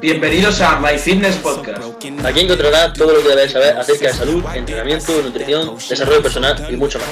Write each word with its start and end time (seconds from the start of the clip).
Bienvenidos 0.00 0.60
a 0.60 0.80
My 0.80 0.98
Fitness 0.98 1.36
Podcast. 1.36 1.82
Aquí 2.24 2.40
encontrarás 2.40 2.92
todo 2.92 3.14
lo 3.14 3.22
que 3.22 3.28
debes 3.28 3.52
saber 3.52 3.76
acerca 3.76 4.08
de 4.08 4.12
salud, 4.12 4.44
entrenamiento, 4.54 5.22
nutrición, 5.22 5.76
desarrollo 5.76 6.22
personal 6.22 6.66
y 6.68 6.76
mucho 6.76 6.98
más. 6.98 7.08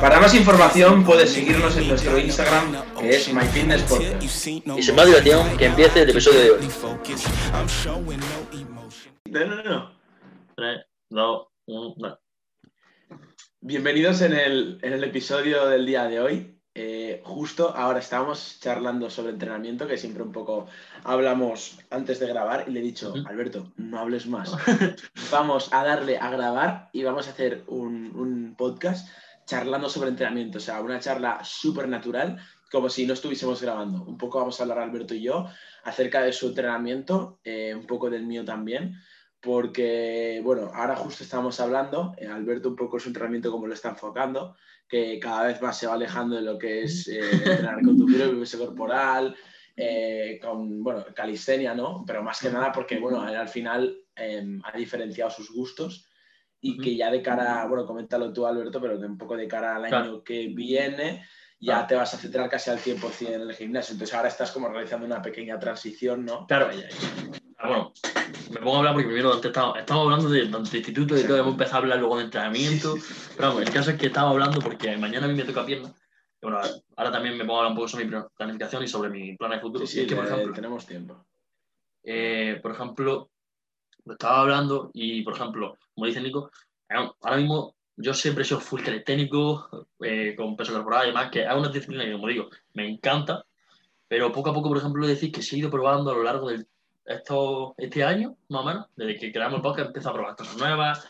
Para 0.00 0.20
más 0.20 0.34
información 0.34 1.04
puedes 1.04 1.32
seguirnos 1.32 1.76
en 1.76 1.88
nuestro 1.88 2.18
Instagram 2.18 2.82
que 2.98 3.10
es 3.10 3.32
My 3.32 3.46
Fitness 3.46 3.82
Podcast. 3.82 4.22
Y 4.22 4.82
sin 4.82 4.94
más 4.94 5.06
dilación, 5.06 5.56
que 5.56 5.66
empiece 5.66 6.02
el 6.02 6.10
episodio 6.10 6.40
de 6.40 6.50
hoy. 6.50 6.68
No, 9.30 9.46
no, 9.46 9.62
no. 9.62 10.00
3, 10.56 10.78
2, 11.10 11.46
1, 11.66 12.18
Bienvenidos 13.60 14.20
en 14.20 14.34
el, 14.34 14.78
en 14.82 14.92
el 14.92 15.04
episodio 15.04 15.66
del 15.66 15.86
día 15.86 16.04
de 16.04 16.20
hoy. 16.20 16.53
Eh, 16.76 17.22
justo 17.24 17.72
ahora 17.76 18.00
estábamos 18.00 18.58
charlando 18.60 19.08
sobre 19.08 19.30
entrenamiento, 19.30 19.86
que 19.86 19.96
siempre 19.96 20.24
un 20.24 20.32
poco 20.32 20.66
hablamos 21.04 21.78
antes 21.90 22.18
de 22.18 22.26
grabar, 22.26 22.64
y 22.66 22.72
le 22.72 22.80
he 22.80 22.82
dicho, 22.82 23.14
Alberto, 23.26 23.72
no 23.76 24.00
hables 24.00 24.26
más. 24.26 24.52
vamos 25.30 25.72
a 25.72 25.84
darle 25.84 26.18
a 26.18 26.30
grabar 26.30 26.88
y 26.92 27.04
vamos 27.04 27.28
a 27.28 27.30
hacer 27.30 27.62
un, 27.68 28.10
un 28.16 28.56
podcast 28.56 29.08
charlando 29.46 29.88
sobre 29.88 30.08
entrenamiento, 30.08 30.58
o 30.58 30.60
sea, 30.60 30.80
una 30.80 30.98
charla 30.98 31.44
súper 31.44 31.86
natural, 31.86 32.38
como 32.72 32.88
si 32.88 33.06
no 33.06 33.12
estuviésemos 33.12 33.62
grabando. 33.62 34.02
Un 34.02 34.18
poco 34.18 34.40
vamos 34.40 34.58
a 34.58 34.64
hablar 34.64 34.80
Alberto 34.80 35.14
y 35.14 35.22
yo 35.22 35.46
acerca 35.84 36.22
de 36.22 36.32
su 36.32 36.48
entrenamiento, 36.48 37.38
eh, 37.44 37.72
un 37.72 37.86
poco 37.86 38.10
del 38.10 38.26
mío 38.26 38.44
también 38.44 38.96
porque, 39.44 40.40
bueno, 40.42 40.70
ahora 40.72 40.96
justo 40.96 41.22
estamos 41.22 41.60
hablando, 41.60 42.14
eh, 42.16 42.26
Alberto 42.26 42.70
un 42.70 42.76
poco 42.76 42.98
su 42.98 43.10
entrenamiento 43.10 43.52
como 43.52 43.66
lo 43.66 43.74
está 43.74 43.90
enfocando, 43.90 44.56
que 44.88 45.18
cada 45.18 45.44
vez 45.44 45.60
más 45.62 45.78
se 45.78 45.86
va 45.86 45.94
alejando 45.94 46.36
de 46.36 46.42
lo 46.42 46.58
que 46.58 46.82
es 46.82 47.08
eh, 47.08 47.20
entrenar 47.32 47.82
con 47.82 47.98
tu 47.98 48.06
peso 48.06 48.58
corporal, 48.58 49.34
eh, 49.76 50.38
con, 50.40 50.82
bueno, 50.82 51.04
calistenia, 51.14 51.74
¿no? 51.74 52.04
Pero 52.06 52.22
más 52.22 52.40
que 52.40 52.50
nada 52.50 52.70
porque, 52.70 52.98
bueno, 52.98 53.22
al 53.22 53.48
final 53.48 53.96
em, 54.14 54.60
ha 54.64 54.76
diferenciado 54.76 55.30
sus 55.30 55.50
gustos 55.50 56.08
y 56.60 56.78
que 56.78 56.96
ya 56.96 57.10
de 57.10 57.20
cara, 57.20 57.66
bueno, 57.66 57.84
coméntalo 57.84 58.32
tú, 58.32 58.46
Alberto, 58.46 58.80
pero 58.80 58.98
que 58.98 59.04
un 59.04 59.18
poco 59.18 59.36
de 59.36 59.46
cara 59.46 59.76
al 59.76 59.84
año 59.84 60.24
que 60.24 60.48
viene 60.48 61.24
ya 61.64 61.86
te 61.86 61.94
vas 61.94 62.12
a 62.12 62.18
centrar 62.18 62.48
casi 62.50 62.70
al 62.70 62.78
100% 62.78 63.28
en 63.28 63.40
el 63.40 63.54
gimnasio. 63.54 63.94
Entonces 63.94 64.14
ahora 64.14 64.28
estás 64.28 64.52
como 64.52 64.68
realizando 64.68 65.06
una 65.06 65.22
pequeña 65.22 65.58
transición, 65.58 66.24
¿no? 66.24 66.46
Claro. 66.46 66.68
Ah, 67.58 67.68
bueno, 67.68 67.92
me 68.50 68.60
pongo 68.60 68.74
a 68.74 68.78
hablar 68.78 68.92
porque 68.92 69.06
primero 69.06 69.32
antes 69.32 69.46
estaba, 69.46 69.78
estamos 69.78 70.04
hablando 70.04 70.28
de, 70.28 70.46
de 70.46 70.58
instituto 70.58 71.16
y 71.16 71.22
todo, 71.22 71.38
hemos 71.38 71.52
empezado 71.52 71.76
a 71.76 71.78
hablar 71.78 71.98
luego 71.98 72.18
de 72.18 72.24
entrenamiento. 72.24 72.96
Pero 73.34 73.48
vamos, 73.48 73.62
el 73.62 73.72
caso 73.72 73.92
es 73.92 73.98
que 73.98 74.06
estaba 74.08 74.30
hablando 74.30 74.60
porque 74.60 74.94
mañana 74.98 75.24
a 75.24 75.28
mí 75.28 75.34
me 75.34 75.44
toca 75.44 75.64
pierna. 75.64 75.88
Y 75.88 76.46
bueno, 76.46 76.60
ahora 76.96 77.10
también 77.10 77.38
me 77.38 77.44
pongo 77.44 77.56
a 77.56 77.58
hablar 77.60 77.72
un 77.72 77.76
poco 77.76 77.88
sobre 77.88 78.04
mi 78.04 78.16
planificación 78.36 78.84
y 78.84 78.88
sobre 78.88 79.08
mi 79.08 79.34
plan 79.36 79.52
de 79.52 79.60
futuro. 79.60 79.86
Sí, 79.86 80.06
que, 80.06 80.14
por 80.14 80.26
ejemplo, 80.26 80.52
tenemos 80.52 80.86
tiempo. 80.86 81.24
Eh, 82.02 82.60
por 82.62 82.72
ejemplo, 82.72 83.30
lo 84.04 84.12
estaba 84.12 84.42
hablando 84.42 84.90
y, 84.92 85.22
por 85.22 85.34
ejemplo, 85.34 85.78
como 85.94 86.06
dice 86.06 86.20
Nico, 86.20 86.50
ahora 87.22 87.36
mismo 87.38 87.73
yo 87.96 88.14
siempre 88.14 88.42
he 88.42 88.44
sido 88.46 88.60
full 88.60 88.82
calisténico, 88.82 89.88
eh, 90.00 90.34
con 90.36 90.56
peso 90.56 90.72
corporal 90.72 91.04
y 91.04 91.08
demás, 91.08 91.30
que 91.30 91.42
es 91.42 91.52
una 91.52 91.68
disciplina 91.68 92.04
que, 92.04 92.12
como 92.12 92.28
digo, 92.28 92.50
me 92.72 92.88
encanta, 92.88 93.44
pero 94.08 94.32
poco 94.32 94.50
a 94.50 94.54
poco, 94.54 94.68
por 94.68 94.78
ejemplo, 94.78 95.06
decir 95.06 95.30
que 95.32 95.40
he 95.40 95.56
ido 95.56 95.70
probando 95.70 96.10
a 96.10 96.14
lo 96.14 96.22
largo 96.22 96.48
de 96.48 96.66
esto, 97.04 97.74
este 97.78 98.02
año, 98.02 98.36
más 98.48 98.62
o 98.62 98.64
menos, 98.64 98.86
desde 98.96 99.16
que 99.16 99.32
creamos 99.32 99.56
el 99.56 99.62
podcast, 99.62 99.88
empiezo 99.88 100.10
a 100.10 100.14
probar 100.14 100.36
cosas 100.36 100.56
nuevas 100.56 101.06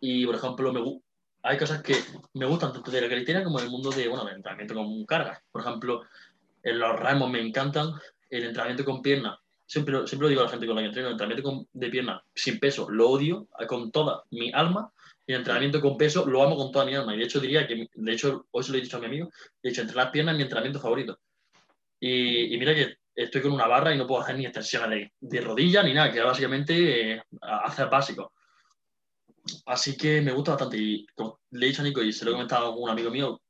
y, 0.00 0.26
por 0.26 0.34
ejemplo, 0.34 0.72
me, 0.72 1.00
hay 1.42 1.58
cosas 1.58 1.82
que 1.82 1.94
me 2.34 2.46
gustan 2.46 2.72
tanto 2.72 2.90
de 2.90 3.00
la 3.00 3.08
calistenia 3.08 3.44
como 3.44 3.60
del 3.60 3.70
mundo 3.70 3.90
de, 3.90 4.08
bueno, 4.08 4.28
entrenamiento 4.28 4.74
con 4.74 5.06
cargas. 5.06 5.40
Por 5.52 5.62
ejemplo, 5.62 6.02
en 6.62 6.78
los 6.78 6.98
ramos 6.98 7.30
me 7.30 7.40
encantan, 7.40 7.92
el 8.30 8.44
entrenamiento 8.44 8.84
con 8.84 9.02
piernas 9.02 9.38
siempre, 9.66 10.06
siempre 10.06 10.26
lo 10.26 10.28
digo 10.28 10.40
a 10.42 10.44
la 10.44 10.50
gente 10.50 10.66
con 10.66 10.76
la 10.76 10.82
que 10.82 10.88
entreno, 10.88 11.08
el 11.08 11.12
entrenamiento 11.12 11.68
de 11.72 11.88
piernas 11.88 12.22
sin 12.34 12.58
peso 12.58 12.88
lo 12.90 13.10
odio 13.10 13.48
con 13.68 13.90
toda 13.90 14.24
mi 14.30 14.52
alma 14.52 14.92
y 15.26 15.32
el 15.32 15.38
entrenamiento 15.38 15.80
con 15.80 15.96
peso 15.96 16.26
lo 16.26 16.42
amo 16.42 16.56
con 16.56 16.70
toda 16.70 16.84
mi 16.84 16.94
alma. 16.94 17.14
Y 17.14 17.18
de 17.18 17.24
hecho 17.24 17.40
diría 17.40 17.66
que, 17.66 17.88
de 17.92 18.12
hecho, 18.12 18.46
hoy 18.50 18.62
se 18.62 18.72
lo 18.72 18.78
he 18.78 18.82
dicho 18.82 18.96
a 18.96 19.00
mi 19.00 19.06
amigo, 19.06 19.30
he 19.62 19.68
dicho, 19.68 19.80
entrenar 19.80 20.12
piernas 20.12 20.34
es 20.34 20.36
mi 20.36 20.42
entrenamiento 20.42 20.80
favorito. 20.80 21.18
Y, 22.00 22.56
mira 22.58 22.74
que 22.74 22.98
estoy 23.14 23.40
con 23.40 23.52
una 23.52 23.66
barra 23.66 23.94
y 23.94 23.98
no 23.98 24.06
puedo 24.06 24.20
hacer 24.20 24.36
ni 24.36 24.44
extensiones 24.44 25.10
de, 25.18 25.40
rodilla 25.40 25.82
ni 25.82 25.94
nada, 25.94 26.12
que 26.12 26.20
básicamente 26.20 27.12
eh, 27.12 27.22
hacer 27.40 27.88
básico. 27.88 28.32
Así 29.66 29.96
que 29.96 30.20
me 30.20 30.32
gusta 30.32 30.52
bastante. 30.52 30.76
Y 30.76 31.06
como 31.14 31.40
le 31.50 31.66
he 31.66 31.68
dicho 31.70 31.80
a 31.80 31.84
Nico 31.84 32.02
y 32.02 32.12
se 32.12 32.24
lo 32.24 32.32
he 32.32 32.34
comentado 32.34 32.66
a 32.66 32.76
un 32.76 32.90
amigo 32.90 33.10
mío, 33.10 33.40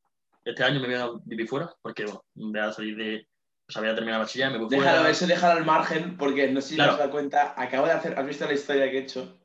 este 0.44 0.62
año 0.62 0.80
me 0.80 0.86
voy 0.86 0.96
a 0.96 1.10
vivir 1.24 1.48
fuera, 1.48 1.74
porque 1.82 2.04
bueno, 2.04 2.24
voy 2.34 2.60
a 2.60 2.72
salir 2.72 2.96
de, 2.96 3.26
o 3.68 3.72
sea, 3.72 3.82
voy 3.82 3.90
a 3.90 3.94
terminar 3.94 4.20
bachiller, 4.20 4.52
me 4.52 4.58
voy 4.58 4.68
déjalo, 4.68 4.98
fuera. 4.98 5.10
Eso 5.10 5.26
déjalo 5.26 5.58
al 5.58 5.64
margen, 5.64 6.16
porque 6.16 6.48
no 6.48 6.60
sé 6.60 6.70
si 6.70 6.76
te 6.76 6.82
has 6.82 6.98
dado 6.98 7.10
cuenta, 7.10 7.54
acabo 7.56 7.86
de 7.86 7.92
hacer, 7.92 8.18
¿has 8.18 8.26
visto 8.26 8.46
la 8.46 8.52
historia 8.52 8.90
que 8.90 8.98
he 8.98 9.02
hecho? 9.02 9.43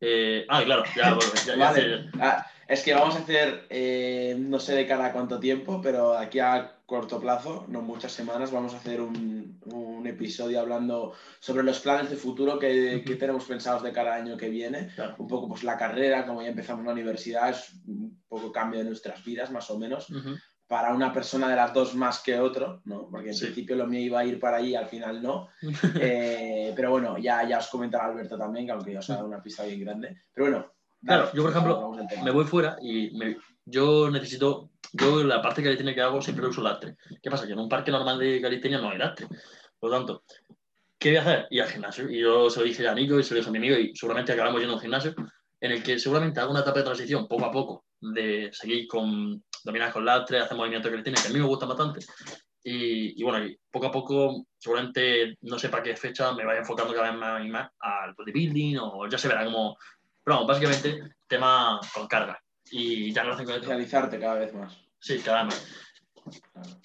Eh, 0.00 0.44
ah, 0.48 0.62
claro, 0.64 0.84
ya, 0.94 1.14
bueno, 1.14 1.32
ya, 1.46 1.56
vale. 1.56 2.10
ah, 2.20 2.46
es 2.68 2.82
que 2.82 2.94
vamos 2.94 3.14
a 3.14 3.20
hacer, 3.20 3.66
eh, 3.70 4.36
no 4.38 4.58
sé 4.58 4.74
de 4.74 4.86
cada 4.86 5.12
cuánto 5.12 5.38
tiempo, 5.38 5.80
pero 5.80 6.16
aquí 6.16 6.38
a 6.38 6.80
corto 6.84 7.20
plazo, 7.20 7.64
no 7.68 7.80
muchas 7.80 8.12
semanas, 8.12 8.52
vamos 8.52 8.74
a 8.74 8.78
hacer 8.78 9.00
un, 9.00 9.60
un 9.64 10.06
episodio 10.06 10.60
hablando 10.60 11.14
sobre 11.40 11.62
los 11.64 11.80
planes 11.80 12.10
de 12.10 12.16
futuro 12.16 12.58
que, 12.58 13.02
que 13.06 13.16
tenemos 13.16 13.44
pensados 13.44 13.82
de 13.82 13.92
cada 13.92 14.14
año 14.14 14.36
que 14.36 14.48
viene. 14.48 14.90
Un 15.18 15.26
poco 15.26 15.48
pues 15.48 15.64
la 15.64 15.76
carrera, 15.76 16.26
como 16.26 16.42
ya 16.42 16.48
empezamos 16.48 16.84
la 16.84 16.92
universidad, 16.92 17.50
es 17.50 17.72
un 17.86 18.22
poco 18.28 18.52
cambio 18.52 18.80
de 18.80 18.86
nuestras 18.86 19.24
vidas, 19.24 19.50
más 19.50 19.70
o 19.70 19.78
menos 19.78 20.08
para 20.66 20.92
una 20.92 21.12
persona 21.12 21.48
de 21.48 21.56
las 21.56 21.72
dos 21.72 21.94
más 21.94 22.20
que 22.20 22.38
otro, 22.38 22.80
¿no? 22.84 23.08
Porque 23.08 23.30
en 23.30 23.38
principio 23.38 23.76
lo 23.76 23.86
mío 23.86 24.00
iba 24.00 24.20
a 24.20 24.24
ir 24.24 24.40
para 24.40 24.56
allí, 24.56 24.74
al 24.74 24.86
final 24.86 25.22
no. 25.22 25.48
Eh, 26.00 26.72
pero 26.74 26.90
bueno, 26.90 27.16
ya, 27.18 27.46
ya 27.48 27.58
os 27.58 27.68
comentará 27.68 28.06
Alberto 28.06 28.36
también, 28.36 28.66
que 28.66 28.72
aunque 28.72 28.92
ya 28.92 28.98
os 28.98 29.10
ha 29.10 29.14
dado 29.14 29.28
una 29.28 29.42
pista 29.42 29.64
bien 29.64 29.80
grande. 29.80 30.16
Pero 30.32 30.50
bueno. 30.50 30.72
Claro, 31.04 31.30
yo 31.32 31.42
por 31.42 31.52
ejemplo 31.52 31.92
me 32.24 32.30
voy 32.30 32.44
fuera 32.44 32.76
y 32.82 33.16
yo 33.64 34.10
necesito, 34.10 34.70
yo 34.92 35.22
la 35.22 35.40
parte 35.40 35.60
de 35.60 35.66
calistenia 35.66 35.94
que 35.94 36.00
hago 36.00 36.20
siempre 36.20 36.46
uso 36.46 36.62
lastre. 36.62 36.96
¿Qué 37.22 37.30
pasa? 37.30 37.46
Que 37.46 37.52
en 37.52 37.60
un 37.60 37.68
parque 37.68 37.92
normal 37.92 38.18
de 38.18 38.40
calistenia 38.40 38.78
no 38.78 38.90
hay 38.90 38.98
lastre. 38.98 39.28
Por 39.78 39.90
lo 39.90 39.96
tanto, 39.96 40.24
¿qué 40.98 41.10
voy 41.10 41.18
a 41.18 41.20
hacer? 41.20 41.46
Ir 41.50 41.62
al 41.62 41.68
gimnasio. 41.68 42.10
Y 42.10 42.20
yo 42.20 42.50
se 42.50 42.60
lo 42.60 42.66
dije 42.66 42.88
a 42.88 42.94
Nico 42.94 43.18
y 43.18 43.22
se 43.22 43.34
lo 43.34 43.38
dije 43.38 43.50
a 43.50 43.52
mi 43.52 43.58
amigo 43.58 43.76
y 43.76 43.94
seguramente 43.94 44.32
acabamos 44.32 44.58
yendo 44.58 44.72
a 44.72 44.76
un 44.76 44.82
gimnasio 44.82 45.14
en 45.60 45.70
el 45.70 45.82
que 45.82 45.98
seguramente 45.98 46.40
hago 46.40 46.50
una 46.50 46.60
etapa 46.60 46.80
de 46.80 46.84
transición 46.84 47.28
poco 47.28 47.44
a 47.44 47.52
poco 47.52 47.85
de 48.00 48.50
seguir 48.52 48.86
con 48.86 49.42
dominar 49.64 49.92
con 49.92 50.04
lastre, 50.04 50.40
hacer 50.40 50.56
movimientos 50.56 50.90
que 50.90 51.02
tiene, 51.02 51.20
que 51.20 51.28
a 51.28 51.30
mí 51.30 51.38
me 51.38 51.46
gusta 51.46 51.66
bastante. 51.66 52.00
Y, 52.62 53.20
y, 53.20 53.22
bueno, 53.22 53.46
poco 53.70 53.86
a 53.86 53.92
poco, 53.92 54.46
seguramente, 54.58 55.36
no 55.42 55.58
sé 55.58 55.68
para 55.68 55.82
qué 55.82 55.96
fecha, 55.96 56.32
me 56.32 56.44
vaya 56.44 56.60
enfocando 56.60 56.92
cada 56.94 57.10
vez 57.10 57.20
más 57.20 57.44
y 57.44 57.48
más 57.48 57.70
al 57.78 58.14
bodybuilding 58.14 58.78
o 58.78 59.08
ya 59.08 59.18
se 59.18 59.28
verá 59.28 59.44
como... 59.44 59.76
Pero 60.24 60.38
vamos, 60.38 60.48
básicamente, 60.48 61.14
tema 61.28 61.80
con 61.94 62.08
carga. 62.08 62.40
Y 62.70 63.12
ya 63.12 63.22
no 63.22 63.32
hacen 63.32 63.46
con 63.46 63.62
Realizarte 63.62 64.18
cada 64.18 64.34
vez 64.34 64.52
más. 64.52 64.76
Sí, 64.98 65.20
cada 65.20 65.44
vez 65.44 65.54
más. 65.54 65.86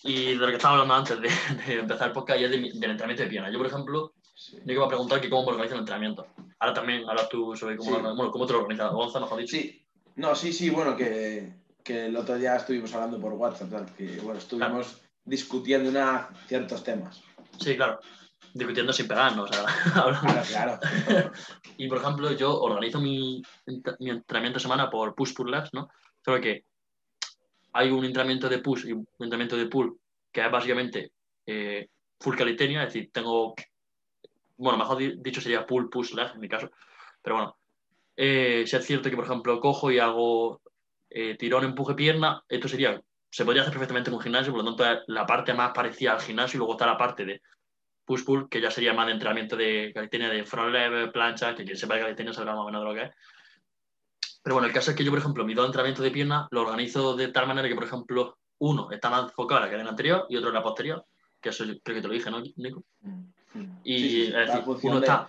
Y 0.04 0.34
de 0.34 0.36
lo 0.36 0.48
que 0.48 0.56
estaba 0.56 0.76
hablando 0.76 0.94
antes 0.94 1.20
de, 1.66 1.80
empezar 1.80 2.10
el 2.10 2.14
podcast, 2.14 2.40
ya 2.40 2.48
del 2.48 2.66
entrenamiento 2.66 3.24
de 3.24 3.30
pierna. 3.30 3.52
Yo, 3.52 3.58
por 3.58 3.68
ejemplo, 3.68 4.14
sí. 4.36 4.58
yo 4.64 4.74
iba 4.74 4.86
a 4.86 4.90
preguntar 4.90 5.20
que 5.20 5.30
cómo 5.30 5.44
me 5.44 5.52
organizo 5.54 5.76
el 5.76 5.82
entrenamiento. 5.82 6.28
Ahora 6.60 6.74
también 6.76 7.10
hablas 7.10 7.30
tú 7.30 7.56
sobre 7.56 7.76
cómo, 7.76 8.00
bueno, 8.16 8.32
cómo 8.32 8.46
te 8.46 8.54
lo 8.54 8.60
organizas. 8.60 8.92
Gonzalo, 8.92 9.26
mejor 9.26 9.40
dicho. 9.40 9.58
Sí, 9.58 9.81
no, 10.16 10.36
sí, 10.36 10.54
sí, 10.54 10.70
bueno, 10.70 10.96
que 10.96 11.62
que 11.84 12.06
el 12.06 12.16
otro 12.16 12.38
día 12.38 12.56
estuvimos 12.56 12.94
hablando 12.94 13.20
por 13.20 13.34
WhatsApp, 13.34 13.96
que 13.96 14.20
bueno, 14.22 14.40
estuvimos 14.40 15.02
discutiendo 15.24 15.90
una, 15.90 16.30
ciertos 16.48 16.84
temas. 16.84 17.24
Sí, 17.60 17.76
claro. 17.76 18.00
Discutiendo 18.54 18.92
sin 18.92 19.08
pegarnos, 19.08 19.50
o 19.50 19.54
sea, 19.54 19.66
Claro, 19.94 20.42
claro. 20.48 21.32
y 21.78 21.88
por 21.88 22.00
ejemplo, 22.00 22.32
yo 22.34 22.60
organizo 22.60 23.00
mi, 23.00 23.42
mi 24.00 24.10
entrenamiento 24.10 24.58
de 24.58 24.64
semana 24.64 24.90
por 24.90 25.16
push 25.16 25.34
pull 25.34 25.52
legs, 25.52 25.70
¿no? 25.74 25.90
Solo 26.24 26.42
que 26.42 26.66
hay 27.74 27.90
un 27.90 28.04
entrenamiento 28.04 28.50
de 28.50 28.60
push 28.60 28.88
y 28.88 28.92
un 28.92 29.08
entrenamiento 29.20 29.56
de 29.56 29.68
pull 29.68 29.98
que 30.32 30.46
es 30.46 30.52
básicamente 30.52 31.12
eh, 31.46 31.88
full 32.20 32.36
calistenia, 32.36 32.84
es 32.84 32.94
decir, 32.94 33.10
tengo, 33.12 33.56
bueno, 34.57 34.78
mejor 34.78 35.22
dicho 35.22 35.42
sería 35.42 35.66
pull 35.66 35.90
push 35.90 36.14
legs 36.14 36.34
en 36.34 36.42
mi 36.42 36.50
caso, 36.50 36.69
pero 37.22 37.36
bueno, 37.36 37.57
eh, 38.23 38.68
si 38.68 38.75
es 38.75 38.85
cierto 38.85 39.09
que 39.09 39.15
por 39.15 39.25
ejemplo 39.25 39.59
cojo 39.59 39.89
y 39.89 39.97
hago 39.97 40.62
eh, 41.09 41.35
tirón, 41.39 41.63
empuje, 41.63 41.95
pierna, 41.95 42.44
esto 42.47 42.68
sería, 42.68 43.01
se 43.31 43.44
podría 43.44 43.63
hacer 43.63 43.73
perfectamente 43.73 44.12
en 44.12 44.15
un 44.15 44.21
gimnasio, 44.21 44.53
por 44.53 44.63
lo 44.63 44.75
tanto 44.75 45.03
la 45.07 45.25
parte 45.25 45.56
más 45.56 45.71
parecida 45.71 46.13
al 46.13 46.21
gimnasio 46.21 46.57
y 46.57 46.59
luego 46.59 46.73
está 46.73 46.85
la 46.85 47.00
parte 47.00 47.25
de 47.25 47.41
push-pull, 48.06 48.47
que 48.47 48.62
ya 48.62 48.69
sería 48.69 48.94
más 48.94 49.07
de 49.07 49.13
entrenamiento 49.13 49.57
de 49.57 49.91
calistenia 49.91 50.29
de 50.29 50.45
front 50.45 50.71
lever, 50.71 51.12
plancha, 51.12 51.56
que 51.56 51.63
quien 51.63 51.75
sepa 51.75 51.95
de 51.95 52.01
calistenia 52.01 52.31
sabrá 52.31 52.53
más 52.53 52.62
o 52.62 52.65
menos 52.65 52.83
de 52.83 52.89
lo 52.89 52.94
que 52.94 53.03
es. 53.07 53.12
Pero 54.44 54.53
bueno, 54.56 54.68
el 54.68 54.73
caso 54.73 54.91
es 54.91 54.97
que 54.97 55.03
yo, 55.03 55.09
por 55.09 55.19
ejemplo, 55.19 55.44
mi 55.44 55.56
dos 55.56 55.65
entrenamientos 55.65 56.03
de 56.03 56.12
pierna 56.12 56.47
lo 56.51 56.62
organizo 56.62 57.15
de 57.15 57.29
tal 57.29 57.47
manera 57.47 57.68
que, 57.68 57.75
por 57.75 57.85
ejemplo, 57.85 58.38
uno 58.59 58.91
está 58.91 59.09
más 59.09 59.23
enfocado 59.23 59.62
en 59.62 59.65
la 59.65 59.71
cadena 59.71 59.89
anterior 59.89 60.27
y 60.29 60.38
otro 60.38 60.50
en 60.50 60.56
la 60.56 60.63
posterior, 60.63 61.03
que 61.41 61.50
eso 61.50 61.63
creo 61.83 61.95
que 61.95 62.01
te 62.03 62.07
lo 62.07 62.13
dije, 62.13 62.29
¿no, 62.29 62.39
Nico? 62.56 62.83
Y 63.83 64.27
es 64.27 64.33
decir, 64.33 64.63
uno 64.83 65.00
está... 65.00 65.27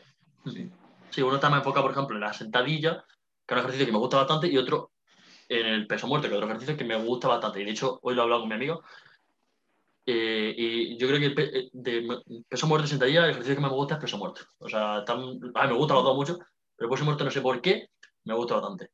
Sí. 1.12 1.22
uno 1.22 1.34
está 1.36 1.50
más 1.50 1.58
enfocado, 1.60 1.84
por 1.84 1.92
ejemplo, 1.92 2.16
en 2.16 2.22
la 2.22 2.32
sentadilla, 2.32 3.04
que 3.46 3.54
es 3.54 3.56
un 3.56 3.58
ejercicio 3.58 3.86
que 3.86 3.92
me 3.92 3.98
gusta 3.98 4.16
bastante, 4.18 4.48
y 4.48 4.56
otro 4.56 4.90
en 5.48 5.66
el 5.66 5.86
peso 5.86 6.06
muerto, 6.06 6.28
que 6.28 6.34
es 6.34 6.38
otro 6.38 6.48
ejercicio 6.48 6.76
que 6.76 6.84
me 6.84 6.96
gusta 6.96 7.28
bastante. 7.28 7.60
Y 7.60 7.64
de 7.64 7.70
hecho, 7.72 7.98
hoy 8.02 8.14
lo 8.14 8.22
he 8.22 8.24
hablado 8.24 8.42
con 8.42 8.48
mi 8.48 8.54
amigo. 8.54 8.82
Eh, 10.04 10.54
y 10.56 10.98
yo 10.98 11.06
creo 11.06 11.20
que 11.20 11.30
pe- 11.30 11.58
eh, 11.58 11.70
de 11.72 12.20
peso 12.48 12.66
muerto 12.66 12.86
y 12.86 12.90
sentadilla, 12.90 13.24
el 13.24 13.30
ejercicio 13.30 13.54
que 13.54 13.60
más 13.60 13.70
me 13.70 13.76
gusta 13.76 13.94
es 13.94 14.00
peso 14.00 14.18
muerto. 14.18 14.40
O 14.58 14.68
sea, 14.68 15.04
mí 15.16 15.38
me 15.40 15.74
gustan 15.74 15.96
los 15.96 16.04
dos 16.04 16.16
mucho, 16.16 16.38
pero 16.76 16.90
peso 16.90 17.04
muerto 17.04 17.24
no 17.24 17.30
sé 17.30 17.40
por 17.40 17.60
qué, 17.60 17.88
me 18.24 18.34
gusta 18.34 18.54
bastante. 18.54 18.90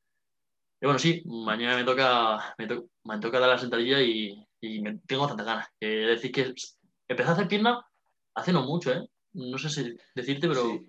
Y 0.80 0.86
bueno, 0.86 0.98
sí, 0.98 1.22
mañana 1.24 1.76
me 1.76 1.84
toca, 1.84 2.54
me, 2.58 2.66
to- 2.66 2.86
me 3.04 3.18
toca 3.18 3.40
dar 3.40 3.48
la 3.48 3.58
sentadilla 3.58 4.00
y, 4.02 4.46
y 4.60 4.80
me, 4.80 4.98
tengo 5.06 5.22
bastantes 5.22 5.46
ganas. 5.46 5.68
Eh, 5.80 5.86
decir, 6.06 6.30
que 6.30 6.52
empecé 7.08 7.30
a 7.30 7.32
hacer 7.32 7.48
piernas 7.48 7.84
hace 8.34 8.52
no 8.52 8.62
mucho, 8.62 8.92
¿eh? 8.92 9.08
No 9.32 9.56
sé 9.58 9.70
si 9.70 9.96
decirte, 10.14 10.46
pero 10.46 10.62
Sí. 10.62 10.86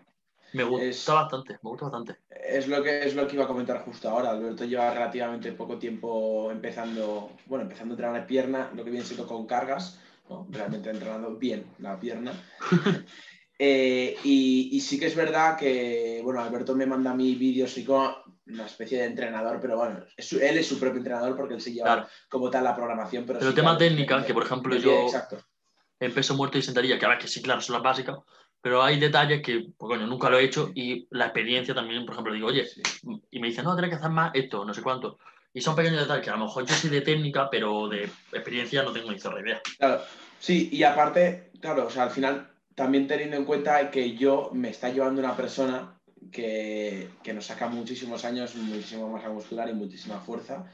Me 0.53 0.63
gusta 0.63 0.85
Es- 0.85 1.05
bastante, 1.07 1.53
me 1.61 1.69
gusta 1.69 1.85
bastante. 1.85 2.17
Es 2.29 2.67
lo, 2.67 2.81
que, 2.83 3.03
es 3.03 3.15
lo 3.15 3.27
que 3.27 3.35
iba 3.35 3.45
a 3.45 3.47
comentar 3.47 3.83
justo 3.83 4.09
ahora. 4.09 4.31
Alberto 4.31 4.65
lleva 4.65 4.93
relativamente 4.93 5.51
poco 5.53 5.77
tiempo 5.77 6.49
empezando, 6.51 7.31
bueno, 7.45 7.63
empezando 7.63 7.93
a 7.93 7.95
entrenar 7.95 8.25
pierna, 8.27 8.71
lo 8.75 8.83
que 8.83 8.89
viene 8.91 9.05
siendo 9.05 9.27
con 9.27 9.45
cargas, 9.45 9.99
¿no? 10.29 10.47
realmente 10.49 10.89
entrenando 10.89 11.35
bien 11.35 11.65
la 11.79 11.99
pierna. 11.99 12.31
Eh, 13.61 14.15
y, 14.23 14.69
y 14.71 14.79
sí 14.79 14.97
que 14.97 15.07
es 15.07 15.15
verdad 15.17 15.57
que, 15.57 16.21
bueno, 16.23 16.39
Alberto 16.41 16.73
me 16.75 16.85
manda 16.85 17.11
a 17.11 17.13
mí 17.13 17.35
vídeos 17.35 17.77
y 17.77 17.83
como 17.83 18.15
una 18.47 18.65
especie 18.65 18.99
de 18.99 19.03
entrenador, 19.03 19.59
pero 19.61 19.75
bueno, 19.75 19.99
es 20.15 20.29
su- 20.29 20.39
él 20.39 20.57
es 20.57 20.65
su 20.65 20.79
propio 20.79 20.99
entrenador 20.99 21.35
porque 21.35 21.55
él 21.55 21.61
se 21.61 21.73
lleva 21.73 21.87
Claro. 21.93 22.07
como 22.29 22.49
tal 22.49 22.63
la 22.63 22.73
programación. 22.73 23.25
Pero, 23.25 23.39
Pero 23.39 23.51
sí 23.51 23.55
tema 23.57 23.77
que- 23.77 23.83
técnica, 23.89 24.25
que 24.25 24.33
por 24.33 24.43
ejemplo 24.43 24.77
yo- 24.77 25.01
Exacto. 25.03 25.39
en 25.99 26.13
peso 26.13 26.35
muerto 26.35 26.57
y 26.57 26.61
sentadilla, 26.61 26.97
que 26.97 27.05
ahora 27.05 27.17
que 27.19 27.27
sí, 27.27 27.41
claro, 27.41 27.59
son 27.59 27.73
las 27.73 27.83
básicas, 27.83 28.17
pero 28.61 28.83
hay 28.83 28.99
detalles 28.99 29.41
que, 29.41 29.67
pues 29.77 29.89
coño, 29.89 30.05
nunca 30.05 30.29
lo 30.29 30.37
he 30.37 30.43
hecho 30.43 30.71
y 30.75 31.07
la 31.11 31.25
experiencia 31.25 31.73
también, 31.73 32.05
por 32.05 32.13
ejemplo, 32.13 32.33
digo, 32.33 32.47
oye, 32.47 32.65
y 33.31 33.39
me 33.39 33.47
dicen, 33.47 33.63
no, 33.63 33.75
tienes 33.75 33.91
que 33.91 33.95
hacer 33.97 34.09
más 34.09 34.31
esto, 34.33 34.65
no 34.65 34.73
sé 34.73 34.81
cuánto. 34.81 35.17
Y 35.53 35.61
son 35.61 35.75
pequeños 35.75 36.01
detalles 36.01 36.23
que 36.23 36.29
a 36.29 36.37
lo 36.37 36.45
mejor 36.45 36.65
yo 36.65 36.75
soy 36.75 36.89
de 36.89 37.01
técnica, 37.01 37.49
pero 37.49 37.87
de 37.87 38.09
experiencia 38.31 38.83
no 38.83 38.91
tengo 38.91 39.11
ni 39.11 39.19
zorra 39.19 39.41
idea. 39.41 39.61
Claro, 39.77 40.01
sí, 40.39 40.69
y 40.71 40.83
aparte, 40.83 41.51
claro, 41.61 41.87
o 41.87 41.89
sea, 41.89 42.03
al 42.03 42.11
final, 42.11 42.51
también 42.75 43.07
teniendo 43.07 43.37
en 43.37 43.45
cuenta 43.45 43.89
que 43.89 44.15
yo 44.15 44.51
me 44.53 44.69
está 44.69 44.89
llevando 44.89 45.21
una 45.21 45.35
persona 45.35 45.95
que, 46.31 47.09
que 47.23 47.33
nos 47.33 47.45
saca 47.45 47.67
muchísimos 47.67 48.25
años, 48.25 48.55
muchísima 48.55 49.07
masa 49.07 49.29
muscular 49.29 49.69
y 49.69 49.73
muchísima 49.73 50.19
fuerza, 50.19 50.65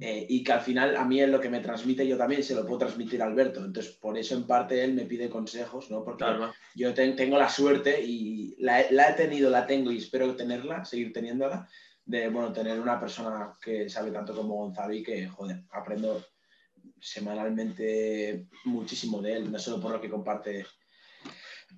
eh, 0.00 0.26
y 0.28 0.44
que 0.44 0.52
al 0.52 0.60
final 0.60 0.96
a 0.96 1.04
mí 1.04 1.20
es 1.20 1.28
lo 1.28 1.40
que 1.40 1.48
me 1.48 1.60
transmite, 1.60 2.06
yo 2.06 2.16
también 2.16 2.42
se 2.42 2.54
lo 2.54 2.64
puedo 2.64 2.78
transmitir 2.78 3.20
a 3.22 3.26
Alberto. 3.26 3.64
Entonces, 3.64 3.92
por 3.94 4.16
eso 4.16 4.34
en 4.36 4.46
parte 4.46 4.82
él 4.84 4.94
me 4.94 5.04
pide 5.06 5.28
consejos, 5.28 5.90
¿no? 5.90 6.04
Porque 6.04 6.24
Claro, 6.24 6.52
yo 6.74 6.94
ten- 6.94 7.16
tengo 7.16 7.38
la 7.38 7.48
suerte 7.48 8.00
y 8.04 8.54
la, 8.58 8.80
he- 8.82 8.92
la 8.92 9.10
he 9.10 9.14
tenido, 9.14 9.50
la 9.50 9.66
tengo 9.66 9.90
y 9.90 9.98
espero 9.98 10.34
tenerla, 10.36 10.84
seguir 10.84 11.12
teniéndola, 11.12 11.68
de, 12.06 12.28
bueno, 12.28 12.52
tener 12.52 12.78
una 12.80 13.00
persona 13.00 13.52
que 13.60 13.88
sabe 13.88 14.10
tanto 14.10 14.34
como 14.36 14.54
Gonzalo 14.56 14.92
y 14.94 15.02
que, 15.02 15.26
joder, 15.26 15.62
aprendo 15.70 16.22
semanalmente 17.00 18.46
muchísimo 18.64 19.20
de 19.22 19.34
él, 19.34 19.50
no 19.52 19.58
solo 19.58 19.80
por 19.80 19.92
lo 19.92 20.00
que 20.00 20.10
comparte 20.10 20.66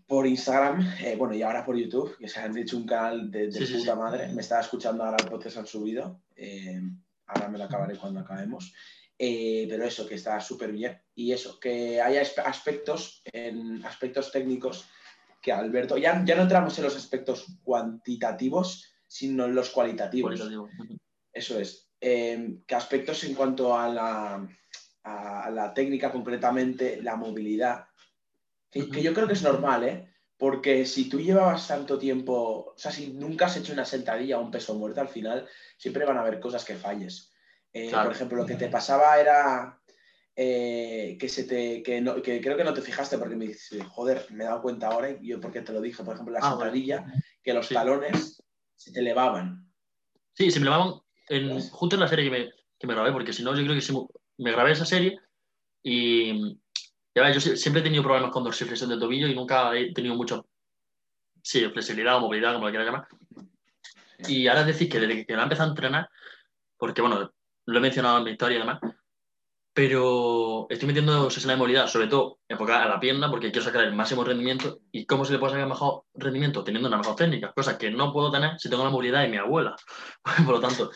por 0.06 0.26
Instagram, 0.26 0.80
eh, 1.04 1.16
bueno, 1.16 1.34
y 1.34 1.42
ahora 1.42 1.64
por 1.64 1.76
YouTube, 1.76 2.16
que 2.18 2.28
se 2.28 2.40
han 2.40 2.56
hecho 2.56 2.76
un 2.76 2.86
canal 2.86 3.30
de, 3.30 3.46
de 3.46 3.52
Sí, 3.52 3.66
sí, 3.66 3.74
puta 3.78 3.92
sí. 3.92 3.98
madre. 3.98 4.28
Me 4.32 4.40
estaba 4.42 4.60
escuchando 4.60 5.04
ahora 5.04 5.16
el 5.20 5.28
podcast 5.28 5.56
han 5.58 5.66
subido. 5.66 6.22
eh, 6.36 6.80
ahora 7.26 7.48
me 7.48 7.58
lo 7.58 7.64
acabaré 7.64 7.96
cuando 7.96 8.20
acabemos. 8.20 8.72
Eh, 9.18 9.66
pero 9.68 9.84
eso, 9.84 10.06
que 10.06 10.16
está 10.16 10.40
súper 10.40 10.72
bien. 10.72 11.00
Y 11.14 11.32
eso, 11.32 11.58
que 11.58 12.00
haya 12.00 12.20
aspe- 12.22 12.44
aspectos, 12.44 13.22
en 13.24 13.84
aspectos 13.84 14.30
técnicos 14.30 14.86
que 15.40 15.52
Alberto, 15.52 15.96
ya, 15.96 16.22
ya 16.24 16.34
no 16.36 16.42
entramos 16.42 16.76
en 16.78 16.84
los 16.84 16.96
aspectos 16.96 17.46
cuantitativos, 17.62 18.92
sino 19.06 19.44
en 19.46 19.54
los 19.54 19.70
cualitativos. 19.70 20.32
Eso 21.32 21.58
es. 21.58 21.88
Eh, 22.00 22.58
¿Qué 22.66 22.74
aspectos 22.74 23.24
en 23.24 23.34
cuanto 23.34 23.78
a 23.78 23.88
la, 23.88 24.48
a 25.04 25.50
la 25.50 25.72
técnica, 25.72 26.12
concretamente 26.12 27.00
la 27.02 27.16
movilidad? 27.16 27.86
Que, 28.70 28.90
que 28.90 29.02
yo 29.02 29.14
creo 29.14 29.26
que 29.26 29.34
es 29.34 29.42
normal, 29.42 29.84
¿eh? 29.84 30.12
Porque 30.38 30.84
si 30.84 31.08
tú 31.08 31.18
llevabas 31.20 31.66
tanto 31.68 31.98
tiempo, 31.98 32.72
o 32.74 32.78
sea, 32.78 32.90
si 32.92 33.08
nunca 33.12 33.46
has 33.46 33.56
hecho 33.56 33.72
una 33.72 33.84
sentadilla 33.86 34.38
o 34.38 34.42
un 34.42 34.50
peso 34.50 34.74
muerto, 34.74 35.00
al 35.00 35.08
final 35.08 35.48
siempre 35.78 36.04
van 36.04 36.18
a 36.18 36.20
haber 36.20 36.40
cosas 36.40 36.64
que 36.64 36.74
falles. 36.76 37.32
Eh, 37.72 37.88
Claro. 37.88 38.04
Por 38.08 38.12
ejemplo, 38.16 38.36
lo 38.38 38.46
que 38.46 38.56
te 38.56 38.68
pasaba 38.68 39.18
era 39.18 39.80
eh, 40.34 41.16
que 41.18 41.28
se 41.30 41.44
te, 41.44 41.82
que, 41.82 42.00
no- 42.02 42.20
que 42.20 42.40
creo 42.42 42.56
que 42.58 42.64
no 42.64 42.74
te 42.74 42.82
fijaste 42.82 43.16
porque 43.16 43.36
me 43.36 43.46
dices, 43.46 43.82
joder, 43.88 44.26
me 44.30 44.44
he 44.44 44.46
dado 44.46 44.60
cuenta 44.60 44.88
ahora 44.88 45.10
y 45.10 45.26
yo 45.28 45.40
porque 45.40 45.62
te 45.62 45.72
lo 45.72 45.80
dije, 45.80 46.04
por 46.04 46.12
ejemplo, 46.14 46.34
la 46.34 46.40
Ah, 46.42 46.50
sentadilla, 46.50 47.06
que 47.42 47.54
los 47.54 47.66
Sí. 47.68 47.74
talones 47.74 48.42
se 48.74 48.92
te 48.92 49.00
elevaban. 49.00 49.72
Sí, 50.34 50.50
se 50.50 50.60
me 50.60 50.66
llamaban 50.66 51.00
en, 51.30 51.54
¿Ves? 51.54 51.70
justo 51.72 51.96
en 51.96 52.00
la 52.00 52.08
serie 52.08 52.26
que 52.26 52.30
me, 52.30 52.50
que 52.78 52.86
me 52.86 52.92
grabé, 52.92 53.12
porque 53.12 53.32
si 53.32 53.42
no, 53.42 53.54
yo 53.56 53.64
creo 53.64 53.80
que 53.80 53.92
me, 53.92 54.44
me 54.44 54.52
grabé 54.52 54.72
esa 54.72 54.84
serie 54.84 55.18
y 55.82 56.60
ya 57.16 57.22
ves, 57.22 57.34
yo 57.34 57.40
sie- 57.40 57.56
siempre 57.56 57.80
he 57.80 57.82
tenido 57.84 58.02
problemas 58.04 58.30
con 58.30 58.44
dorsiflexión 58.44 58.90
de 58.90 58.98
tobillo 58.98 59.26
y 59.26 59.34
nunca 59.34 59.74
he 59.74 59.92
tenido 59.92 60.14
mucho, 60.14 60.46
sí, 61.42 61.64
flexibilidad 61.70 62.16
o 62.16 62.20
movilidad, 62.20 62.52
como 62.52 62.66
lo 62.66 62.70
quieras 62.70 62.86
llamar. 62.86 63.08
Y 64.28 64.46
ahora 64.46 64.60
es 64.60 64.66
decir 64.68 64.88
que 64.88 65.00
desde 65.00 65.26
que 65.26 65.34
me 65.34 65.40
he 65.40 65.42
empezado 65.42 65.68
a 65.68 65.72
entrenar, 65.72 66.08
porque 66.78 67.00
bueno, 67.02 67.32
lo 67.66 67.78
he 67.78 67.80
mencionado 67.80 68.18
en 68.18 68.24
mi 68.24 68.30
historia 68.32 68.56
y 68.56 68.60
demás, 68.60 68.80
pero 69.72 70.66
estoy 70.70 70.86
metiendo 70.88 71.28
sesiones 71.28 71.56
de 71.56 71.58
movilidad, 71.58 71.86
sobre 71.86 72.06
todo 72.06 72.38
enfocada 72.48 72.84
a 72.84 72.88
la 72.88 72.98
pierna, 73.00 73.28
porque 73.30 73.50
quiero 73.50 73.64
sacar 73.66 73.84
el 73.84 73.94
máximo 73.94 74.24
rendimiento. 74.24 74.78
¿Y 74.90 75.04
cómo 75.04 75.24
se 75.26 75.32
le 75.34 75.38
puede 75.38 75.52
sacar 75.52 75.68
mejor 75.68 76.04
rendimiento? 76.14 76.64
Teniendo 76.64 76.88
una 76.88 76.96
mejor 76.96 77.14
técnica, 77.16 77.52
cosa 77.54 77.76
que 77.76 77.90
no 77.90 78.10
puedo 78.12 78.30
tener 78.30 78.58
si 78.58 78.70
tengo 78.70 78.84
la 78.84 78.90
movilidad 78.90 79.20
de 79.22 79.28
mi 79.28 79.36
abuela. 79.36 79.76
Por 80.46 80.54
lo 80.54 80.60
tanto, 80.60 80.90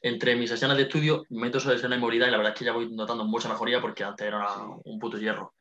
entre 0.00 0.34
mis 0.34 0.50
sesiones 0.50 0.76
de 0.76 0.84
estudio 0.84 1.24
meto 1.30 1.60
sesiones 1.60 1.88
de 1.90 1.98
movilidad 1.98 2.26
y 2.26 2.30
la 2.32 2.36
verdad 2.38 2.52
es 2.52 2.58
que 2.58 2.64
ya 2.64 2.72
voy 2.72 2.90
notando 2.92 3.24
mucha 3.24 3.48
mejoría 3.48 3.80
porque 3.80 4.02
antes 4.02 4.26
era 4.26 4.38
una- 4.38 4.76
un 4.84 4.98
puto 4.98 5.18
hierro. 5.18 5.54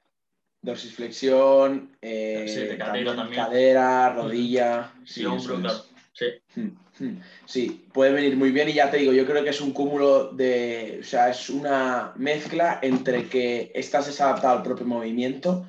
Dorsiflexión, 0.66 1.96
eh, 2.02 2.46
Sí, 2.48 2.60
de 2.62 2.78
cadera 2.78 3.16
también 3.16 3.44
cadera, 3.44 4.14
rodilla. 4.14 4.92
Sí, 5.06 5.14
sí, 5.22 5.26
hombro, 5.26 5.60
claro. 5.62 5.80
Sí, 6.14 6.26
Hmm, 6.56 6.70
hmm. 7.00 7.22
Sí, 7.46 7.88
puede 7.94 8.14
venir 8.14 8.38
muy 8.38 8.52
bien 8.52 8.70
y 8.70 8.74
ya 8.74 8.90
te 8.90 8.98
digo, 8.98 9.12
yo 9.12 9.26
creo 9.26 9.44
que 9.44 9.50
es 9.50 9.60
un 9.60 9.74
cúmulo 9.74 10.32
de, 10.32 11.00
o 11.02 11.04
sea, 11.04 11.30
es 11.30 11.50
una 11.50 12.14
mezcla 12.16 12.80
entre 12.82 13.28
que 13.28 13.72
estás 13.76 14.06
desadaptado 14.08 14.58
al 14.58 14.64
propio 14.64 14.86
movimiento 14.86 15.66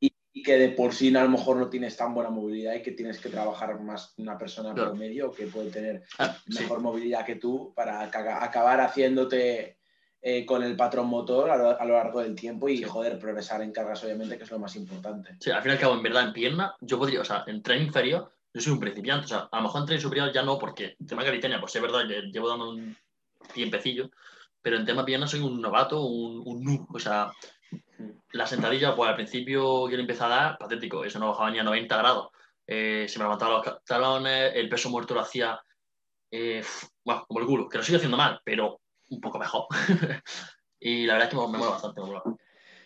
y 0.00 0.42
que 0.42 0.56
de 0.56 0.70
por 0.70 0.94
sí 0.94 1.14
a 1.14 1.22
lo 1.22 1.28
mejor 1.28 1.58
no 1.58 1.68
tienes 1.68 1.94
tan 1.96 2.14
buena 2.14 2.30
movilidad 2.30 2.74
y 2.74 2.82
que 2.82 2.92
tienes 2.92 3.20
que 3.20 3.28
trabajar 3.28 3.78
más 3.80 4.14
una 4.16 4.38
persona 4.38 4.72
Claro. 4.72 4.88
promedio 4.92 5.30
que 5.30 5.46
puede 5.46 5.70
tener 5.70 6.02
Ah, 6.18 6.34
mejor 6.46 6.80
movilidad 6.80 7.26
que 7.26 7.36
tú 7.36 7.72
para 7.76 8.00
aca- 8.00 8.42
acabar 8.42 8.80
haciéndote 8.80 9.76
eh, 10.24 10.46
con 10.46 10.62
el 10.62 10.76
patrón 10.76 11.08
motor 11.08 11.50
a 11.50 11.56
lo, 11.56 11.80
a 11.80 11.84
lo 11.84 11.94
largo 11.94 12.20
del 12.22 12.34
tiempo 12.36 12.68
y 12.68 12.78
Sí. 12.78 12.84
joder, 12.84 13.18
progresar 13.18 13.60
en 13.60 13.72
cargas 13.72 14.02
obviamente 14.04 14.38
que 14.38 14.44
es 14.44 14.50
lo 14.52 14.60
más 14.60 14.76
importante. 14.76 15.36
Sí, 15.40 15.50
al 15.50 15.60
fin 15.62 15.72
y 15.72 15.74
al 15.74 15.80
cabo, 15.80 15.94
en 15.94 16.02
verdad, 16.02 16.22
en 16.28 16.32
pierna, 16.32 16.76
yo 16.80 16.98
podría, 16.98 17.20
o 17.20 17.24
sea, 17.24 17.42
en 17.48 17.60
tren 17.62 17.82
inferior, 17.82 18.32
yo 18.54 18.60
soy 18.60 18.72
un 18.72 18.80
principiante. 18.80 19.24
O 19.24 19.28
sea, 19.28 19.48
a 19.50 19.56
lo 19.56 19.62
mejor 19.64 19.80
en 19.80 19.86
tren 19.86 20.00
superior 20.00 20.32
ya 20.32 20.42
no, 20.42 20.58
porque 20.58 20.96
en 21.00 21.06
tema 21.06 21.24
calistenia, 21.24 21.58
pues 21.60 21.74
es 21.74 21.82
verdad 21.82 22.06
que 22.06 22.22
llevo 22.30 22.48
dando 22.48 22.70
un 22.70 22.96
tiempecillo, 23.52 24.10
pero 24.60 24.76
en 24.76 24.86
tema 24.86 25.04
pierna 25.04 25.26
soy 25.26 25.40
un 25.40 25.60
novato, 25.60 26.04
un, 26.04 26.42
un 26.46 26.62
noob. 26.62 26.86
O 26.94 26.98
sea, 27.00 27.32
la 28.32 28.46
sentadilla, 28.46 28.94
pues 28.94 29.08
al 29.10 29.16
principio 29.16 29.88
que 29.88 29.96
le 29.96 30.02
empecé 30.02 30.22
a 30.22 30.28
dar, 30.28 30.58
patético, 30.58 31.04
eso 31.04 31.18
no 31.18 31.28
bajaba 31.30 31.50
ni 31.50 31.58
a 31.58 31.64
90 31.64 31.96
grados. 31.96 32.28
Eh, 32.64 33.06
se 33.08 33.18
me 33.18 33.24
levantaban 33.24 33.54
los 33.64 33.84
talones, 33.84 34.52
el 34.54 34.68
peso 34.68 34.88
muerto 34.88 35.14
lo 35.14 35.20
hacía, 35.20 35.60
eh, 36.30 36.62
bueno, 37.04 37.24
como 37.26 37.40
el 37.40 37.46
culo, 37.46 37.68
que 37.68 37.78
lo 37.78 37.84
sigo 37.84 37.96
haciendo 37.96 38.16
mal, 38.16 38.40
pero 38.44 38.81
un 39.14 39.20
poco 39.20 39.38
mejor. 39.38 39.66
y 40.80 41.06
la 41.06 41.14
verdad 41.14 41.28
es 41.28 41.34
que 41.34 41.40
me, 41.40 41.52
me 41.52 41.58
mola 41.58 41.70
bastante, 41.72 42.00
me 42.00 42.06
mola. 42.08 42.22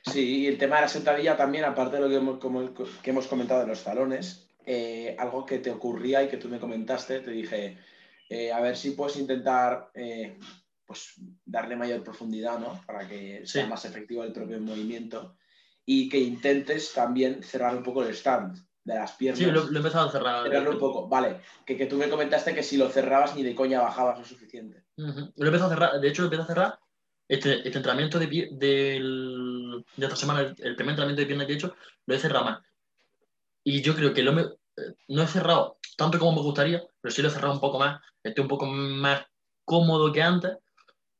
Sí, 0.02 0.42
y 0.42 0.46
el 0.46 0.58
tema 0.58 0.76
de 0.76 0.82
la 0.82 0.88
sentadilla 0.88 1.36
también, 1.36 1.64
aparte 1.64 1.96
de 1.96 2.02
lo 2.02 2.08
que 2.08 2.16
hemos, 2.16 2.38
como- 2.38 2.72
que 2.74 3.10
hemos 3.10 3.26
comentado 3.26 3.60
de 3.60 3.66
los 3.66 3.82
talones, 3.82 4.48
eh, 4.64 5.16
algo 5.18 5.44
que 5.44 5.58
te 5.58 5.70
ocurría 5.70 6.22
y 6.22 6.28
que 6.28 6.36
tú 6.36 6.48
me 6.48 6.60
comentaste, 6.60 7.20
te 7.20 7.30
dije, 7.30 7.78
eh, 8.28 8.52
a 8.52 8.60
ver 8.60 8.76
si 8.76 8.90
puedes 8.92 9.16
intentar 9.16 9.90
eh, 9.94 10.38
pues, 10.84 11.14
darle 11.44 11.76
mayor 11.76 12.02
profundidad, 12.02 12.58
¿no? 12.58 12.80
Para 12.86 13.08
que 13.08 13.42
sea 13.46 13.66
más 13.66 13.84
efectivo 13.84 14.22
el 14.24 14.32
propio 14.32 14.60
movimiento 14.60 15.36
y 15.84 16.08
que 16.08 16.18
intentes 16.18 16.92
también 16.92 17.42
cerrar 17.42 17.76
un 17.76 17.82
poco 17.82 18.02
el 18.02 18.10
stand 18.10 18.65
de 18.86 18.94
las 18.94 19.12
piernas. 19.12 19.38
Sí, 19.40 19.46
lo, 19.46 19.64
lo 19.64 19.72
he 19.72 19.76
empezado 19.78 20.08
a 20.08 20.12
cerrar. 20.12 20.44
Cerrarlo 20.44 20.70
un 20.70 20.78
poco, 20.78 21.08
vale. 21.08 21.40
Que, 21.64 21.76
que 21.76 21.86
tú 21.86 21.96
me 21.96 22.08
comentaste 22.08 22.54
que 22.54 22.62
si 22.62 22.76
lo 22.76 22.88
cerrabas 22.88 23.34
ni 23.34 23.42
de 23.42 23.54
coña 23.54 23.80
bajabas 23.82 24.18
lo 24.18 24.24
suficiente. 24.24 24.84
Ujú. 24.96 25.32
Lo 25.36 25.44
he 25.44 25.48
empezado 25.48 25.66
a 25.70 25.74
cerrar, 25.74 26.00
de 26.00 26.08
hecho 26.08 26.22
lo 26.22 26.26
empecé 26.26 26.42
a 26.42 26.46
cerrar 26.46 26.78
este, 27.28 27.56
este 27.66 27.78
entrenamiento 27.78 28.18
de, 28.20 28.26
del- 28.52 29.84
de 29.96 30.06
esta 30.06 30.16
semana, 30.16 30.40
el, 30.42 30.48
el 30.58 30.76
primer 30.76 30.92
entrenamiento 30.92 31.20
de 31.20 31.26
pierna 31.26 31.46
que 31.46 31.52
he 31.52 31.56
hecho, 31.56 31.74
lo 32.06 32.14
he 32.14 32.18
cerrado 32.18 32.44
más. 32.44 32.60
Y 33.64 33.82
yo 33.82 33.94
creo 33.96 34.14
que 34.14 34.22
lo 34.22 34.32
me- 34.32 34.42
eh, 34.42 34.94
no 35.08 35.22
he 35.22 35.26
cerrado 35.26 35.78
tanto 35.96 36.18
como 36.20 36.32
me 36.36 36.42
gustaría, 36.42 36.82
pero 37.00 37.12
sí 37.12 37.22
lo 37.22 37.28
he 37.28 37.32
cerrado 37.32 37.54
un 37.54 37.60
poco 37.60 37.78
más. 37.80 38.00
Estoy 38.22 38.42
un 38.42 38.48
poco 38.48 38.66
más 38.66 39.22
cómodo 39.64 40.12
que 40.12 40.22
antes. 40.22 40.52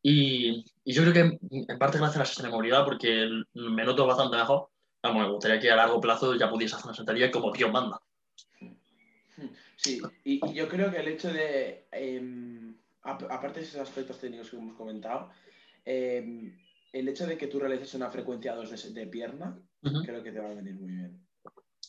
Y, 0.02 0.64
y 0.84 0.92
yo 0.92 1.02
creo 1.02 1.12
que 1.12 1.38
en 1.50 1.78
parte 1.78 1.98
gracias 1.98 2.16
a 2.16 2.18
la 2.20 2.24
sesión 2.26 2.46
de 2.46 2.52
movilidad, 2.52 2.84
porque 2.84 3.28
me 3.54 3.84
noto 3.84 4.06
bastante 4.06 4.36
mejor. 4.36 4.68
Vamos, 5.08 5.22
me 5.22 5.32
gustaría 5.32 5.60
que 5.60 5.70
a 5.70 5.76
largo 5.76 6.00
plazo 6.00 6.34
ya 6.34 6.50
pudiese 6.50 6.74
hacer 6.74 6.86
una 6.86 6.94
sentadilla 6.94 7.30
como 7.30 7.52
Dios 7.52 7.70
manda. 7.70 8.00
Sí, 9.76 10.00
y, 10.24 10.40
y 10.44 10.54
yo 10.54 10.68
creo 10.68 10.90
que 10.90 10.98
el 10.98 11.08
hecho 11.08 11.32
de, 11.32 11.86
em, 11.92 12.74
ap- 13.02 13.30
aparte 13.30 13.60
de 13.60 13.66
esos 13.66 13.80
aspectos 13.80 14.18
técnicos 14.18 14.50
que 14.50 14.56
hemos 14.56 14.74
comentado, 14.74 15.30
em, 15.84 16.58
el 16.92 17.08
hecho 17.08 17.26
de 17.26 17.36
que 17.36 17.46
tú 17.46 17.60
realices 17.60 17.94
una 17.94 18.10
frecuencia 18.10 18.54
2 18.54 18.94
de, 18.94 19.06
pierna, 19.06 19.60
creo 19.82 20.22
que 20.22 20.32
te 20.32 20.40
va 20.40 20.50
a 20.50 20.54
venir 20.54 20.74
muy 20.74 20.90
bien. 20.90 21.26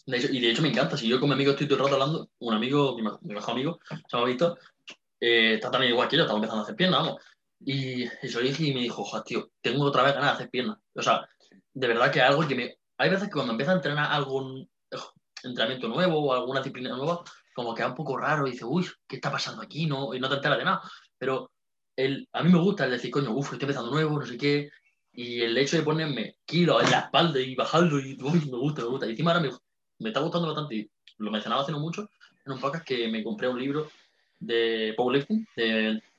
y 0.05 0.39
de 0.39 0.51
hecho 0.51 0.61
me 0.61 0.69
encanta, 0.69 0.97
si 0.97 1.07
yo 1.07 1.19
con 1.19 1.29
mi 1.29 1.35
amigo 1.35 1.51
estoy 1.51 1.67
todo 1.67 1.77
el 1.77 1.83
rato 1.85 1.95
hablando, 1.95 2.29
un 2.39 2.53
amigo, 2.53 2.95
mi, 2.97 3.33
mejor 3.33 3.51
amigo, 3.51 3.79
se 3.89 4.17
llama 4.17 4.27
Víctor, 4.27 4.59
eh, 5.19 5.55
está 5.55 5.71
también 5.71 5.93
igual 5.93 6.07
que 6.07 6.17
yo, 6.17 6.23
estamos 6.23 6.39
empezando 6.39 6.61
a 6.61 6.63
hacer 6.63 6.75
piernas, 6.75 6.99
vamos. 6.99 7.21
Y, 7.59 8.03
eso 8.21 8.39
dije 8.39 8.65
y 8.65 8.73
me 8.73 8.81
dijo, 8.81 9.03
joder, 9.03 9.23
tío, 9.23 9.49
tengo 9.61 9.85
otra 9.85 10.03
vez 10.03 10.13
ganas 10.13 10.31
de 10.31 10.35
hacer 10.35 10.49
piernas. 10.49 10.77
O 10.93 11.01
sea, 11.01 11.27
de 11.73 11.87
verdad 11.87 12.11
que 12.11 12.21
algo 12.21 12.47
que 12.47 12.55
me... 12.55 12.77
Hay 12.97 13.09
veces 13.09 13.27
que 13.27 13.33
cuando 13.33 13.53
empiezo 13.53 13.71
a 13.71 13.75
entrenar 13.75 14.11
algún 14.11 14.69
entrenamiento 15.43 15.87
nuevo 15.87 16.19
o 16.19 16.33
alguna 16.33 16.59
disciplina 16.59 16.95
nueva, 16.95 17.23
como 17.53 17.73
que 17.73 17.81
es 17.81 17.87
un 17.87 17.95
poco 17.95 18.17
raro 18.17 18.47
y 18.47 18.51
dice, 18.51 18.65
uy, 18.65 18.87
¿qué 19.07 19.17
está 19.17 19.31
pasando 19.31 19.61
aquí? 19.61 19.85
No, 19.85 20.13
y 20.13 20.19
no 20.19 20.29
te 20.29 20.35
enteras 20.35 20.57
de 20.57 20.65
nada. 20.65 20.81
Pero 21.17 21.51
el, 21.95 22.27
a 22.33 22.43
mí 22.43 22.51
me 22.51 22.59
gusta 22.59 22.85
el 22.85 22.91
decir, 22.91 23.11
coño, 23.11 23.31
uff, 23.31 23.53
estoy 23.53 23.65
empezando 23.65 23.91
nuevo, 23.91 24.19
no 24.19 24.25
sé 24.25 24.37
qué. 24.37 24.69
Y 25.13 25.41
el 25.41 25.57
hecho 25.57 25.77
de 25.77 25.83
ponerme 25.83 26.37
kilos 26.45 26.83
en 26.83 26.91
la 26.91 26.99
espalda 26.99 27.39
y 27.39 27.55
bajarlo, 27.55 27.99
y 27.99 28.17
uy, 28.21 28.49
me 28.51 28.57
gusta, 28.57 28.81
me 28.83 28.89
gusta. 28.89 29.07
Y 29.07 29.11
encima 29.11 29.31
ahora 29.31 29.43
me, 29.43 29.51
me 29.99 30.09
está 30.09 30.19
gustando 30.19 30.47
bastante, 30.47 30.75
y 30.75 30.89
lo 31.17 31.31
mencionaba 31.31 31.63
hace 31.63 31.71
no 31.71 31.79
mucho, 31.79 32.09
en 32.45 32.53
un 32.53 32.59
podcast 32.59 32.85
que 32.85 33.07
me 33.07 33.23
compré 33.23 33.47
un 33.47 33.59
libro 33.59 33.89
de 34.39 34.93
powerlifting 34.95 35.47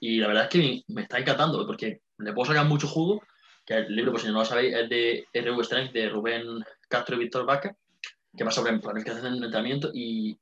y 0.01 0.19
la 0.19 0.29
verdad 0.29 0.45
es 0.45 0.51
que 0.51 0.83
me, 0.89 1.03
está 1.03 1.19
encantando 1.19 1.65
porque 1.67 2.01
le 2.19 2.33
puedo 2.33 2.47
sacar 2.47 2.67
mucho 2.67 2.89
jugo, 2.89 3.23
que 3.69 3.75
el 3.75 3.95
libro, 3.95 4.13
pues 4.13 4.23
si 4.23 4.29
no 4.31 4.39
lo 4.39 4.45
sabéis, 4.47 4.75
es 4.75 4.89
de 4.89 5.27
RV 5.35 5.63
Strength 5.63 5.93
de 5.93 6.09
Rubén 6.09 6.65
Castro 6.89 7.17
y 7.17 7.19
Víctor 7.19 7.45
Vaca, 7.45 7.77
que 8.35 8.43
va 8.43 8.51
sobre 8.51 8.79
planificación 8.79 9.39
de 9.39 9.45
entrenamiento 9.45 9.91
y 9.93 10.39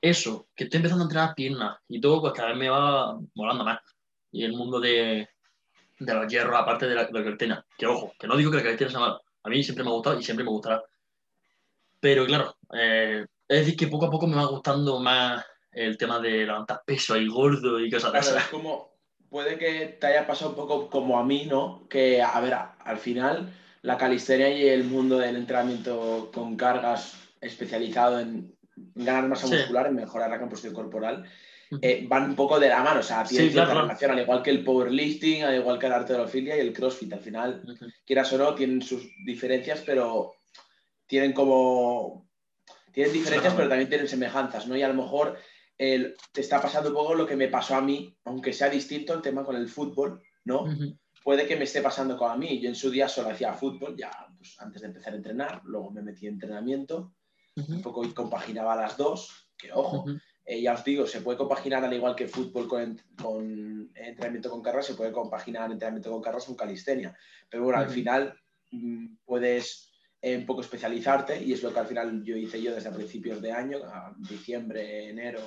eso, 0.00 0.48
que 0.56 0.64
estoy 0.64 0.78
empezando 0.78 1.04
a 1.04 1.06
entrenar 1.06 1.34
piernas 1.36 1.78
y 1.86 2.00
todo, 2.00 2.20
pues 2.20 2.32
cada 2.32 2.48
vez 2.48 2.58
me 2.58 2.68
va 2.68 3.16
molando 3.36 3.62
más. 3.62 3.78
Y 4.32 4.42
el 4.42 4.54
mundo 4.54 4.80
de, 4.80 5.28
de 6.00 6.14
los 6.14 6.26
hierros, 6.26 6.56
aparte 6.56 6.88
de 6.88 6.96
la, 6.96 7.04
de 7.04 7.62
que 7.78 7.86
ojo, 7.86 8.12
que 8.18 8.26
no 8.26 8.36
digo 8.36 8.50
que 8.50 8.56
la 8.56 8.64
calistenia 8.64 8.90
sea 8.90 9.00
mala, 9.00 9.20
a 9.44 9.48
mí 9.48 9.62
siempre 9.62 9.84
me 9.84 9.90
ha 9.90 9.94
gustado 9.94 10.18
y 10.18 10.24
siempre 10.24 10.44
me 10.44 10.50
gustará. 10.50 10.82
Pero 12.00 12.26
claro, 12.26 12.56
eh, 12.72 13.24
es 13.46 13.58
decir, 13.60 13.76
que 13.76 13.86
poco 13.86 14.06
a 14.06 14.10
poco 14.10 14.26
me 14.26 14.34
va 14.34 14.46
gustando 14.46 14.98
más 14.98 15.46
el 15.70 15.96
tema 15.96 16.18
de 16.18 16.44
levantar 16.44 16.82
peso 16.84 17.14
ahí 17.14 17.28
gordo 17.28 17.78
y 17.78 17.88
cosas 17.88 18.10
claro, 18.10 18.36
Es 18.36 18.48
como, 18.48 18.93
puede 19.34 19.58
que 19.58 19.96
te 19.98 20.06
haya 20.06 20.28
pasado 20.28 20.50
un 20.50 20.56
poco 20.56 20.88
como 20.88 21.18
a 21.18 21.24
mí, 21.24 21.46
¿no? 21.46 21.88
Que, 21.88 22.22
a 22.22 22.38
ver, 22.38 22.54
al 22.54 22.98
final 22.98 23.52
la 23.82 23.98
calistenia 23.98 24.48
y 24.48 24.68
el 24.68 24.84
mundo 24.84 25.18
del 25.18 25.34
entrenamiento 25.34 26.30
con 26.32 26.56
cargas 26.56 27.16
especializado 27.40 28.20
en 28.20 28.54
ganar 28.94 29.26
masa 29.26 29.48
muscular, 29.48 29.88
en 29.88 29.96
mejorar 29.96 30.30
la 30.30 30.38
composición 30.38 30.72
corporal, 30.72 31.28
eh, 31.82 32.04
van 32.06 32.30
un 32.30 32.36
poco 32.36 32.60
de 32.60 32.68
la 32.68 32.84
mano, 32.84 33.00
o 33.00 33.02
sea, 33.02 33.24
tienen 33.24 33.50
cierta 33.50 33.74
relación, 33.74 34.12
al 34.12 34.20
igual 34.20 34.40
que 34.40 34.50
el 34.50 34.62
powerlifting, 34.62 35.42
al 35.42 35.56
igual 35.56 35.80
que 35.80 35.88
la 35.88 35.96
arterofilia 35.96 36.56
y 36.56 36.60
el 36.60 36.72
crossfit. 36.72 37.12
Al 37.12 37.18
final, 37.18 37.60
quieras 38.06 38.32
o 38.34 38.38
no, 38.38 38.54
tienen 38.54 38.82
sus 38.82 39.02
diferencias, 39.26 39.82
pero 39.84 40.36
tienen 41.08 41.32
como... 41.32 42.30
Tienen 42.92 43.12
diferencias, 43.12 43.52
pero 43.54 43.68
también 43.68 43.88
tienen 43.88 44.06
semejanzas, 44.06 44.68
¿no? 44.68 44.76
Y 44.76 44.82
a 44.84 44.88
lo 44.88 44.94
mejor 44.94 45.36
te 45.76 46.40
está 46.40 46.60
pasando 46.60 46.90
un 46.90 46.94
poco 46.94 47.14
lo 47.14 47.26
que 47.26 47.36
me 47.36 47.48
pasó 47.48 47.76
a 47.76 47.80
mí, 47.80 48.16
aunque 48.24 48.52
sea 48.52 48.68
distinto 48.68 49.12
el 49.14 49.22
tema 49.22 49.44
con 49.44 49.56
el 49.56 49.68
fútbol, 49.68 50.22
¿no? 50.44 50.66
Puede 51.22 51.46
que 51.46 51.56
me 51.56 51.64
esté 51.64 51.80
pasando 51.80 52.16
con 52.16 52.30
a 52.30 52.36
mí. 52.36 52.60
Yo 52.60 52.68
en 52.68 52.74
su 52.74 52.90
día 52.90 53.08
solo 53.08 53.30
hacía 53.30 53.54
fútbol, 53.54 53.96
ya 53.96 54.10
pues, 54.36 54.60
antes 54.60 54.82
de 54.82 54.88
empezar 54.88 55.14
a 55.14 55.16
entrenar, 55.16 55.62
luego 55.64 55.90
me 55.90 56.02
metí 56.02 56.26
en 56.26 56.34
entrenamiento, 56.34 57.14
un 57.56 57.82
poco 57.82 58.04
y 58.04 58.12
compaginaba 58.12 58.76
las 58.76 58.96
dos, 58.96 59.48
que 59.56 59.72
ojo, 59.72 60.04
eh, 60.44 60.60
ya 60.60 60.74
os 60.74 60.84
digo, 60.84 61.06
se 61.06 61.22
puede 61.22 61.38
compaginar 61.38 61.84
al 61.84 61.94
igual 61.94 62.14
que 62.14 62.28
fútbol 62.28 62.68
con, 62.68 63.00
con 63.16 63.90
entrenamiento 63.94 64.50
con 64.50 64.60
carros, 64.60 64.86
se 64.86 64.94
puede 64.94 65.12
compaginar 65.12 65.70
entrenamiento 65.70 66.10
con 66.10 66.20
carros 66.20 66.44
con 66.44 66.56
calistenia. 66.56 67.16
Pero 67.48 67.64
bueno, 67.64 67.78
al 67.78 67.88
final 67.88 68.38
mm, 68.70 69.16
puedes 69.24 69.90
eh, 70.20 70.36
un 70.36 70.46
poco 70.46 70.60
especializarte 70.60 71.42
y 71.42 71.52
es 71.52 71.62
lo 71.62 71.72
que 71.72 71.80
al 71.80 71.86
final 71.86 72.22
yo 72.24 72.36
hice 72.36 72.60
yo 72.60 72.74
desde 72.74 72.90
principios 72.90 73.40
de 73.40 73.52
año, 73.52 73.78
a 73.84 74.14
diciembre, 74.18 75.08
enero, 75.08 75.40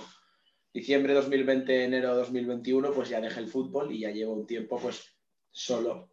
diciembre 0.78 1.16
2020, 1.16 1.86
enero 1.86 2.16
2021, 2.16 2.92
pues 2.92 3.10
ya 3.10 3.20
dejé 3.20 3.40
el 3.40 3.48
fútbol 3.48 3.92
y 3.92 4.02
ya 4.02 4.12
llevo 4.12 4.34
un 4.34 4.46
tiempo 4.46 4.78
pues 4.80 5.12
solo, 5.50 6.12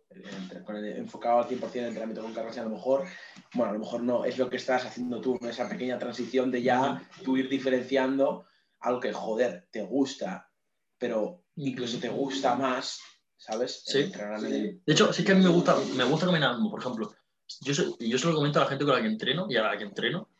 enfocado 0.97 1.40
al 1.40 1.49
100% 1.49 1.75
en 1.75 1.85
entrenamiento 1.85 2.23
con 2.23 2.33
carros 2.33 2.56
y 2.56 2.61
a 2.61 2.64
lo 2.64 2.71
mejor, 2.71 3.04
bueno, 3.52 3.71
a 3.71 3.75
lo 3.75 3.80
mejor 3.80 4.02
no, 4.02 4.25
es 4.25 4.38
lo 4.38 4.49
que 4.49 4.56
estás 4.56 4.87
haciendo 4.87 5.21
tú, 5.21 5.38
esa 5.42 5.68
pequeña 5.68 5.99
transición 5.99 6.50
de 6.50 6.62
ya 6.62 7.06
tú 7.23 7.37
ir 7.37 7.50
diferenciando 7.50 8.47
algo 8.80 9.00
que, 9.00 9.12
joder, 9.12 9.68
te 9.71 9.83
gusta, 9.83 10.50
pero 10.97 11.44
incluso 11.56 11.99
te 11.99 12.09
gusta 12.09 12.54
más, 12.54 13.00
¿sabes? 13.37 13.83
Sí. 13.85 14.11
De 14.11 14.80
hecho, 14.87 15.12
sí 15.12 15.25
que 15.25 15.33
a 15.33 15.35
mí 15.35 15.44
me 15.44 15.50
gusta, 15.50 15.76
me 15.94 16.04
gusta 16.04 16.25
caminar, 16.25 16.56
por 16.71 16.80
ejemplo, 16.80 17.14
yo, 17.61 17.75
yo 17.99 18.18
se 18.18 18.26
lo 18.26 18.35
comento 18.35 18.61
a 18.61 18.64
la 18.64 18.71
gente 18.71 18.87
con 18.87 18.94
la 18.94 19.02
que 19.02 19.09
entreno 19.09 19.47
y 19.50 19.56
a 19.56 19.62
la 19.62 19.76
que 19.76 19.85
entreno, 19.85 20.30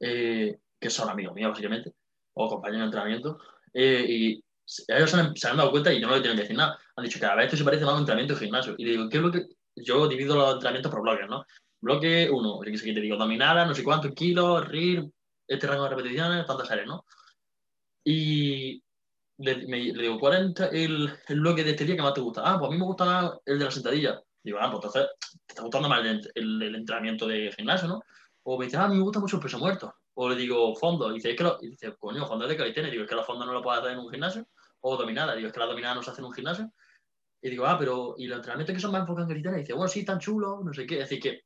eh, 0.00 0.60
que 0.80 0.88
son 0.88 1.10
amigos 1.10 1.34
míos, 1.34 1.50
básicamente, 1.50 1.92
o 2.32 2.48
compañeros 2.48 2.84
de 2.84 2.86
entrenamiento, 2.86 3.38
eh, 3.78 4.06
y 4.08 4.44
ellos 4.88 5.10
se 5.10 5.16
han, 5.16 5.36
se 5.36 5.48
han, 5.48 5.58
dado 5.58 5.70
cuenta 5.70 5.92
y 5.92 6.00
yo 6.00 6.08
no 6.08 6.16
le 6.16 6.22
tengo 6.22 6.34
que 6.34 6.42
decir 6.42 6.56
nada. 6.56 6.78
Han 6.96 7.04
dicho 7.04 7.20
cada 7.20 7.34
vez 7.34 7.46
esto 7.46 7.58
se 7.58 7.64
parece 7.64 7.84
más 7.84 7.92
a 7.92 7.96
un 7.96 8.00
entrenamiento 8.00 8.34
de 8.34 8.40
gimnasio. 8.40 8.74
Y 8.78 8.84
digo, 8.84 9.08
¿qué 9.08 9.18
es 9.18 9.22
lo 9.22 9.30
que...? 9.30 9.46
Yo 9.76 10.08
divido 10.08 10.34
los 10.34 10.54
entrenamientos 10.54 10.90
por 10.90 11.02
bloques, 11.02 11.28
¿no? 11.28 11.44
Bloque 11.82 12.30
1, 12.30 12.60
que 12.60 12.78
te 12.78 13.00
digo, 13.00 13.18
dominada, 13.18 13.66
no 13.66 13.74
sé 13.74 13.84
cuántos 13.84 14.12
kilos, 14.12 14.66
RIR, 14.66 15.04
este 15.46 15.66
rango 15.66 15.84
de 15.84 15.90
repeticiones, 15.90 16.46
tantas 16.46 16.70
áreas, 16.70 16.86
¿no? 16.86 17.04
Y 18.02 18.82
le, 19.36 19.54
digo, 19.56 20.18
¿cuál 20.18 20.54
es 20.56 20.72
el, 20.72 21.12
el, 21.28 21.40
bloque 21.40 21.62
de 21.62 21.72
este 21.72 21.84
día 21.84 21.96
que 21.96 22.02
más 22.02 22.14
te 22.14 22.22
gusta? 22.22 22.40
Ah, 22.42 22.58
pues 22.58 22.70
a 22.70 22.72
mí 22.72 22.78
me 22.78 22.86
gusta 22.86 23.38
el 23.44 23.58
de 23.58 23.64
la 23.66 23.70
sentadilla. 23.70 24.22
Digo, 24.42 24.58
ah, 24.58 24.70
pues 24.70 24.84
entonces 24.84 25.10
te 25.44 25.52
está 25.52 25.62
gustando 25.62 25.90
más 25.90 26.00
el, 26.34 26.74
entrenamiento 26.74 27.26
de 27.26 27.52
gimnasio, 27.54 27.88
¿no? 27.88 28.02
O 28.44 28.58
me 28.58 28.64
dice, 28.64 28.78
ah, 28.78 28.84
a 28.84 28.88
mí 28.88 28.96
me 28.96 29.02
gusta 29.02 29.20
mucho 29.20 29.36
el 29.36 29.42
peso 29.42 29.58
muerto. 29.58 29.94
O 30.18 30.28
le 30.28 30.36
digo, 30.36 30.74
fondo. 30.76 31.10
Y 31.10 31.14
dice, 31.14 31.30
es 31.30 31.36
que 31.36 31.44
lo, 31.44 31.58
y 31.60 31.70
dice 31.70 31.94
coño, 31.98 32.26
fondo 32.26 32.44
es 32.44 32.50
de 32.50 32.56
calistenia. 32.56 32.90
Digo, 32.90 33.04
es 33.04 33.08
que 33.08 33.14
la 33.14 33.24
fonda 33.24 33.44
no 33.44 33.52
lo 33.52 33.62
puedes 33.62 33.80
hacer 33.80 33.92
en 33.92 33.98
un 33.98 34.10
gimnasio. 34.10 34.46
O 34.80 34.96
dominada. 34.96 35.34
Digo, 35.34 35.48
es 35.48 35.52
que 35.52 35.60
la 35.60 35.66
dominada 35.66 35.94
no 35.94 36.02
se 36.02 36.10
hace 36.10 36.20
en 36.20 36.26
un 36.26 36.32
gimnasio. 36.32 36.72
Y 37.42 37.50
digo, 37.50 37.66
ah, 37.66 37.76
pero 37.78 38.14
¿y 38.16 38.26
los 38.26 38.36
entrenamientos 38.36 38.74
que 38.74 38.80
son 38.80 38.92
más 38.92 39.02
enfocados 39.02 39.28
en 39.28 39.34
calistenia? 39.34 39.58
Y 39.58 39.62
dice, 39.62 39.74
bueno, 39.74 39.88
sí, 39.88 40.04
tan 40.04 40.18
chulo, 40.18 40.60
no 40.64 40.72
sé 40.72 40.86
qué. 40.86 40.94
Es 41.00 41.10
decir, 41.10 41.20
que 41.20 41.42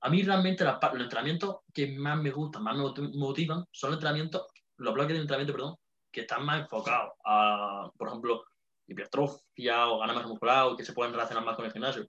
a 0.00 0.08
mí 0.08 0.22
realmente 0.22 0.64
los 0.64 0.78
entrenamientos 1.00 1.56
que 1.72 1.88
más 1.98 2.18
me 2.18 2.30
gustan, 2.30 2.62
más 2.62 2.76
me 2.76 2.84
motivan, 3.14 3.64
son 3.72 3.90
los 3.90 3.96
entrenamientos, 3.96 4.46
los 4.76 4.94
bloques 4.94 5.14
de 5.14 5.20
entrenamiento, 5.20 5.52
perdón, 5.52 5.76
que 6.12 6.20
están 6.20 6.44
más 6.44 6.60
enfocados 6.60 7.12
a, 7.24 7.90
por 7.96 8.08
ejemplo, 8.08 8.44
hipertrofia 8.86 9.88
o 9.88 9.98
ganar 9.98 10.14
más 10.14 10.26
muscular 10.26 10.66
o 10.66 10.76
que 10.76 10.84
se 10.84 10.92
pueden 10.92 11.12
relacionar 11.12 11.44
más 11.44 11.56
con 11.56 11.64
el 11.64 11.72
gimnasio. 11.72 12.06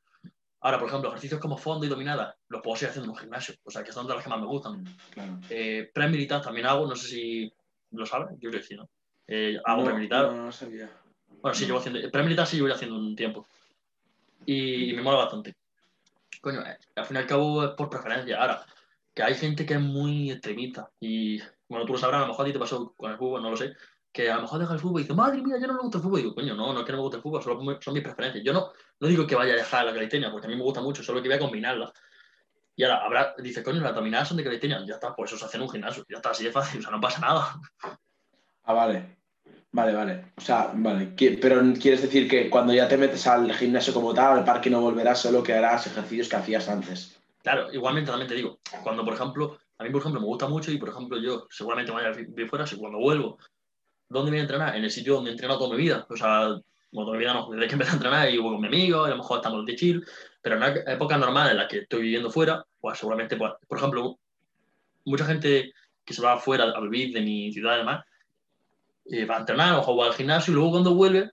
Ahora, 0.62 0.80
por 0.80 0.88
ejemplo, 0.88 1.10
ejercicios 1.10 1.40
como 1.40 1.58
fondo 1.58 1.86
y 1.86 1.90
dominada 1.90 2.36
los 2.50 2.62
puedo 2.62 2.76
seguir 2.76 2.90
haciendo 2.90 3.12
en 3.12 3.16
un 3.16 3.18
gimnasio, 3.18 3.56
o 3.64 3.70
sea, 3.70 3.84
que 3.84 3.92
son 3.92 4.08
de 4.08 4.14
los 4.14 4.24
que 4.24 4.30
más 4.30 4.40
me 4.40 4.48
gustan. 4.48 4.84
Claro. 5.12 5.40
Eh, 5.50 5.90
pre-militar 5.94 6.42
también 6.42 6.66
hago, 6.66 6.88
no 6.88 6.96
sé 6.96 7.08
si 7.08 7.54
lo 7.92 8.06
sabes, 8.06 8.30
yo 8.40 8.50
creo 8.50 8.62
que 8.62 8.68
sí, 8.68 8.76
¿no? 8.76 8.90
Eh, 9.28 9.60
hago 9.64 9.86
pre-militar. 9.86 10.32
No, 10.32 10.46
no 10.46 10.52
sabía. 10.52 10.90
Bueno, 11.42 11.54
sí, 11.54 11.66
llevo 11.66 11.80
haciendo. 11.80 12.10
Pre-militar 12.10 12.48
sí 12.48 12.58
llevo 12.58 12.74
haciendo 12.74 12.98
un 12.98 13.16
tiempo. 13.16 13.48
Y, 14.46 14.94
me 14.94 15.02
mola 15.02 15.18
bastante. 15.18 15.56
Coño, 16.42 16.62
eh, 16.62 16.78
al 16.96 17.06
fin 17.06 17.18
y 17.18 17.20
al 17.20 17.28
cabo 17.28 17.64
es 17.64 17.72
por 17.72 17.90
preferencia. 17.90 18.42
Ahora, 18.42 18.66
que 19.14 19.24
hay 19.24 19.36
gente 19.36 19.66
que 19.66 19.74
es 19.74 19.82
muy 19.82 20.32
extremista 20.32 20.90
y, 21.00 21.40
bueno, 21.68 21.86
tú 21.86 21.94
lo 21.94 22.00
sabrás, 22.00 22.20
a 22.20 22.22
lo 22.22 22.28
mejor 22.30 22.46
a 22.46 22.48
ti 22.48 22.54
te 22.54 22.60
pasó 22.60 22.94
con 22.96 23.12
el 23.12 23.18
fútbol, 23.18 23.42
no 23.42 23.50
lo 23.50 23.58
sé, 23.58 23.74
que 24.18 24.32
a 24.32 24.36
lo 24.38 24.42
mejor 24.42 24.60
deja 24.60 24.74
el 24.74 24.80
fútbol 24.80 25.02
y 25.02 25.04
dice, 25.04 25.14
madre 25.14 25.44
mía, 25.44 25.58
yo 25.62 25.68
no 25.68 25.74
me 25.74 25.82
gusta 25.82 26.00
el 26.00 26.04
fútbol. 26.04 26.20
Y 26.20 26.24
digo, 26.24 26.34
coño, 26.34 26.56
no, 26.56 26.74
no 26.74 26.80
es 26.80 26.86
que 26.88 26.92
no 26.92 26.98
me 26.98 27.04
guste 27.04 27.18
el 27.18 27.22
fútbol, 27.22 27.44
solo 27.44 27.80
son 27.80 27.94
mis 27.94 28.04
preferencias. 28.04 28.44
Yo 28.44 28.52
no, 28.52 28.72
no 29.00 29.08
digo 29.08 29.28
que 29.28 29.36
vaya 29.36 29.54
a 29.54 29.58
dejar 29.58 29.86
la 29.86 29.94
calistenia, 29.94 30.32
porque 30.32 30.48
a 30.48 30.50
mí 30.50 30.56
me 30.56 30.64
gusta 30.64 30.82
mucho, 30.82 31.04
solo 31.04 31.22
que 31.22 31.30
voy 31.30 31.38
a 31.38 31.40
combinarla. 31.40 31.94
Y 32.76 32.84
ahora 32.84 33.06
habrá, 33.06 33.36
dice, 33.38 33.62
coño, 33.62 33.80
las 33.80 33.94
dominadas 33.94 34.28
son 34.28 34.38
de 34.38 34.44
calistenia. 34.44 34.84
Ya 34.88 34.96
está, 34.96 35.16
pues 35.16 35.30
eso 35.30 35.38
se 35.38 35.46
hace 35.46 35.58
en 35.58 35.64
un 35.64 35.70
gimnasio. 35.70 36.04
Ya 36.10 36.16
está, 36.16 36.32
así 36.32 36.46
de 36.46 36.52
fácil, 36.52 36.80
o 36.80 36.82
sea, 36.82 36.92
no 36.92 37.00
pasa 37.00 37.20
nada. 37.20 37.62
Ah, 38.64 38.74
vale. 38.74 39.20
Vale, 39.72 39.94
vale. 39.94 40.34
O 40.36 40.42
sea, 40.42 40.72
vale. 40.74 41.14
Pero 41.16 41.62
quieres 41.80 42.02
decir 42.02 42.28
que 42.28 42.50
cuando 42.50 42.74
ya 42.74 42.88
te 42.88 42.98
metes 42.98 43.28
al 43.28 43.54
gimnasio 43.54 43.94
como 43.94 44.16
tal, 44.16 44.40
al 44.40 44.44
parque 44.44 44.72
no 44.72 44.82
volverás, 44.82 45.20
solo 45.20 45.44
que 45.44 45.54
harás 45.54 45.86
ejercicios 45.86 46.28
que 46.28 46.38
hacías 46.38 46.68
antes. 46.70 47.20
Claro, 47.44 47.72
igualmente 47.72 48.10
también 48.10 48.30
te 48.30 48.36
digo, 48.36 48.60
cuando 48.84 49.06
por 49.06 49.14
ejemplo, 49.14 49.60
a 49.78 49.84
mí 49.84 49.92
por 49.92 50.02
ejemplo 50.02 50.20
me 50.20 50.28
gusta 50.28 50.48
mucho 50.48 50.72
y 50.72 50.78
por 50.78 50.90
ejemplo 50.90 51.20
yo 51.22 51.46
seguramente 51.52 51.92
vaya 51.92 52.10
a 52.10 52.48
fuera, 52.50 52.66
si 52.66 52.78
cuando 52.78 52.98
vuelvo 52.98 53.38
¿dónde 54.10 54.32
voy 54.32 54.40
a 54.40 54.44
entrenar? 54.44 54.76
En 54.76 54.84
el 54.84 54.92
sitio 54.92 55.16
donde 55.16 55.32
he 55.32 55.34
entrenado 55.34 55.60
toda 55.60 55.76
mi 55.76 55.84
vida. 55.84 56.06
O 56.10 56.16
sea, 56.16 56.60
toda 56.92 57.12
mi 57.12 57.20
vida 57.20 57.34
no, 57.34 57.50
desde 57.52 57.68
que 57.68 57.74
empecé 57.74 57.92
a 57.92 57.96
entrenar 57.96 58.30
y 58.30 58.38
voy 58.38 58.54
con 58.54 58.62
mi 58.62 58.68
amigo, 58.68 59.04
a 59.04 59.10
lo 59.10 59.18
mejor 59.18 59.38
estamos 59.38 59.66
de 59.66 59.76
chill, 59.76 60.06
pero 60.42 60.56
en 60.56 60.64
una 60.64 60.94
época 60.94 61.18
normal 61.18 61.52
en 61.52 61.58
la 61.58 61.68
que 61.68 61.80
estoy 61.80 62.02
viviendo 62.02 62.32
fuera, 62.32 62.66
pues 62.80 62.98
seguramente, 62.98 63.36
pues, 63.36 63.54
por 63.68 63.78
ejemplo, 63.78 64.20
mucha 65.06 65.26
gente 65.26 65.74
que 66.06 66.14
se 66.14 66.22
va 66.22 66.38
fuera 66.38 66.66
a 66.66 66.82
vivir 66.82 67.14
de 67.14 67.22
mi 67.22 67.52
ciudad 67.52 67.76
además, 67.76 68.06
eh, 69.06 69.26
va 69.26 69.38
a 69.38 69.40
entrenar 69.40 69.82
o 69.86 69.96
va 69.96 70.08
al 70.08 70.14
gimnasio 70.14 70.52
y 70.52 70.56
luego 70.56 70.72
cuando 70.72 70.96
vuelve, 70.96 71.32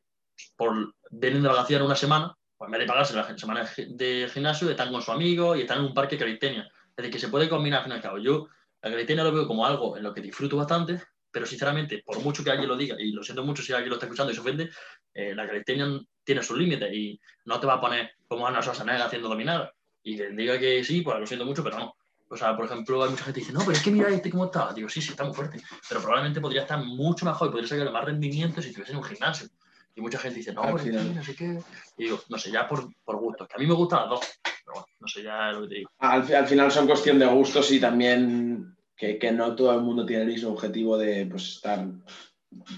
por 0.57 0.95
vienen 1.11 1.43
de 1.43 1.49
vacaciones 1.49 1.87
una 1.87 1.97
semana, 1.97 2.37
pues 2.57 2.69
en 2.69 2.73
vez 2.73 2.81
de 2.81 2.87
pagarse 2.87 3.14
la 3.14 3.38
semana 3.38 3.69
de 3.76 4.28
gimnasio, 4.33 4.71
están 4.71 4.93
con 4.93 5.02
su 5.02 5.12
amigo 5.12 5.57
y 5.57 5.62
están 5.62 5.78
en 5.78 5.85
un 5.87 5.95
parque 5.95 6.19
calistenia. 6.19 6.62
Es 6.62 6.97
decir, 6.97 7.12
que 7.12 7.19
se 7.19 7.28
puede 7.28 7.49
combinar 7.49 7.78
al 7.78 7.85
fin 7.85 7.93
y 7.93 7.97
al 7.97 8.02
cabo. 8.02 8.19
Yo 8.19 8.49
la 8.83 8.90
calistenia 8.90 9.25
lo 9.25 9.33
veo 9.33 9.47
como 9.47 9.66
algo 9.66 9.97
en 9.97 10.02
lo 10.02 10.12
que 10.12 10.21
disfruto 10.21 10.57
bastante, 10.57 11.02
pero 11.35 11.47
sinceramente, 11.47 12.00
por 12.07 12.21
mucho 12.21 12.45
que 12.45 12.50
alguien 12.53 12.69
lo 12.69 12.76
diga, 12.76 12.95
y 12.97 13.11
lo 13.11 13.25
siento 13.25 13.43
mucho 13.43 13.61
si 13.61 13.73
alguien 13.73 13.91
lo 13.91 13.97
está 13.97 14.07
escuchando 14.07 14.31
y 14.31 14.37
se 14.37 14.41
ofende, 14.41 14.71
eh, 15.12 15.35
la 15.35 15.49
calistenia 15.49 16.00
tiene 16.23 16.45
sus 16.45 16.57
límites 16.57 16.93
y 16.95 17.21
no 17.47 17.59
te 17.59 17.67
va 17.67 17.75
a 17.75 17.81
poner 17.81 18.12
como 18.29 18.47
Ana 18.47 18.62
Schwarzenegger 18.62 19.03
haciendo 19.03 19.29
dominar, 19.29 19.75
y 20.05 20.17
que 20.17 20.29
diga 20.29 20.61
que 20.61 20.85
sí, 20.85 21.00
pues 21.00 21.19
lo 21.19 21.26
siento 21.26 21.45
mucho, 21.45 21.64
pero 21.64 21.76
no. 21.76 21.97
O 22.29 22.37
sea, 22.37 22.57
por 22.57 22.67
ejemplo, 22.67 23.03
hay 23.03 23.11
mucha 23.11 23.25
gente 23.25 23.41
que 23.41 23.47
dice, 23.47 23.53
no, 23.53 23.64
pero 23.64 23.73
es 23.73 23.83
que 23.83 23.91
mira 23.91 24.09
este 24.11 24.31
cómo 24.31 24.45
está. 24.45 24.73
Digo, 24.73 24.88
sí, 24.88 25.03
sí, 25.03 25.11
está 25.11 25.25
muy 25.25 25.35
fuerte. 25.35 25.61
Pero 25.88 26.00
probablemente 26.00 26.41
podría 26.41 26.62
estar 26.62 26.83
mucho 26.83 27.26
mejor 27.26 27.49
y 27.49 27.50
podría 27.50 27.69
sacar 27.69 27.93
más 27.93 28.05
rendimiento 28.05 28.62
si 28.62 28.69
estuviese 28.69 28.93
en 28.93 28.99
un 28.99 29.05
gimnasio. 29.05 29.49
Y 29.95 30.00
mucha 30.00 30.19
gente 30.19 30.38
dice, 30.38 30.53
no, 30.53 30.62
pero 30.62 30.76
es 30.76 30.83
que 30.85 30.91
no 30.93 31.23
sé 31.23 31.35
qué. 31.35 31.59
Y 31.99 32.05
digo, 32.05 32.21
no 32.29 32.38
sé, 32.38 32.50
ya 32.50 32.69
por, 32.69 32.88
por 33.05 33.17
gusto. 33.17 33.47
Que 33.47 33.55
a 33.57 33.59
mí 33.59 33.67
me 33.67 33.75
gustan 33.75 34.00
las 34.00 34.09
dos. 34.11 34.21
Pero 34.43 34.73
bueno, 34.73 34.87
no 35.00 35.09
sé, 35.09 35.23
ya 35.23 35.53
lo 35.53 35.62
que 35.62 35.69
te 35.69 35.75
digo. 35.76 35.91
Al, 35.99 36.35
al 36.35 36.47
final 36.47 36.71
son 36.71 36.87
cuestión 36.87 37.19
de 37.19 37.26
gustos 37.26 37.71
y 37.71 37.81
también 37.81 38.74
que, 38.97 39.19
que, 39.19 39.33
no 39.33 39.55
todo 39.55 39.75
el 39.75 39.83
mundo 39.83 40.07
tiene 40.07 40.23
el 40.23 40.29
mismo 40.29 40.51
objetivo 40.51 40.97
de 40.97 41.27
pues, 41.27 41.57
estar 41.57 41.87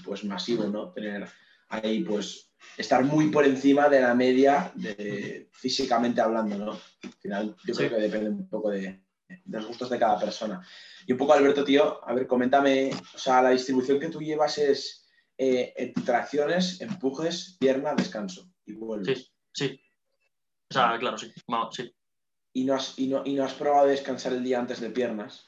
pues, 0.03 0.23
masivo, 0.23 0.65
¿no? 0.65 0.91
Tener 0.91 1.27
ahí, 1.69 2.03
pues, 2.03 2.51
estar 2.77 3.03
muy 3.03 3.29
por 3.29 3.45
encima 3.45 3.89
de 3.89 4.01
la 4.01 4.13
media 4.13 4.71
de, 4.75 5.49
físicamente 5.51 6.21
hablando, 6.21 6.57
¿no? 6.57 6.71
Al 6.71 7.13
final, 7.19 7.55
yo 7.65 7.73
sí. 7.73 7.79
creo 7.79 7.89
que 7.91 8.03
depende 8.03 8.29
un 8.29 8.47
poco 8.47 8.71
de, 8.71 9.01
de, 9.27 9.41
los 9.45 9.67
gustos 9.67 9.89
de 9.89 9.99
cada 9.99 10.19
persona. 10.19 10.65
Y 11.05 11.11
un 11.11 11.17
poco, 11.17 11.33
Alberto, 11.33 11.63
tío, 11.63 12.05
a 12.07 12.13
ver, 12.13 12.27
coméntame, 12.27 12.91
o 13.13 13.17
sea, 13.17 13.41
la 13.41 13.51
distribución 13.51 13.99
que 13.99 14.09
tú 14.09 14.19
llevas 14.19 14.57
es 14.57 15.07
eh, 15.37 15.93
tracciones, 16.03 16.81
empujes, 16.81 17.57
pierna, 17.59 17.93
descanso 17.93 18.49
y 18.65 18.73
vuelves. 18.73 19.31
Sí, 19.53 19.67
sí. 19.67 19.81
O 20.69 20.73
sea, 20.73 20.97
claro, 20.99 21.17
sí. 21.17 21.31
Sí. 21.71 21.93
¿Y 22.53 22.65
no, 22.65 22.73
has, 22.73 22.97
y, 22.97 23.07
no, 23.07 23.21
¿Y 23.23 23.35
no 23.35 23.43
has 23.43 23.53
probado 23.53 23.87
descansar 23.87 24.33
el 24.33 24.43
día 24.43 24.59
antes 24.59 24.81
de 24.81 24.89
piernas? 24.89 25.46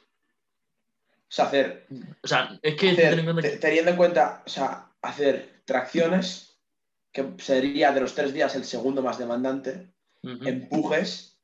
O 1.29 1.31
sea, 1.31 1.45
hacer. 1.45 1.85
O 2.23 2.27
sea, 2.27 2.59
es 2.61 2.75
que. 2.75 2.89
Hacer, 2.91 3.19
en 3.19 3.37
que... 3.37 3.49
Teniendo 3.57 3.91
en 3.91 3.97
cuenta, 3.97 4.43
o 4.45 4.49
sea, 4.49 4.89
hacer 5.01 5.61
tracciones, 5.65 6.57
que 7.11 7.33
sería 7.37 7.91
de 7.91 8.01
los 8.01 8.15
tres 8.15 8.33
días 8.33 8.55
el 8.55 8.65
segundo 8.65 9.01
más 9.03 9.17
demandante, 9.19 9.93
uh 10.23 10.27
-huh. 10.29 10.47
empujes. 10.47 11.39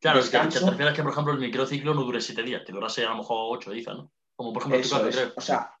Claro, 0.00 0.18
descanso, 0.18 0.48
es 0.48 0.54
que 0.54 0.64
te 0.64 0.70
refieres 0.70 0.94
que, 0.96 1.02
por 1.02 1.12
ejemplo, 1.12 1.32
el 1.34 1.38
microciclo 1.38 1.94
no 1.94 2.02
dure 2.02 2.20
siete 2.20 2.42
días, 2.42 2.62
que 2.66 2.72
durase 2.72 3.04
a 3.04 3.10
lo 3.10 3.18
mejor 3.18 3.56
ocho 3.56 3.70
días, 3.70 3.86
¿no? 3.94 4.10
Como 4.34 4.52
por 4.52 4.62
ejemplo 4.62 4.80
Eso 4.80 4.96
caso, 4.96 5.08
es. 5.08 5.32
O 5.36 5.40
sea, 5.40 5.72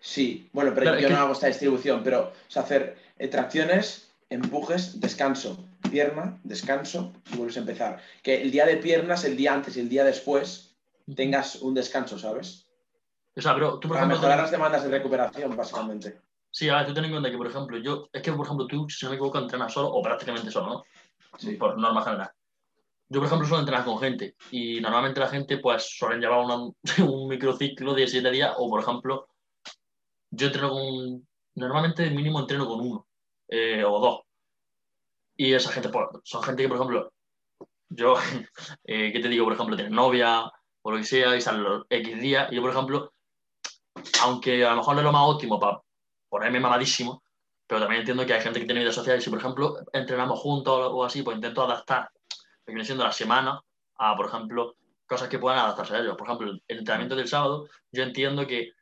sí, 0.00 0.48
bueno, 0.52 0.70
pero 0.74 0.84
Claro, 0.86 1.00
yo 1.00 1.06
es 1.08 1.10
no 1.12 1.16
que- 1.18 1.22
hago 1.22 1.32
esta 1.34 1.48
distribución, 1.48 2.02
pero 2.02 2.28
o 2.28 2.50
sea, 2.50 2.62
hacer 2.62 2.96
eh, 3.18 3.28
tracciones, 3.28 4.08
empujes, 4.30 5.00
descanso, 5.00 5.62
pierna, 5.90 6.38
descanso 6.44 7.12
y 7.32 7.36
vuelves 7.36 7.56
a 7.58 7.60
empezar. 7.60 8.00
Que 8.22 8.40
el 8.40 8.50
día 8.50 8.64
de 8.64 8.76
piernas, 8.78 9.24
el 9.24 9.36
día 9.36 9.52
antes 9.52 9.76
y 9.76 9.80
el 9.80 9.88
día 9.90 10.04
después 10.04 10.71
tengas 11.16 11.56
un 11.56 11.74
descanso, 11.74 12.18
¿sabes? 12.18 12.68
O 13.34 13.40
sea, 13.40 13.54
pero 13.54 13.78
tú, 13.78 13.88
por 13.88 13.96
Para 13.96 14.00
ejemplo. 14.06 14.16
mejorar 14.18 14.36
ten- 14.36 14.42
las 14.42 14.50
demandas 14.50 14.84
de 14.84 14.90
recuperación, 14.90 15.56
básicamente. 15.56 16.20
Sí, 16.50 16.68
a 16.68 16.76
ver, 16.76 16.86
tú 16.86 16.94
ten 16.94 17.04
en 17.06 17.10
cuenta 17.12 17.30
que, 17.30 17.36
por 17.38 17.46
ejemplo, 17.46 17.78
yo. 17.78 18.08
Es 18.12 18.22
que, 18.22 18.32
por 18.32 18.44
ejemplo, 18.44 18.66
tú, 18.66 18.86
si 18.90 19.04
no 19.06 19.10
me 19.10 19.16
equivoco, 19.16 19.38
entrenas 19.38 19.72
solo 19.72 19.88
o 19.88 20.02
prácticamente 20.02 20.50
solo, 20.50 20.66
¿no? 20.66 20.84
Sí. 21.38 21.56
por 21.56 21.78
norma 21.78 22.02
general. 22.04 22.30
Yo, 23.08 23.20
por 23.20 23.26
ejemplo, 23.26 23.48
suelo 23.48 23.60
entrenar 23.60 23.84
con 23.86 23.98
gente 23.98 24.36
y 24.50 24.80
normalmente 24.80 25.18
la 25.20 25.28
gente 25.28 25.56
pues 25.58 25.96
suelen 25.98 26.20
llevar 26.20 26.40
una- 26.44 26.70
un 27.10 27.28
microciclo 27.28 27.94
de 27.94 28.06
siete 28.06 28.30
días 28.30 28.54
o, 28.58 28.68
por 28.68 28.80
ejemplo, 28.82 29.28
yo 30.30 30.46
entreno 30.48 30.70
con, 30.70 31.26
normalmente 31.54 32.10
mínimo 32.10 32.40
entreno 32.40 32.66
con 32.66 32.80
uno 32.80 33.06
eh, 33.48 33.82
o 33.84 33.98
dos. 33.98 34.20
Y 35.36 35.54
esa 35.54 35.72
gente, 35.72 35.88
pues, 35.88 36.06
son 36.24 36.42
gente 36.42 36.62
que, 36.62 36.68
por 36.68 36.76
ejemplo, 36.76 37.12
yo, 37.88 38.14
eh, 38.84 39.10
¿qué 39.12 39.20
te 39.20 39.28
digo? 39.28 39.44
Por 39.44 39.54
ejemplo, 39.54 39.74
tienes 39.76 39.92
novia 39.92 40.50
o 40.82 40.90
lo 40.90 40.96
que 40.98 41.04
sea 41.04 41.40
salen 41.40 41.62
los 41.64 41.86
X 41.88 42.20
días. 42.20 42.50
Y 42.52 42.56
yo, 42.56 42.62
por 42.62 42.70
ejemplo, 42.70 43.12
aunque 44.22 44.64
a 44.64 44.70
lo 44.70 44.76
mejor 44.76 44.94
no 44.94 45.00
es 45.00 45.04
lo 45.04 45.12
más 45.12 45.28
óptimo 45.28 45.58
para 45.60 45.80
ponerme 46.28 46.60
mamadísimo, 46.60 47.22
pero 47.66 47.80
también 47.80 48.00
entiendo 48.00 48.26
que 48.26 48.34
hay 48.34 48.40
gente 48.40 48.60
que 48.60 48.66
tiene 48.66 48.80
vida 48.80 48.92
social 48.92 49.18
y 49.18 49.22
si, 49.22 49.30
por 49.30 49.38
ejemplo, 49.38 49.76
entrenamos 49.92 50.38
juntos 50.40 50.88
o 50.92 51.04
así, 51.04 51.22
pues 51.22 51.36
intento 51.36 51.62
adaptar 51.62 52.10
lo 52.12 52.66
que 52.66 52.72
viene 52.72 52.84
siendo 52.84 53.04
la 53.04 53.12
semana 53.12 53.60
a, 53.96 54.16
por 54.16 54.26
ejemplo, 54.26 54.76
cosas 55.06 55.28
que 55.28 55.38
puedan 55.38 55.58
adaptarse 55.58 55.94
a 55.94 55.98
ellos. 56.00 56.16
Por 56.16 56.26
ejemplo, 56.26 56.50
el 56.50 56.78
entrenamiento 56.78 57.16
del 57.16 57.28
sábado, 57.28 57.68
yo 57.90 58.02
entiendo 58.02 58.46
que 58.46 58.72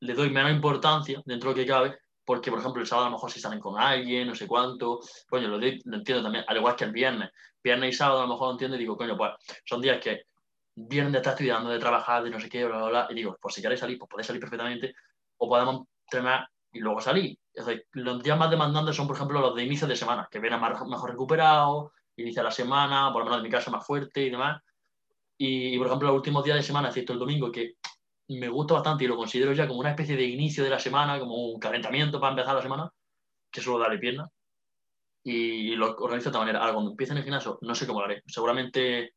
le 0.00 0.14
doy 0.14 0.30
menos 0.30 0.52
importancia 0.52 1.22
dentro 1.24 1.50
de 1.50 1.56
lo 1.56 1.62
que 1.62 1.66
cabe, 1.70 1.98
porque, 2.24 2.50
por 2.50 2.60
ejemplo, 2.60 2.82
el 2.82 2.88
sábado 2.88 3.06
a 3.06 3.10
lo 3.10 3.16
mejor 3.16 3.30
si 3.30 3.40
salen 3.40 3.60
con 3.60 3.80
alguien, 3.80 4.26
no 4.28 4.34
sé 4.34 4.46
cuánto, 4.46 5.00
coño, 5.28 5.48
lo, 5.48 5.58
doy- 5.58 5.80
lo 5.84 5.96
entiendo 5.96 6.22
también, 6.22 6.44
al 6.46 6.56
igual 6.56 6.76
que 6.76 6.84
el 6.84 6.92
viernes. 6.92 7.30
Viernes 7.62 7.94
y 7.94 7.96
sábado 7.96 8.20
a 8.20 8.22
lo 8.22 8.28
mejor 8.28 8.48
lo 8.48 8.52
entiendo 8.52 8.76
y 8.76 8.80
digo, 8.80 8.96
coño, 8.96 9.16
pues 9.16 9.32
son 9.64 9.80
días 9.80 9.98
que 10.02 10.24
vienen 10.76 11.10
de 11.10 11.18
estar 11.18 11.32
estudiando, 11.32 11.70
de 11.70 11.78
trabajar, 11.78 12.22
de 12.22 12.30
no 12.30 12.38
sé 12.38 12.48
qué, 12.48 12.64
bla, 12.64 12.76
bla, 12.76 12.88
bla, 12.88 13.06
y 13.10 13.14
digo, 13.14 13.36
pues 13.40 13.54
si 13.54 13.62
queréis 13.62 13.80
salir, 13.80 13.98
pues 13.98 14.08
podéis 14.08 14.26
salir 14.26 14.40
perfectamente, 14.40 14.94
o 15.38 15.48
podemos 15.48 15.86
entrenar 16.06 16.48
y 16.72 16.80
luego 16.80 17.00
salir. 17.00 17.38
Es 17.52 17.64
decir, 17.64 17.86
los 17.92 18.22
días 18.22 18.38
más 18.38 18.50
demandantes 18.50 18.94
son, 18.94 19.06
por 19.06 19.16
ejemplo, 19.16 19.40
los 19.40 19.54
de 19.54 19.64
inicio 19.64 19.86
de 19.86 19.96
semana, 19.96 20.28
que 20.30 20.38
vienen 20.38 20.60
más, 20.60 20.78
mejor 20.86 21.10
recuperados, 21.10 21.92
inicia 22.16 22.42
la 22.42 22.50
semana, 22.50 23.10
por 23.12 23.20
lo 23.20 23.24
menos 23.24 23.38
en 23.38 23.44
mi 23.44 23.50
caso 23.50 23.70
más 23.70 23.86
fuerte 23.86 24.22
y 24.22 24.30
demás. 24.30 24.62
Y, 25.38 25.74
y, 25.74 25.78
por 25.78 25.86
ejemplo, 25.86 26.08
los 26.08 26.16
últimos 26.16 26.44
días 26.44 26.56
de 26.56 26.62
semana, 26.62 26.88
excepto 26.88 27.14
el 27.14 27.18
domingo, 27.18 27.50
que 27.50 27.76
me 28.28 28.48
gusta 28.48 28.74
bastante 28.74 29.04
y 29.04 29.06
lo 29.06 29.16
considero 29.16 29.52
ya 29.52 29.66
como 29.66 29.80
una 29.80 29.90
especie 29.90 30.16
de 30.16 30.24
inicio 30.24 30.62
de 30.62 30.70
la 30.70 30.78
semana, 30.78 31.18
como 31.18 31.52
un 31.52 31.60
calentamiento 31.60 32.20
para 32.20 32.32
empezar 32.32 32.54
la 32.54 32.62
semana, 32.62 32.90
que 33.50 33.60
solo 33.60 33.78
darle 33.78 33.98
pierna. 33.98 34.28
Y, 35.22 35.74
lo 35.74 35.96
organizo 35.96 36.24
de 36.24 36.30
esta 36.30 36.38
manera. 36.38 36.60
Ahora, 36.60 36.74
cuando 36.74 36.90
empiece 36.92 37.12
en 37.12 37.18
el 37.18 37.24
gimnasio, 37.24 37.58
no 37.62 37.74
sé 37.74 37.86
cómo 37.86 38.00
lo 38.00 38.06
haré. 38.06 38.22
Seguramente 38.26 39.14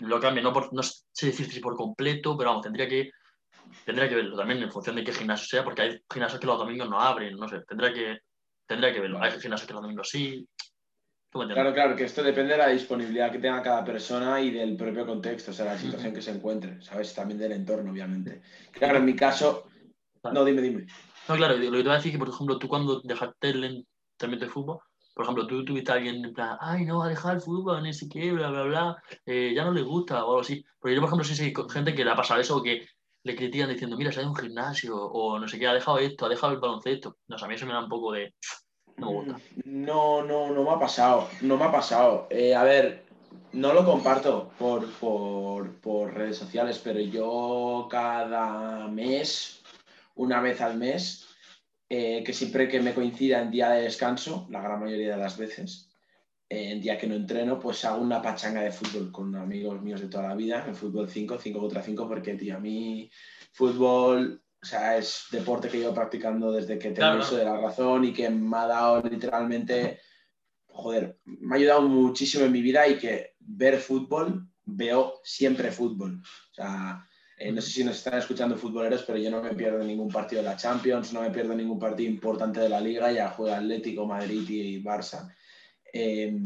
lo 0.00 0.20
cambie, 0.20 0.42
no, 0.42 0.52
por, 0.52 0.72
no 0.72 0.82
sé 0.82 1.26
decir 1.26 1.50
si 1.50 1.60
por 1.60 1.76
completo, 1.76 2.36
pero 2.36 2.50
vamos, 2.50 2.62
tendría 2.62 2.88
que, 2.88 3.10
tendría 3.84 4.08
que 4.08 4.14
verlo 4.14 4.36
también 4.36 4.62
en 4.62 4.70
función 4.70 4.96
de 4.96 5.04
qué 5.04 5.12
gimnasio 5.12 5.46
sea, 5.46 5.64
porque 5.64 5.82
hay 5.82 6.02
gimnasios 6.12 6.40
que 6.40 6.46
los 6.46 6.58
domingos 6.58 6.88
no 6.88 7.00
abren, 7.00 7.36
no 7.36 7.48
sé, 7.48 7.60
tendría 7.66 7.92
que, 7.92 8.18
tendría 8.66 8.92
que 8.92 9.00
verlo. 9.00 9.20
Hay 9.20 9.32
gimnasios 9.40 9.66
que 9.66 9.74
los 9.74 9.82
domingos 9.82 10.08
sí. 10.08 10.46
¿Tú 11.30 11.38
me 11.38 11.44
entiendes? 11.44 11.62
Claro, 11.62 11.74
claro, 11.74 11.96
que 11.96 12.04
esto 12.04 12.22
depende 12.22 12.52
de 12.52 12.58
la 12.58 12.68
disponibilidad 12.68 13.30
que 13.30 13.38
tenga 13.38 13.62
cada 13.62 13.84
persona 13.84 14.40
y 14.40 14.50
del 14.50 14.76
propio 14.76 15.04
contexto, 15.04 15.50
o 15.50 15.54
sea, 15.54 15.66
la 15.66 15.78
situación 15.78 16.14
que 16.14 16.22
se 16.22 16.30
encuentre, 16.30 16.80
¿sabes? 16.80 17.14
También 17.14 17.38
del 17.38 17.52
entorno, 17.52 17.90
obviamente. 17.90 18.40
Claro, 18.72 18.98
en 18.98 19.04
mi 19.04 19.14
caso. 19.14 19.68
No, 20.32 20.44
dime, 20.44 20.62
dime. 20.62 20.86
No, 21.28 21.36
claro, 21.36 21.54
lo 21.54 21.60
que 21.60 21.66
te 21.66 21.82
voy 21.82 21.92
a 21.92 21.96
decir 21.96 22.10
es 22.10 22.14
que, 22.14 22.18
por 22.18 22.28
ejemplo, 22.30 22.58
tú 22.58 22.68
cuando 22.68 23.00
dejaste 23.00 23.50
el 23.50 23.64
entrenamiento 24.16 24.46
de 24.46 24.50
fútbol, 24.50 24.78
por 25.18 25.24
ejemplo, 25.24 25.48
tú 25.48 25.64
tuviste 25.64 25.90
a 25.90 25.96
alguien 25.96 26.24
en 26.24 26.32
plan, 26.32 26.56
ay, 26.60 26.84
no, 26.84 27.00
va 27.00 27.06
a 27.06 27.08
dejar 27.08 27.34
el 27.34 27.40
fútbol, 27.40 27.82
ni 27.82 27.92
siquiera, 27.92 28.34
bla, 28.34 28.50
bla, 28.50 28.62
bla, 28.62 29.02
eh, 29.26 29.52
ya 29.52 29.64
no 29.64 29.72
le 29.72 29.82
gusta 29.82 30.24
o 30.24 30.28
algo 30.28 30.40
así. 30.42 30.64
Porque 30.78 30.94
yo, 30.94 31.00
por 31.00 31.08
ejemplo, 31.08 31.24
sí 31.24 31.34
sé 31.34 31.52
gente 31.72 31.92
que 31.92 32.04
le 32.04 32.12
ha 32.12 32.14
pasado 32.14 32.40
eso 32.40 32.62
que 32.62 32.86
le 33.24 33.34
critican 33.34 33.68
diciendo, 33.68 33.96
mira, 33.96 34.12
se 34.12 34.20
ha 34.20 34.22
ido 34.22 34.28
a 34.28 34.32
un 34.32 34.38
gimnasio 34.38 34.96
o 34.96 35.40
no 35.40 35.48
sé 35.48 35.58
qué, 35.58 35.66
ha 35.66 35.74
dejado 35.74 35.98
esto, 35.98 36.24
ha 36.24 36.28
dejado 36.28 36.52
el 36.52 36.60
baloncesto. 36.60 37.16
No, 37.26 37.36
a 37.36 37.48
mí 37.48 37.54
eso 37.56 37.66
me 37.66 37.72
da 37.72 37.82
un 37.82 37.88
poco 37.88 38.12
de... 38.12 38.32
No, 39.64 40.22
no, 40.22 40.52
no 40.52 40.62
me 40.62 40.70
ha 40.70 40.78
pasado, 40.78 41.28
no 41.40 41.56
me 41.56 41.64
ha 41.64 41.72
pasado. 41.72 42.28
Eh, 42.30 42.54
a 42.54 42.62
ver, 42.62 43.04
no 43.54 43.72
lo 43.72 43.84
comparto 43.84 44.52
por, 44.56 44.88
por, 45.00 45.80
por 45.80 46.14
redes 46.14 46.38
sociales, 46.38 46.80
pero 46.84 47.00
yo 47.00 47.88
cada 47.90 48.86
mes, 48.86 49.64
una 50.14 50.40
vez 50.40 50.60
al 50.60 50.78
mes, 50.78 51.27
eh, 51.88 52.22
que 52.24 52.32
siempre 52.32 52.68
que 52.68 52.80
me 52.80 52.94
coincida 52.94 53.40
en 53.40 53.50
día 53.50 53.70
de 53.70 53.82
descanso, 53.82 54.46
la 54.50 54.60
gran 54.60 54.80
mayoría 54.80 55.12
de 55.12 55.22
las 55.22 55.38
veces, 55.38 55.90
eh, 56.48 56.72
en 56.72 56.80
día 56.80 56.98
que 56.98 57.06
no 57.06 57.14
entreno, 57.14 57.58
pues 57.58 57.84
hago 57.84 58.02
una 58.02 58.20
pachanga 58.20 58.60
de 58.60 58.72
fútbol 58.72 59.10
con 59.10 59.34
amigos 59.36 59.80
míos 59.82 60.00
de 60.00 60.08
toda 60.08 60.28
la 60.28 60.34
vida, 60.34 60.64
en 60.66 60.74
fútbol 60.74 61.08
5, 61.08 61.38
5 61.38 61.58
contra 61.58 61.82
5, 61.82 62.06
porque, 62.06 62.34
tío, 62.34 62.56
a 62.56 62.60
mí 62.60 63.10
fútbol, 63.52 64.42
o 64.60 64.66
sea, 64.66 64.98
es 64.98 65.24
deporte 65.30 65.68
que 65.68 65.78
llevo 65.78 65.94
practicando 65.94 66.52
desde 66.52 66.78
que 66.78 66.90
tengo 66.90 67.08
Claro, 67.08 67.20
uso 67.20 67.36
de 67.36 67.44
la 67.44 67.58
razón 67.58 68.04
y 68.04 68.12
que 68.12 68.28
me 68.28 68.56
ha 68.58 68.66
dado 68.66 69.02
literalmente, 69.02 70.00
joder, 70.66 71.18
me 71.24 71.54
ha 71.54 71.58
ayudado 71.58 71.82
muchísimo 71.82 72.44
en 72.44 72.52
mi 72.52 72.60
vida 72.60 72.86
y 72.86 72.98
que 72.98 73.34
ver 73.40 73.78
fútbol, 73.78 74.46
veo 74.66 75.20
siempre 75.24 75.72
fútbol. 75.72 76.20
O 76.22 76.54
sea, 76.54 77.07
eh, 77.38 77.52
no 77.52 77.60
sé 77.60 77.70
si 77.70 77.84
nos 77.84 77.96
están 77.96 78.18
escuchando 78.18 78.56
futboleros, 78.56 79.04
pero 79.04 79.18
yo 79.18 79.30
no 79.30 79.40
me 79.40 79.54
pierdo 79.54 79.84
ningún 79.84 80.08
partido 80.08 80.42
de 80.42 80.48
la 80.48 80.56
Champions, 80.56 81.12
no 81.12 81.22
me 81.22 81.30
pierdo 81.30 81.54
ningún 81.54 81.78
partido 81.78 82.10
importante 82.10 82.60
de 82.60 82.68
la 82.68 82.80
Liga, 82.80 83.12
ya 83.12 83.30
juega 83.30 83.58
Atlético, 83.58 84.06
Madrid 84.06 84.48
y 84.48 84.82
Barça. 84.82 85.32
Eh, 85.92 86.36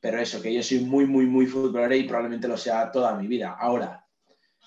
pero 0.00 0.20
eso, 0.20 0.42
que 0.42 0.52
yo 0.52 0.62
soy 0.62 0.80
muy, 0.80 1.06
muy, 1.06 1.26
muy 1.26 1.46
futbolero 1.46 1.94
y 1.94 2.04
probablemente 2.04 2.46
lo 2.46 2.56
sea 2.56 2.92
toda 2.92 3.14
mi 3.14 3.26
vida. 3.26 3.56
Ahora, 3.58 4.04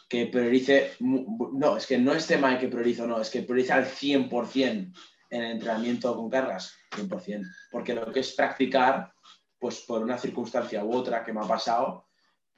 que 0.10 0.26
priorice, 0.26 0.94
no, 1.00 1.78
es 1.78 1.86
que 1.86 1.98
no 1.98 2.14
es 2.14 2.28
tema 2.28 2.52
de 2.52 2.58
que 2.58 2.68
priorizo, 2.68 3.08
no, 3.08 3.22
es 3.22 3.30
que 3.30 3.44
priorice 3.44 3.74
al 3.74 3.86
100% 3.86 4.94
en 5.30 5.42
el 5.42 5.52
entrenamiento 5.52 6.16
con 6.16 6.30
cargas, 6.30 6.76
100%. 6.92 7.46
Porque 7.72 7.94
lo 7.94 8.12
que 8.12 8.20
es 8.22 8.34
practicar, 8.34 9.14
pues 9.60 9.82
por 9.82 10.02
una 10.02 10.18
circunstancia 10.18 10.84
u 10.84 10.94
otra 10.94 11.24
que 11.24 11.32
me 11.32 11.40
ha 11.40 11.48
pasado, 11.48 12.08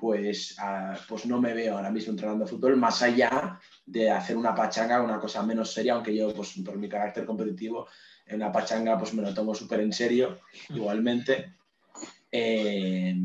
pues, 0.04 0.58
ah, 0.60 0.98
pues 1.08 1.26
no 1.28 1.40
me 1.40 1.54
veo 1.54 1.78
ahora 1.78 1.90
mismo 1.90 2.12
entrenando 2.12 2.46
fútbol, 2.46 2.76
más 2.76 3.02
allá 3.02 3.58
de 3.86 4.12
hacer 4.12 4.36
una 4.36 4.54
pachanga, 4.54 5.02
una 5.02 5.18
cosa 5.18 5.42
menos 5.44 5.72
seria, 5.72 5.94
aunque 5.94 6.14
yo, 6.14 6.34
pues 6.34 6.56
por 6.66 6.78
mi 6.78 6.90
carácter 6.90 7.24
competitivo, 7.26 7.88
en 8.26 8.36
una 8.36 8.52
pachanga 8.52 8.98
pues 9.00 9.14
me 9.14 9.22
lo 9.22 9.34
tomo 9.34 9.56
súper 9.56 9.80
en 9.80 9.94
serio, 9.94 10.42
igualmente. 10.72 11.54
Eh, 12.30 13.16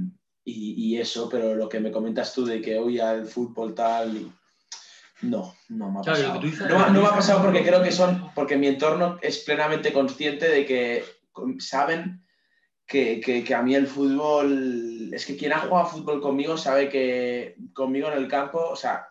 y, 0.44 0.94
y 0.94 1.00
eso, 1.00 1.28
pero 1.28 1.56
lo 1.56 1.68
que 1.68 1.80
me 1.80 1.90
comentas 1.90 2.32
tú 2.32 2.44
de 2.46 2.60
que 2.62 2.78
hoy 2.78 3.00
al 3.00 3.26
fútbol 3.26 3.74
tal, 3.74 4.16
y- 4.16 4.32
no, 5.22 5.52
no 5.70 5.90
me 5.90 5.98
ha 5.98 6.02
pasado. 6.12 6.40
No, 6.68 6.90
no 6.92 7.00
me 7.00 7.06
ha 7.08 7.10
pasado 7.16 7.42
porque 7.42 7.64
creo 7.64 7.82
que 7.82 7.90
son, 7.90 8.30
porque 8.36 8.56
mi 8.56 8.68
entorno 8.68 9.18
es 9.20 9.38
plenamente 9.38 9.92
consciente 9.92 10.48
de 10.48 10.64
que 10.64 11.04
saben 11.58 12.22
que, 12.88 13.20
que, 13.20 13.54
a 13.54 13.62
mí 13.62 13.74
el 13.74 13.86
fútbol, 13.86 15.10
es 15.12 15.26
que 15.26 15.36
quien 15.36 15.52
ha 15.52 15.60
jugado 15.60 15.90
fútbol 15.90 16.22
conmigo 16.22 16.56
sabe 16.56 16.88
que 16.88 17.54
conmigo 17.74 18.08
en 18.08 18.16
el 18.16 18.26
campo, 18.28 18.66
o 18.66 18.76
sea, 18.76 19.08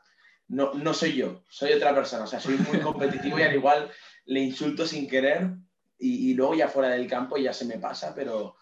no, 0.47 0.73
no 0.73 0.95
soy 0.95 1.13
yo, 1.13 1.43
soy 1.47 1.73
otra 1.73 1.93
persona, 1.93 2.23
o 2.23 2.27
sea, 2.27 2.39
soy 2.39 2.57
muy 2.57 2.79
competitivo 2.79 3.37
y 3.37 3.43
al 3.43 3.53
igual 3.53 3.91
le 4.25 4.39
insulto 4.39 4.87
sin 4.87 5.07
querer 5.07 5.51
y, 5.99 6.33
luego 6.33 6.55
ya 6.55 6.67
fuera 6.67 6.89
del 6.89 7.07
campo 7.07 7.37
ya 7.37 7.53
se 7.53 7.65
me 7.65 7.77
pasa, 7.77 8.13
pero 8.15 8.55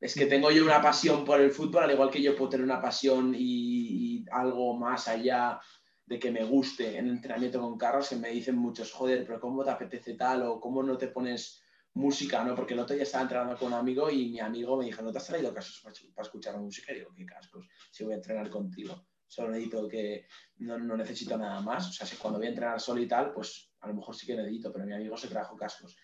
es 0.00 0.14
que 0.14 0.26
tengo 0.26 0.52
yo 0.52 0.64
una 0.64 0.80
pasión 0.80 1.24
por 1.24 1.40
el 1.40 1.50
fútbol, 1.50 1.82
al 1.82 1.90
igual 1.90 2.10
que 2.10 2.22
yo 2.22 2.36
puedo 2.36 2.50
tener 2.50 2.64
una 2.64 2.80
pasión 2.80 3.34
y, 3.36 3.40
y 3.40 4.24
algo 4.30 4.76
más 4.76 5.08
allá 5.08 5.60
de 6.06 6.20
que 6.20 6.30
me 6.30 6.44
guste 6.44 6.96
en 6.96 7.08
entrenamiento 7.08 7.60
con 7.60 7.76
carros, 7.76 8.08
que 8.08 8.16
me 8.16 8.30
dicen 8.30 8.56
muchos, 8.56 8.92
joder, 8.92 9.24
pero 9.26 9.40
¿cómo 9.40 9.64
te 9.64 9.70
apetece 9.70 10.14
tal? 10.14 10.42
o 10.42 10.60
¿cómo 10.60 10.82
no 10.84 10.96
te 10.96 11.08
pones 11.08 11.61
música, 11.94 12.42
¿no? 12.44 12.54
Porque 12.54 12.74
el 12.74 12.80
otro 12.80 12.94
día 12.94 13.04
estaba 13.04 13.22
entrenando 13.22 13.56
con 13.56 13.68
un 13.68 13.78
amigo 13.78 14.10
y 14.10 14.30
mi 14.30 14.40
amigo 14.40 14.76
me 14.76 14.86
dijo, 14.86 15.02
¿no 15.02 15.12
te 15.12 15.18
has 15.18 15.26
traído 15.26 15.52
casos 15.52 15.80
para 15.82 16.26
escuchar 16.26 16.58
música? 16.58 16.92
Y 16.92 16.96
digo, 16.96 17.12
¿qué 17.14 17.26
cascos? 17.26 17.66
Si 17.90 18.04
voy 18.04 18.14
a 18.14 18.16
entrenar 18.16 18.48
contigo. 18.48 19.06
Solo 19.26 19.50
necesito 19.50 19.88
que, 19.88 20.26
no, 20.58 20.78
no 20.78 20.96
necesito 20.96 21.36
nada 21.36 21.60
más. 21.60 21.88
O 21.88 21.92
sea, 21.92 22.06
si 22.06 22.16
cuando 22.16 22.38
voy 22.38 22.46
a 22.46 22.50
entrenar 22.50 22.80
solo 22.80 23.00
y 23.00 23.08
tal, 23.08 23.32
pues 23.32 23.72
a 23.80 23.88
lo 23.88 23.94
mejor 23.94 24.14
sí 24.14 24.26
que 24.26 24.36
necesito, 24.36 24.72
pero 24.72 24.86
mi 24.86 24.92
amigo 24.92 25.16
se 25.16 25.28
trajo 25.28 25.56
cascos. 25.56 25.96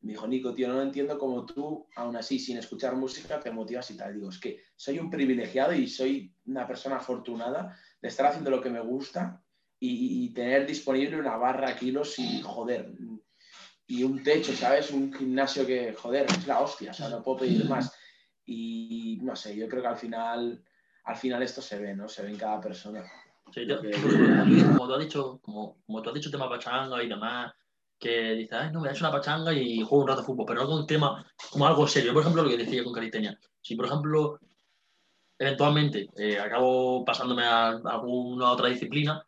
me 0.00 0.12
dijo, 0.12 0.26
Nico, 0.26 0.54
tío, 0.54 0.68
no 0.68 0.82
entiendo 0.82 1.18
cómo 1.18 1.44
tú, 1.44 1.88
aún 1.96 2.16
así, 2.16 2.38
sin 2.38 2.58
escuchar 2.58 2.96
música, 2.96 3.40
te 3.40 3.50
motivas 3.50 3.90
y 3.90 3.96
tal. 3.96 4.14
Digo, 4.14 4.28
es 4.28 4.38
que 4.38 4.62
soy 4.74 4.98
un 4.98 5.10
privilegiado 5.10 5.74
y 5.74 5.88
soy 5.88 6.32
una 6.46 6.66
persona 6.66 6.96
afortunada 6.96 7.76
de 8.00 8.08
estar 8.08 8.26
haciendo 8.26 8.50
lo 8.50 8.60
que 8.60 8.70
me 8.70 8.80
gusta 8.80 9.42
y, 9.78 10.24
y 10.24 10.30
tener 10.30 10.66
disponible 10.66 11.18
una 11.18 11.36
barra 11.36 11.76
kilos 11.76 12.18
y, 12.18 12.40
joder, 12.40 12.94
y 13.86 14.02
un 14.02 14.22
techo, 14.22 14.52
¿sabes? 14.52 14.90
Un 14.90 15.12
gimnasio 15.12 15.66
que, 15.66 15.94
joder, 15.94 16.26
es 16.26 16.46
la 16.46 16.60
hostia, 16.60 16.90
o 16.90 16.94
sea, 16.94 17.08
no 17.08 17.22
puedo 17.22 17.38
pedir 17.38 17.68
más. 17.68 17.96
Y 18.44 19.18
no 19.22 19.34
sé, 19.36 19.56
yo 19.56 19.68
creo 19.68 19.82
que 19.82 19.88
al 19.88 19.96
final, 19.96 20.64
al 21.04 21.16
final 21.16 21.42
esto 21.42 21.62
se 21.62 21.78
ve, 21.78 21.94
¿no? 21.94 22.08
Se 22.08 22.22
ve 22.22 22.30
en 22.30 22.36
cada 22.36 22.60
persona. 22.60 23.04
Sí, 23.52 23.66
yo, 23.66 23.78
como 23.78 24.88
tú 24.88 24.94
has 24.94 25.00
dicho, 25.00 25.40
como, 25.42 25.78
como 25.86 26.02
tú 26.02 26.10
has 26.10 26.14
dicho 26.14 26.30
tema 26.30 26.48
pachanga 26.48 27.02
y 27.02 27.08
demás, 27.08 27.52
que 27.98 28.32
dices, 28.34 28.52
ay, 28.52 28.72
no, 28.72 28.80
me 28.80 28.88
das 28.88 29.00
una 29.00 29.12
pachanga 29.12 29.52
y 29.52 29.80
juego 29.80 30.02
un 30.02 30.08
rato 30.08 30.20
de 30.20 30.26
fútbol, 30.26 30.46
pero 30.46 30.62
no 30.62 30.66
con 30.68 30.78
un 30.80 30.86
tema 30.86 31.24
como 31.50 31.66
algo 31.66 31.86
serio. 31.86 32.12
Por 32.12 32.22
ejemplo, 32.22 32.42
lo 32.42 32.50
que 32.50 32.58
decía 32.58 32.84
con 32.84 32.92
Calistenia. 32.92 33.38
Si, 33.60 33.74
por 33.74 33.86
ejemplo, 33.86 34.38
eventualmente 35.38 36.08
eh, 36.16 36.38
acabo 36.38 37.04
pasándome 37.04 37.44
a 37.44 37.68
alguna 37.68 38.50
otra 38.50 38.68
disciplina, 38.68 39.24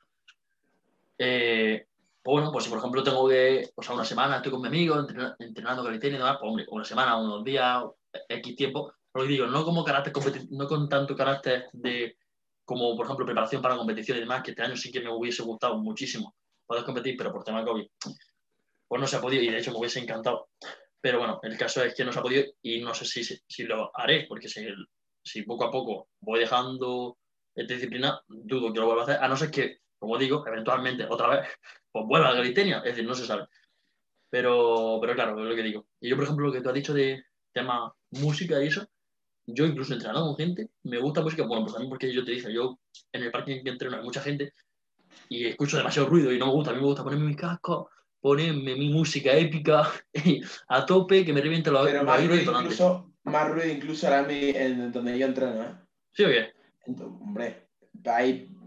eh, 1.16 1.87
bueno, 2.32 2.52
pues 2.52 2.64
si 2.64 2.70
por 2.70 2.78
ejemplo 2.78 3.02
tengo 3.02 3.28
que, 3.28 3.70
o 3.74 3.82
sea, 3.82 3.94
una 3.94 4.04
semana 4.04 4.36
estoy 4.36 4.52
con 4.52 4.60
mi 4.60 4.68
amigo 4.68 4.96
entrenando, 5.38 5.88
el 5.88 5.98
tenis 5.98 6.16
y 6.16 6.18
demás, 6.18 6.36
pues 6.38 6.50
hombre, 6.50 6.66
una 6.70 6.84
semana, 6.84 7.16
unos 7.16 7.42
días, 7.42 7.82
X 8.28 8.56
tiempo, 8.56 8.92
lo 9.14 9.24
digo, 9.24 9.46
no 9.46 9.64
como 9.64 9.82
carácter 9.84 10.12
no 10.50 10.66
con 10.66 10.88
tanto 10.88 11.16
carácter 11.16 11.68
de, 11.72 12.18
como 12.64 12.94
por 12.96 13.06
ejemplo 13.06 13.24
preparación 13.24 13.62
para 13.62 13.76
competición 13.76 14.18
y 14.18 14.20
demás, 14.20 14.42
que 14.42 14.50
este 14.50 14.62
año 14.62 14.76
sí 14.76 14.92
que 14.92 15.00
me 15.00 15.10
hubiese 15.10 15.42
gustado 15.42 15.78
muchísimo 15.78 16.34
poder 16.66 16.84
competir, 16.84 17.16
pero 17.16 17.32
por 17.32 17.44
tema 17.44 17.60
de 17.60 17.66
COVID, 17.66 17.86
pues 18.88 19.00
no 19.00 19.06
se 19.06 19.16
ha 19.16 19.20
podido 19.20 19.42
y 19.42 19.48
de 19.48 19.58
hecho 19.58 19.72
me 19.72 19.78
hubiese 19.78 20.00
encantado. 20.00 20.50
Pero 21.00 21.18
bueno, 21.18 21.40
el 21.42 21.56
caso 21.56 21.82
es 21.82 21.94
que 21.94 22.04
no 22.04 22.12
se 22.12 22.18
ha 22.18 22.22
podido 22.22 22.44
y 22.60 22.82
no 22.82 22.92
sé 22.92 23.06
si, 23.06 23.24
si 23.24 23.62
lo 23.62 23.90
haré, 23.94 24.26
porque 24.28 24.48
si, 24.48 24.66
si 25.24 25.42
poco 25.44 25.64
a 25.64 25.70
poco 25.70 26.08
voy 26.20 26.40
dejando 26.40 27.16
esta 27.54 27.72
disciplina, 27.72 28.20
dudo 28.28 28.72
que 28.72 28.80
lo 28.80 28.86
vuelva 28.86 29.02
a 29.02 29.04
hacer, 29.06 29.22
a 29.22 29.28
no 29.28 29.36
ser 29.36 29.50
que, 29.50 29.78
como 29.98 30.18
digo, 30.18 30.44
eventualmente 30.46 31.06
otra 31.08 31.28
vez 31.28 31.48
pues 31.90 32.06
vuelva 32.06 32.28
a 32.28 32.34
la 32.34 32.42
es 32.42 32.84
decir, 32.84 33.04
no 33.04 33.14
se 33.14 33.26
sabe. 33.26 33.46
Pero, 34.30 34.98
pero 35.00 35.14
claro, 35.14 35.40
es 35.42 35.48
lo 35.48 35.56
que 35.56 35.62
digo. 35.62 35.86
Y 36.00 36.10
yo, 36.10 36.16
por 36.16 36.24
ejemplo, 36.24 36.46
lo 36.46 36.52
que 36.52 36.60
tú 36.60 36.68
has 36.68 36.74
dicho 36.74 36.92
de 36.92 37.24
tema 37.52 37.92
música 38.10 38.62
y 38.62 38.66
eso, 38.66 38.86
yo 39.46 39.64
incluso 39.64 39.94
entrenando 39.94 40.26
con 40.26 40.36
gente, 40.36 40.68
me 40.82 40.98
gusta 40.98 41.22
música, 41.22 41.46
bueno, 41.46 41.62
pues 41.62 41.72
también 41.72 41.88
porque 41.88 42.12
yo 42.12 42.24
te 42.24 42.32
dije, 42.32 42.52
yo 42.52 42.78
en 43.12 43.22
el 43.22 43.30
parque 43.30 43.62
que 43.62 43.70
entreno 43.70 43.96
hay 43.96 44.04
mucha 44.04 44.20
gente 44.20 44.52
y 45.28 45.46
escucho 45.46 45.78
demasiado 45.78 46.08
ruido 46.08 46.32
y 46.32 46.38
no 46.38 46.46
me 46.46 46.52
gusta, 46.52 46.70
a 46.70 46.74
mí 46.74 46.80
me 46.80 46.86
gusta 46.86 47.02
ponerme 47.02 47.26
mi 47.26 47.36
casco, 47.36 47.90
ponerme 48.20 48.76
mi 48.76 48.90
música 48.90 49.32
épica 49.32 49.90
a 50.68 50.86
tope, 50.86 51.24
que 51.24 51.32
me 51.32 51.40
reviente 51.40 51.70
los 51.70 51.86
Pero 51.86 52.04
más 52.04 52.26
ruido, 52.26 52.60
incluso, 52.60 53.12
más 53.24 53.50
ruido 53.50 53.68
incluso 53.68 54.06
ahora 54.06 54.26
en 54.30 54.92
donde 54.92 55.18
yo 55.18 55.26
entreno, 55.26 55.62
¿eh? 55.62 55.74
¿Sí 56.12 56.24
o 56.24 56.28
qué? 56.28 56.52
Hombre, 57.02 57.68
hay 58.04 58.57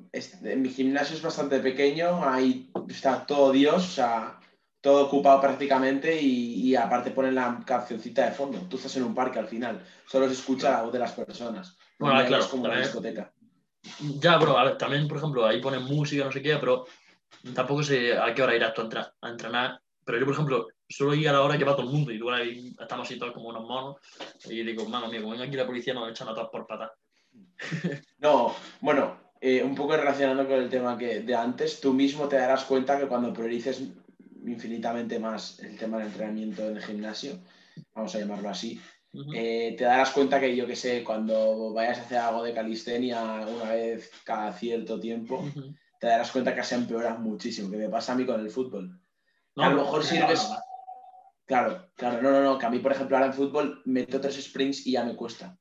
mi 0.56 0.70
gimnasio 0.70 1.16
es 1.16 1.22
bastante 1.22 1.60
pequeño, 1.60 2.24
ahí 2.24 2.70
está 2.90 3.26
todo 3.26 3.52
Dios, 3.52 3.86
o 3.86 3.92
sea, 3.92 4.40
todo 4.82 5.06
ocupado 5.06 5.40
prácticamente 5.40 6.20
y, 6.22 6.76
aparte 6.76 7.12
ponen 7.12 7.36
la 7.36 7.64
cancioncita 7.66 8.26
de 8.26 8.32
fondo. 8.32 8.60
Tú 8.70 8.78
estás 8.78 8.96
en 8.98 9.04
un 9.04 9.16
parque 9.16 9.40
al 9.40 9.48
final, 9.48 9.82
solo 10.08 10.28
se 10.28 10.34
escucha 10.34 10.72
la 10.72 10.82
voz 10.84 10.94
de 10.94 11.00
las 11.00 11.14
personas. 11.14 11.78
Bueno, 12.00 12.26
claro, 12.26 12.44
es 12.44 12.50
como 12.50 12.66
una 12.66 12.80
discoteca. 12.80 13.32
Ya, 14.20 14.38
bro, 14.38 14.58
a 14.58 14.64
ver, 14.66 14.78
también, 14.78 15.08
por 15.08 15.18
ejemplo, 15.18 15.46
ahí 15.46 15.62
ponen 15.62 15.84
música, 15.84 16.26
no 16.26 16.32
sé 16.32 16.42
qué, 16.42 16.58
pero 16.58 16.86
tampoco 17.54 17.84
sé 17.84 18.18
a 18.18 18.34
qué 18.34 18.44
hora 18.44 18.56
irás 18.56 18.74
tú 18.74 18.82
a, 18.82 19.30
entrenar. 19.30 19.80
Pero 20.04 20.20
yo, 20.20 20.26
por 20.26 20.34
ejemplo, 20.34 20.68
solo 20.90 21.14
ir 21.14 21.30
a 21.30 21.34
la 21.34 21.42
hora 21.42 21.58
que 21.58 21.64
va 21.64 21.76
todo 21.76 21.86
el 21.86 21.92
mundo 21.92 22.12
y 22.12 22.20
tú 22.20 22.30
ahí 22.32 22.76
estamos 22.80 23.08
así 23.08 23.18
todos 23.18 23.34
como 23.34 23.50
unos 23.50 23.64
monos 23.64 23.98
y 24.46 24.64
digo, 24.64 24.86
mano 24.86 25.08
mío, 25.08 25.22
como 25.22 25.34
venga 25.34 25.46
aquí 25.46 25.56
la 25.56 25.66
policía 25.66 25.94
nos 25.94 26.10
echan 26.10 26.28
a 26.28 26.34
todas 26.34 26.50
por 26.50 26.68
patas. 26.68 26.92
No, 28.18 28.56
bueno, 28.82 29.18
eh, 29.44 29.64
un 29.64 29.74
poco 29.74 29.98
relacionando 29.98 30.48
con 30.48 30.60
el 30.60 30.70
tema 30.70 30.96
que 30.96 31.22
de 31.22 31.36
antes, 31.36 31.82
tú 31.82 31.94
mismo 31.94 32.28
te 32.28 32.36
darás 32.36 32.64
cuenta 32.66 33.00
que 33.00 33.08
cuando 33.08 33.34
priorices 33.34 33.82
infinitamente 34.46 35.18
más 35.18 35.60
el 35.60 35.78
tema 35.78 35.98
del 35.98 36.08
entrenamiento 36.08 36.68
en 36.68 36.78
el 36.78 36.84
gimnasio, 36.84 37.40
vamos 37.96 38.14
a 38.14 38.20
llamarlo 38.20 38.50
así, 38.50 38.80
eh, 39.34 39.76
te 39.76 39.84
darás 39.84 40.12
cuenta 40.12 40.40
que 40.40 40.56
yo 40.56 40.68
que 40.68 40.76
sé, 40.76 41.04
cuando 41.04 41.74
vayas 41.74 41.98
a 41.98 42.02
hacer 42.04 42.18
algo 42.20 42.44
de 42.44 42.54
calistenia 42.54 43.24
una 43.24 43.72
vez 43.72 44.12
cada 44.24 44.54
cierto 44.54 45.00
tiempo, 45.00 45.44
te 46.00 46.08
darás 46.08 46.32
cuenta 46.32 46.54
que 46.54 46.64
se 46.64 46.76
empeora 46.76 47.16
muchísimo, 47.16 47.72
que 47.72 47.78
me 47.78 47.90
pasa 47.90 48.14
a 48.14 48.16
mí 48.16 48.26
con 48.28 48.40
el 48.40 48.52
fútbol. 48.52 49.02
a 49.56 49.70
lo 49.70 49.78
mejor 49.78 50.04
sirves... 50.04 50.48
Claro, 51.46 51.92
claro, 51.96 52.22
no, 52.22 52.32
no, 52.32 52.44
no, 52.44 52.58
que 52.58 52.66
a 52.66 52.70
mí, 52.70 52.80
por 52.80 52.94
ejemplo, 52.94 53.18
ahora 53.18 53.28
en 53.28 53.34
fútbol 53.34 53.82
meto 53.86 54.22
tres 54.22 54.42
sprints 54.42 54.86
y 54.88 54.94
ya 54.94 55.04
me 55.04 55.18
cuesta. 55.18 55.58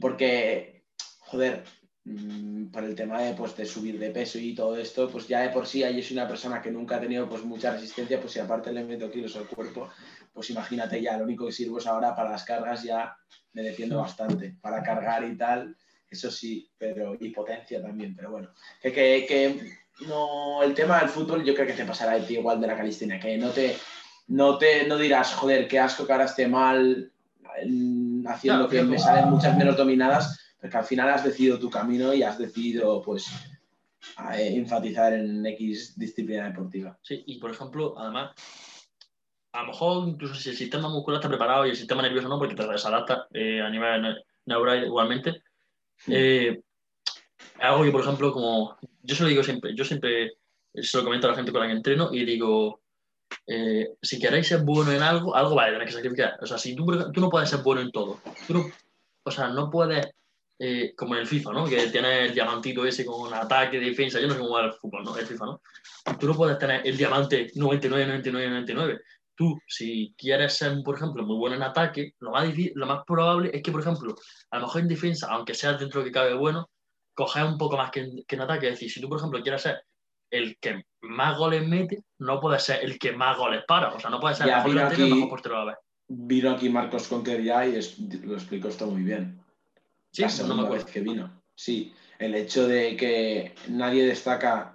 Porque, 0.00 0.86
joder, 1.20 1.62
Mm, 2.10 2.70
para 2.70 2.86
el 2.86 2.94
tema 2.94 3.20
de, 3.20 3.34
pues, 3.34 3.54
de 3.54 3.66
subir 3.66 3.98
de 3.98 4.08
peso 4.10 4.38
y 4.38 4.54
todo 4.54 4.78
esto, 4.78 5.10
pues 5.10 5.28
ya 5.28 5.40
de 5.40 5.50
por 5.50 5.66
sí 5.66 5.82
ahí 5.82 5.98
es 5.98 6.10
una 6.10 6.26
persona 6.26 6.62
que 6.62 6.70
nunca 6.70 6.96
ha 6.96 7.00
tenido 7.00 7.28
pues, 7.28 7.44
mucha 7.44 7.72
resistencia, 7.72 8.18
pues 8.18 8.32
si 8.32 8.38
aparte 8.38 8.72
le 8.72 8.82
meto 8.82 9.10
kilos 9.10 9.36
al 9.36 9.46
cuerpo, 9.46 9.90
pues 10.32 10.48
imagínate 10.48 11.02
ya, 11.02 11.18
lo 11.18 11.24
único 11.24 11.44
que 11.44 11.52
sirvo 11.52 11.76
es 11.76 11.86
ahora 11.86 12.16
para 12.16 12.30
las 12.30 12.44
cargas 12.44 12.82
ya 12.82 13.14
me 13.52 13.62
defiendo 13.62 13.98
bastante, 13.98 14.56
para 14.58 14.82
cargar 14.82 15.22
y 15.24 15.36
tal, 15.36 15.76
eso 16.08 16.30
sí, 16.30 16.70
pero 16.78 17.14
y 17.20 17.28
potencia 17.28 17.82
también, 17.82 18.16
pero 18.16 18.30
bueno, 18.30 18.54
que, 18.80 18.90
que, 18.90 19.26
que 19.28 19.60
no, 20.06 20.62
el 20.62 20.72
tema 20.72 21.00
del 21.00 21.10
fútbol 21.10 21.44
yo 21.44 21.54
creo 21.54 21.66
que 21.66 21.74
te 21.74 21.84
pasará 21.84 22.12
a 22.12 22.26
ti 22.26 22.38
igual 22.38 22.58
de 22.58 22.68
la 22.68 22.76
calistenia, 22.76 23.20
que 23.20 23.36
no 23.36 23.50
te, 23.50 23.76
no 24.28 24.56
te, 24.56 24.86
no 24.86 24.96
dirás, 24.96 25.34
joder, 25.34 25.68
qué 25.68 25.78
asco 25.78 26.06
que 26.06 26.12
ahora 26.12 26.24
esté 26.24 26.48
mal 26.48 27.12
haciendo 28.26 28.66
que 28.66 28.82
me 28.82 28.98
salen 28.98 29.28
muchas 29.28 29.54
menos 29.58 29.76
dominadas, 29.76 30.47
porque 30.60 30.76
al 30.76 30.84
final 30.84 31.08
has 31.10 31.24
decidido 31.24 31.58
tu 31.58 31.70
camino 31.70 32.12
y 32.12 32.22
has 32.22 32.38
decidido, 32.38 33.02
pues, 33.02 33.26
enfatizar 34.36 35.12
en 35.12 35.44
X 35.46 35.98
disciplina 35.98 36.48
deportiva. 36.48 36.98
Sí, 37.02 37.22
y 37.26 37.38
por 37.38 37.50
ejemplo, 37.50 37.94
además, 37.98 38.32
a 39.52 39.62
lo 39.62 39.68
mejor 39.68 40.08
incluso 40.08 40.34
si 40.34 40.50
el 40.50 40.56
sistema 40.56 40.88
muscular 40.88 41.18
está 41.18 41.28
preparado 41.28 41.66
y 41.66 41.70
el 41.70 41.76
sistema 41.76 42.02
nervioso 42.02 42.28
no, 42.28 42.38
porque 42.38 42.54
te 42.54 42.66
desadapta 42.66 43.26
eh, 43.32 43.60
a 43.60 43.70
nivel 43.70 44.24
neural 44.46 44.84
igualmente. 44.84 45.42
Eh, 46.06 46.60
algo 47.60 47.84
que, 47.84 47.90
por 47.90 48.02
ejemplo, 48.02 48.32
como 48.32 48.76
yo 49.02 49.14
se 49.14 49.22
lo 49.22 49.28
digo 49.28 49.42
siempre, 49.42 49.74
yo 49.74 49.84
siempre 49.84 50.34
se 50.74 50.98
lo 50.98 51.04
comento 51.04 51.26
a 51.26 51.30
la 51.30 51.36
gente 51.36 51.50
con 51.50 51.60
la 51.60 51.66
que 51.66 51.72
entreno 51.72 52.12
y 52.12 52.24
digo, 52.24 52.80
eh, 53.46 53.94
si 54.00 54.18
queréis 54.18 54.46
ser 54.48 54.62
bueno 54.62 54.92
en 54.92 55.02
algo, 55.02 55.34
algo 55.34 55.54
vale, 55.54 55.72
tener 55.72 55.86
que 55.86 55.94
sacrificar. 55.94 56.38
O 56.40 56.46
sea, 56.46 56.58
si 56.58 56.74
tú, 56.74 56.86
tú 57.12 57.20
no 57.20 57.30
puedes 57.30 57.50
ser 57.50 57.62
bueno 57.62 57.80
en 57.80 57.90
todo, 57.90 58.20
tú 58.46 58.54
no, 58.54 58.66
o 59.24 59.30
sea, 59.30 59.48
no 59.48 59.70
puedes 59.70 60.06
eh, 60.60 60.92
como 60.96 61.14
en 61.14 61.20
el 61.20 61.26
FIFA, 61.26 61.52
¿no? 61.52 61.66
Que 61.66 61.86
tiene 61.86 62.26
el 62.26 62.34
diamantito 62.34 62.84
ese 62.84 63.04
con 63.06 63.32
ataque, 63.32 63.78
defensa. 63.78 64.20
Yo 64.20 64.26
no 64.26 64.34
sé 64.34 64.40
cómo 64.40 64.54
va 64.54 64.64
el 64.64 64.72
fútbol, 64.72 65.04
¿no? 65.04 65.16
El 65.16 65.26
FIFA, 65.26 65.46
¿no? 65.46 65.62
Tú 66.18 66.26
no 66.26 66.34
puedes 66.34 66.58
tener 66.58 66.84
el 66.84 66.96
diamante 66.96 67.52
99, 67.54 68.06
99, 68.06 68.48
99. 68.50 69.00
Tú, 69.36 69.56
si 69.68 70.12
quieres 70.18 70.54
ser, 70.54 70.76
por 70.84 70.96
ejemplo, 70.96 71.24
muy 71.24 71.36
bueno 71.36 71.54
en 71.54 71.62
ataque, 71.62 72.14
lo 72.18 72.32
más, 72.32 72.52
lo 72.74 72.86
más 72.86 73.04
probable 73.06 73.50
es 73.54 73.62
que, 73.62 73.70
por 73.70 73.82
ejemplo, 73.82 74.16
a 74.50 74.56
lo 74.58 74.66
mejor 74.66 74.80
en 74.80 74.88
defensa, 74.88 75.28
aunque 75.30 75.54
sea 75.54 75.74
dentro 75.74 76.00
de 76.00 76.06
que 76.06 76.12
cabe 76.12 76.34
bueno, 76.34 76.68
coges 77.14 77.44
un 77.44 77.56
poco 77.56 77.76
más 77.76 77.92
que 77.92 78.00
en, 78.00 78.24
que 78.26 78.34
en 78.34 78.42
ataque. 78.42 78.66
Es 78.66 78.72
decir, 78.74 78.90
si 78.90 79.00
tú, 79.00 79.08
por 79.08 79.18
ejemplo, 79.18 79.40
quieres 79.40 79.62
ser 79.62 79.84
el 80.30 80.58
que 80.58 80.82
más 81.02 81.38
goles 81.38 81.66
mete, 81.68 82.02
no 82.18 82.40
puedes 82.40 82.64
ser 82.64 82.84
el 82.84 82.98
que 82.98 83.12
más 83.12 83.38
goles 83.38 83.62
para. 83.68 83.94
O 83.94 84.00
sea, 84.00 84.10
no 84.10 84.18
puedes 84.18 84.38
ser 84.38 84.48
el 84.48 84.56
mejor 84.56 84.70
delantero 84.70 85.02
y 85.02 85.06
el 85.06 85.14
mejor 85.14 85.28
portero 85.28 85.56
a 85.56 85.58
la 85.60 85.64
vez. 85.66 85.76
Vino 86.08 86.50
aquí 86.50 86.68
Marcos 86.68 87.06
Conquer 87.06 87.44
ya 87.44 87.64
y 87.64 87.78
lo 88.24 88.34
explicó 88.34 88.66
esto 88.66 88.88
muy 88.88 89.02
bien. 89.02 89.38
Sí, 90.12 90.22
la 90.22 90.28
segunda 90.30 90.68
vez 90.68 90.84
que 90.84 91.00
vino. 91.00 91.42
Sí, 91.54 91.92
el 92.18 92.34
hecho 92.34 92.66
de 92.66 92.96
que 92.96 93.54
nadie 93.68 94.06
destaca 94.06 94.74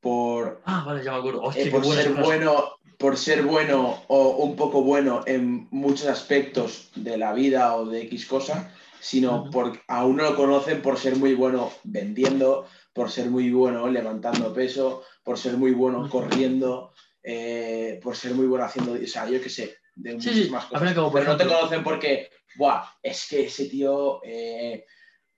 por, 0.00 0.62
Ah, 0.64 0.84
vale, 0.86 1.04
ya 1.04 1.12
me 1.12 1.18
acuerdo. 1.18 1.40
eh, 1.40 1.46
Hostia, 1.46 1.70
por 1.70 1.84
buena 1.84 2.02
ser 2.02 2.12
bueno, 2.14 2.64
por 2.98 3.16
ser 3.16 3.42
bueno 3.42 4.02
o 4.08 4.28
un 4.44 4.56
poco 4.56 4.82
bueno 4.82 5.22
en 5.26 5.68
muchos 5.70 6.06
aspectos 6.06 6.90
de 6.94 7.16
la 7.16 7.32
vida 7.32 7.74
o 7.76 7.86
de 7.86 8.02
X 8.02 8.26
cosa, 8.26 8.74
sino 9.00 9.42
Ujú. 9.42 9.50
por 9.50 9.80
aún 9.88 10.16
no 10.16 10.24
lo 10.24 10.36
conocen 10.36 10.82
por 10.82 10.98
ser 10.98 11.16
muy 11.16 11.34
bueno 11.34 11.72
vendiendo, 11.84 12.66
por 12.92 13.10
ser 13.10 13.30
muy 13.30 13.50
bueno 13.50 13.88
levantando 13.88 14.52
peso, 14.52 15.02
por 15.24 15.38
ser 15.38 15.56
muy 15.56 15.72
bueno 15.72 16.08
corriendo, 16.10 16.92
eh, 17.22 17.98
por 18.02 18.16
ser 18.16 18.34
muy 18.34 18.46
bueno 18.46 18.64
haciendo, 18.64 18.92
o 18.92 19.06
sea, 19.06 19.28
yo 19.28 19.40
qué 19.42 19.48
sé, 19.50 19.76
de 19.94 20.12
Sí, 20.20 20.28
muchísimas 20.28 20.64
cosas. 20.66 20.94
Pero 21.12 21.24
no 21.24 21.36
te 21.36 21.46
conocen 21.46 21.82
porque, 21.82 22.30
buah, 22.56 22.84
es 23.02 23.28
que 23.28 23.44
ese 23.46 23.66
tío 23.68 24.20
eh, 24.24 24.84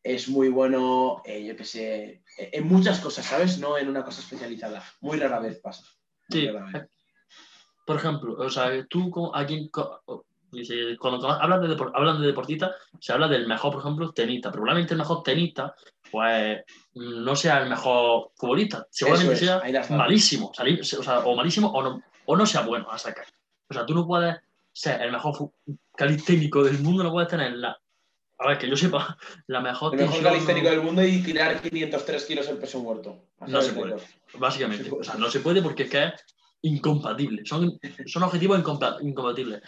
es 0.03 0.29
muy 0.29 0.49
bueno, 0.49 1.23
eh, 1.25 1.45
yo 1.45 1.57
qué 1.57 1.65
sé, 1.65 2.05
eh, 2.39 2.51
en 2.53 2.67
muchas 2.69 3.01
cosas, 3.01 3.25
¿sabes? 3.27 3.59
No 3.59 3.79
en 3.79 3.89
una 3.89 4.05
cosa 4.05 4.21
especializada. 4.21 4.83
Muy 5.01 5.19
rara 5.19 5.39
vez 5.41 5.59
pasa. 5.61 5.85
Sí, 6.29 6.49
rara 6.49 6.71
vez. 6.73 6.89
por 7.87 7.97
ejemplo, 7.97 8.35
o 8.39 8.51
sea, 8.51 8.87
tú 8.87 9.31
a 9.35 9.45
quién 9.45 9.69
cuando 10.99 11.29
hablas 11.31 11.61
de, 11.63 11.69
depor- 11.77 11.93
hablan 11.95 12.21
de 12.21 12.27
deportista, 12.27 12.75
se 13.01 13.13
habla 13.13 13.27
del 13.29 13.47
mejor, 13.47 13.73
por 13.73 13.81
ejemplo, 13.81 14.13
tenista. 14.13 14.53
Probablemente 14.53 14.95
el 14.95 14.99
mejor 14.99 15.23
tenista, 15.23 15.75
pues, 16.11 16.63
no 16.95 17.35
sea 17.35 17.63
el 17.63 17.71
mejor 17.71 18.33
futbolista. 18.37 18.87
Seguramente 18.91 19.33
es, 19.35 19.39
sea 19.41 19.63
malísimo. 19.97 20.53
salir- 20.55 20.81
o, 20.81 21.03
sea, 21.03 21.21
o 21.21 21.35
malísimo 21.35 21.69
o 21.73 21.83
no, 21.83 22.03
o 22.27 22.37
no 22.37 22.45
sea 22.47 22.63
bueno 22.63 22.91
a 22.91 22.99
sacar. 22.99 23.27
O 23.69 23.75
sea, 23.75 23.87
tú 23.87 23.95
no 23.95 24.07
puedes 24.07 24.37
ser 24.73 25.03
el 25.03 25.13
mejor 25.13 25.53
calisténico 25.97 26.65
del 26.65 26.79
mundo, 26.81 27.03
no 27.03 27.13
puedes 27.13 27.29
tener 27.31 27.53
la... 27.53 27.79
A 28.39 28.49
ver, 28.49 28.59
que 28.59 28.69
yo 28.69 28.77
sepa, 28.77 29.17
la 29.47 29.61
mejor 29.61 29.95
El 29.95 30.01
mejor 30.07 30.23
calisténico 30.23 30.71
del 30.71 30.83
mundo 30.83 31.05
y 31.05 31.23
tirar 31.23 31.61
503 31.63 32.25
kilos 32.25 32.49
en 32.49 32.59
peso 32.59 32.81
muerto. 32.81 33.27
No 33.47 33.61
se 33.63 33.73
puede. 33.73 33.97
Básicamente. 34.35 34.91
O 34.91 35.05
sea, 35.05 35.15
no 35.15 35.31
se 35.31 35.41
puede 35.41 35.63
porque 35.63 35.85
es 35.85 35.91
que 35.91 36.05
es 36.05 36.13
incompatible. 36.63 37.43
Son, 37.45 37.79
son 38.07 38.23
objetivos 38.25 38.59
incompa- 38.59 38.99
incompatibles. 39.01 39.63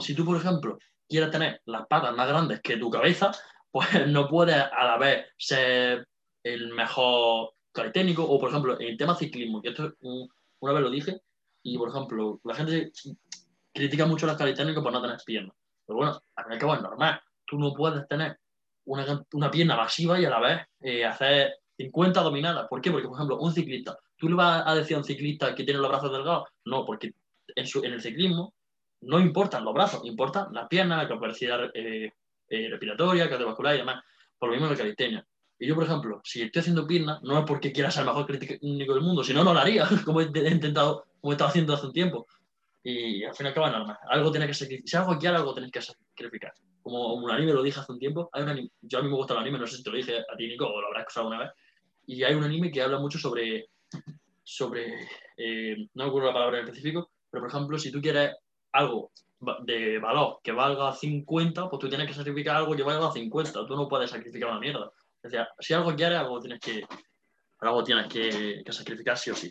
Si 0.00 0.14
tú, 0.14 0.24
por 0.24 0.36
ejemplo, 0.38 0.78
quieres 1.08 1.30
tener 1.30 1.60
las 1.66 1.86
patas 1.86 2.16
más 2.16 2.26
grandes 2.28 2.60
que 2.62 2.76
tu 2.78 2.90
cabeza, 2.90 3.30
pues 3.70 3.86
no 4.08 4.26
puedes 4.28 4.56
a 4.56 4.84
la 4.84 4.98
vez 4.98 5.26
ser 5.38 6.08
el 6.42 6.72
mejor 6.74 7.52
calisténico. 7.70 8.24
O, 8.24 8.40
por 8.40 8.50
ejemplo, 8.50 8.80
en 8.80 8.88
el 8.88 8.96
tema 8.96 9.14
ciclismo, 9.14 9.62
que 9.62 9.68
esto 9.68 9.92
una 10.00 10.72
vez 10.72 10.82
lo 10.82 10.90
dije, 10.90 11.20
y 11.62 11.78
por 11.78 11.90
ejemplo, 11.90 12.40
la 12.42 12.54
gente 12.56 12.90
critica 13.76 14.06
mucho 14.06 14.26
a 14.26 14.32
los 14.32 14.82
por 14.82 14.92
no 14.92 15.02
tener 15.02 15.18
piernas. 15.24 15.54
Pero 15.86 15.96
bueno, 15.98 16.20
al 16.34 16.44
fin 16.44 16.52
y 16.52 16.54
al 16.54 16.60
cabo 16.60 16.74
es 16.74 16.82
normal. 16.82 17.20
Tú 17.46 17.58
no 17.58 17.72
puedes 17.72 18.08
tener 18.08 18.38
una, 18.86 19.22
una 19.32 19.50
pierna 19.50 19.76
masiva 19.76 20.18
y 20.18 20.24
a 20.24 20.30
la 20.30 20.40
vez 20.40 20.60
eh, 20.80 21.04
hacer 21.04 21.54
50 21.76 22.20
dominadas. 22.22 22.66
¿Por 22.68 22.80
qué? 22.80 22.90
Porque, 22.90 23.06
por 23.06 23.16
ejemplo, 23.16 23.38
un 23.38 23.52
ciclista, 23.52 23.96
¿tú 24.16 24.28
le 24.28 24.34
vas 24.34 24.64
a 24.66 24.74
decir 24.74 24.96
a 24.96 25.00
un 25.00 25.04
ciclista 25.04 25.54
que 25.54 25.64
tiene 25.64 25.80
los 25.80 25.88
brazos 25.88 26.10
delgados? 26.10 26.48
No, 26.64 26.84
porque 26.84 27.12
en, 27.54 27.66
su- 27.66 27.84
en 27.84 27.92
el 27.92 28.00
ciclismo 28.02 28.54
no 29.02 29.20
importan 29.20 29.64
los 29.64 29.74
brazos, 29.74 30.00
importan 30.04 30.52
las 30.52 30.66
piernas, 30.68 31.02
la 31.02 31.08
capacidad 31.08 31.60
eh, 31.74 32.12
eh, 32.48 32.68
respiratoria, 32.70 33.28
cardiovascular 33.28 33.74
y 33.74 33.78
demás. 33.78 34.02
Por 34.38 34.48
lo 34.48 34.54
mismo 34.54 34.66
en 34.66 34.72
la 34.72 34.78
calistenia. 34.78 35.26
Y 35.58 35.66
yo, 35.68 35.74
por 35.74 35.84
ejemplo, 35.84 36.20
si 36.24 36.42
estoy 36.42 36.60
haciendo 36.60 36.86
piernas, 36.86 37.22
no 37.22 37.38
es 37.38 37.44
porque 37.46 37.72
quiera 37.72 37.90
ser 37.90 38.02
el 38.02 38.08
mejor 38.08 38.26
crítico 38.26 38.92
del 38.94 39.02
mundo, 39.02 39.24
si 39.24 39.32
no, 39.32 39.42
no 39.44 39.54
lo 39.54 39.60
haría, 39.60 39.86
como 40.04 40.20
he 40.20 40.24
intentado, 40.24 41.06
como 41.20 41.32
he 41.32 41.34
estado 41.34 41.48
haciendo 41.48 41.72
hace 41.74 41.86
un 41.86 41.92
tiempo. 41.92 42.26
Y 42.88 43.24
al 43.24 43.34
fin 43.34 43.46
y 43.46 43.48
al 43.48 43.54
cabo 43.54 43.66
es 43.66 43.72
normal. 43.72 43.98
Algo 44.08 44.30
tiene 44.30 44.46
que 44.46 44.54
sacrificar. 44.54 44.88
Si 44.88 44.96
algo 44.96 45.18
quiere, 45.18 45.36
algo 45.36 45.52
tienes 45.52 45.72
que 45.72 45.82
sacrificar. 45.82 46.52
Como 46.80 47.14
un 47.14 47.28
anime 47.28 47.52
lo 47.52 47.60
dije 47.60 47.80
hace 47.80 47.90
un 47.90 47.98
tiempo, 47.98 48.30
hay 48.32 48.44
un 48.44 48.48
anime, 48.48 48.70
yo 48.80 49.00
a 49.00 49.02
mí 49.02 49.08
me 49.08 49.16
gusta 49.16 49.34
el 49.34 49.40
anime, 49.40 49.58
no 49.58 49.66
sé 49.66 49.78
si 49.78 49.82
te 49.82 49.90
lo 49.90 49.96
dije 49.96 50.18
a 50.20 50.36
ti, 50.36 50.46
Nico, 50.46 50.66
o 50.68 50.80
lo 50.80 50.86
habrás 50.86 51.00
escuchado 51.00 51.26
alguna 51.26 51.46
vez. 51.46 51.52
Y 52.06 52.22
hay 52.22 52.36
un 52.36 52.44
anime 52.44 52.70
que 52.70 52.80
habla 52.80 53.00
mucho 53.00 53.18
sobre, 53.18 53.70
sobre 54.44 55.00
eh, 55.36 55.76
no 55.94 56.04
me 56.04 56.08
acuerdo 56.10 56.28
la 56.28 56.34
palabra 56.34 56.58
en 56.60 56.64
específico, 56.66 57.10
pero 57.28 57.42
por 57.42 57.50
ejemplo, 57.50 57.76
si 57.76 57.90
tú 57.90 58.00
quieres 58.00 58.36
algo 58.70 59.10
de 59.64 59.98
valor 59.98 60.38
que 60.44 60.52
valga 60.52 60.92
50, 60.92 61.68
pues 61.68 61.80
tú 61.80 61.88
tienes 61.88 62.06
que 62.06 62.14
sacrificar 62.14 62.54
algo 62.54 62.76
que 62.76 62.84
valga 62.84 63.10
50. 63.10 63.66
Tú 63.66 63.74
no 63.74 63.88
puedes 63.88 64.10
sacrificar 64.10 64.50
una 64.50 64.60
mierda. 64.60 64.92
O 65.24 65.28
sea, 65.28 65.48
si 65.58 65.74
algo 65.74 65.92
quieres, 65.96 66.20
algo 66.20 66.38
tienes 66.38 66.60
que, 66.60 66.84
algo 67.58 67.82
tienes 67.82 68.06
que, 68.06 68.62
que 68.64 68.72
sacrificar 68.72 69.18
sí 69.18 69.30
o 69.30 69.34
sí. 69.34 69.50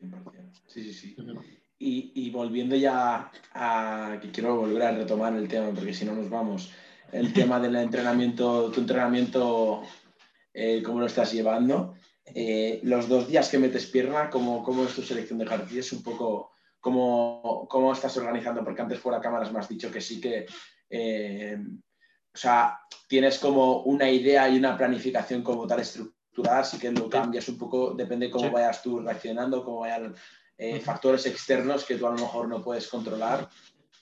100%. 0.00 0.52
Sí, 0.68 0.84
sí, 0.84 0.94
sí. 0.94 1.16
Ujú. 1.20 1.61
Y, 1.84 2.12
y 2.14 2.30
volviendo 2.30 2.76
ya 2.76 3.28
a 3.54 4.18
que 4.22 4.30
quiero 4.30 4.54
volver 4.54 4.82
a 4.82 4.92
retomar 4.92 5.34
el 5.34 5.48
tema, 5.48 5.70
porque 5.74 5.92
si 5.92 6.04
no 6.04 6.14
nos 6.14 6.30
vamos, 6.30 6.70
el 7.10 7.32
tema 7.32 7.58
del 7.58 7.74
entrenamiento, 7.74 8.70
tu 8.70 8.80
entrenamiento, 8.80 9.82
eh, 10.54 10.80
cómo 10.84 11.00
lo 11.00 11.06
estás 11.06 11.32
llevando. 11.32 11.94
Eh, 12.24 12.78
los 12.84 13.08
dos 13.08 13.26
días 13.26 13.48
que 13.48 13.58
metes 13.58 13.86
pierna, 13.86 14.30
¿cómo, 14.30 14.62
cómo 14.62 14.84
es 14.84 14.94
tu 14.94 15.02
selección 15.02 15.40
de 15.40 15.44
ejercicios? 15.44 15.92
Un 15.92 16.04
poco, 16.04 16.52
¿cómo, 16.78 17.66
cómo 17.68 17.92
estás 17.92 18.16
organizando? 18.16 18.62
Porque 18.62 18.82
antes 18.82 19.00
fuera 19.00 19.20
cámaras 19.20 19.52
me 19.52 19.58
has 19.58 19.68
dicho 19.68 19.90
que 19.90 20.00
sí 20.00 20.20
que, 20.20 20.46
eh, 20.88 21.58
o 22.32 22.38
sea, 22.38 22.78
tienes 23.08 23.40
como 23.40 23.82
una 23.82 24.08
idea 24.08 24.48
y 24.48 24.56
una 24.56 24.76
planificación 24.76 25.42
como 25.42 25.66
tal 25.66 25.80
estructurada, 25.80 26.60
así 26.60 26.78
que 26.78 26.92
lo 26.92 27.10
cambias 27.10 27.48
un 27.48 27.58
poco, 27.58 27.92
depende 27.92 28.30
cómo 28.30 28.44
Sí. 28.46 28.50
vayas 28.52 28.82
tú 28.82 29.00
reaccionando, 29.00 29.64
cómo 29.64 29.80
vayan 29.80 30.14
eh, 30.62 30.80
factores 30.80 31.26
externos 31.26 31.84
que 31.84 31.96
tú 31.96 32.06
a 32.06 32.10
lo 32.10 32.18
mejor 32.18 32.46
no 32.46 32.62
puedes 32.62 32.86
controlar 32.86 33.48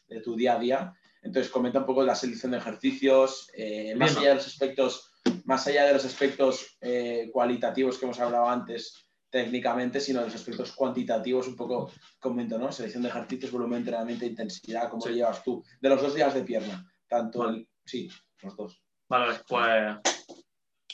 de 0.09 0.21
tu 0.21 0.37
día 0.37 0.57
a 0.57 0.59
día. 0.59 0.95
Entonces, 1.23 1.51
comenta 1.51 1.79
un 1.79 1.87
poco 1.87 2.03
la 2.03 2.15
selección 2.15 2.53
de 2.53 2.59
ejercicios, 2.59 3.51
eh, 3.55 3.95
más, 3.97 4.15
allá 4.19 4.29
de 4.31 4.35
los 4.35 4.47
aspectos, 4.47 5.11
más 5.45 5.67
allá 5.67 5.87
de 5.87 5.95
los 5.95 6.05
aspectos 6.05 6.77
eh, 6.83 7.31
cualitativos 7.33 7.97
que 7.97 8.05
hemos 8.05 8.21
hablado 8.21 8.47
antes 8.47 9.07
técnicamente, 9.31 10.01
sino 10.01 10.21
de 10.21 10.27
los 10.27 10.35
aspectos 10.35 10.73
cuantitativos, 10.73 11.49
un 11.49 11.57
poco 11.57 11.91
comento, 12.19 12.59
¿no? 12.59 12.71
Selección 12.71 13.05
de 13.05 13.09
ejercicios, 13.09 13.53
volumen 13.53 13.83
de 13.83 13.91
entrenamiento, 13.91 14.27
intensidad, 14.27 14.91
cómo 14.91 15.01
Sí. 15.01 15.11
lo 15.11 15.15
llevas 15.15 15.43
tú, 15.43 15.65
de 15.81 15.89
los 15.89 16.03
dos 16.03 16.15
días 16.15 16.35
de 16.35 16.43
pierna, 16.43 16.85
tanto 17.09 17.39
Vale. 17.39 17.59
el, 17.59 17.69
sí, 17.87 18.11
los 18.43 18.55
dos. 18.55 18.83
Vale, 19.09 19.39
pues 19.49 19.97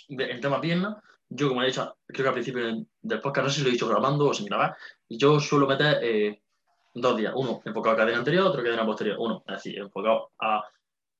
en 0.08 0.40
tema 0.40 0.60
pierna, 0.60 1.02
yo 1.28 1.48
como 1.48 1.62
he 1.62 1.66
dicho, 1.66 1.96
creo 2.06 2.24
que 2.24 2.28
al 2.28 2.34
principio 2.34 2.86
del 3.06 3.20
podcast, 3.20 3.46
no 3.46 3.50
sé 3.50 3.58
si 3.58 3.62
lo 3.62 3.68
he 3.68 3.72
dicho 3.72 3.88
grabando 3.88 4.28
o 4.28 4.34
sin 4.34 4.46
grabar, 4.46 4.76
yo 5.08 5.40
suelo 5.40 5.66
meter 5.66 5.98
eh, 6.02 6.42
dos 6.92 7.16
días, 7.16 7.32
uno 7.36 7.62
enfocado 7.64 7.94
a 7.94 7.98
cadena 7.98 8.18
anterior, 8.18 8.46
otro 8.46 8.62
cadena 8.62 8.84
posterior, 8.84 9.16
uno, 9.18 9.44
es 9.46 9.54
decir, 9.54 9.78
enfocado 9.78 10.32
a 10.40 10.64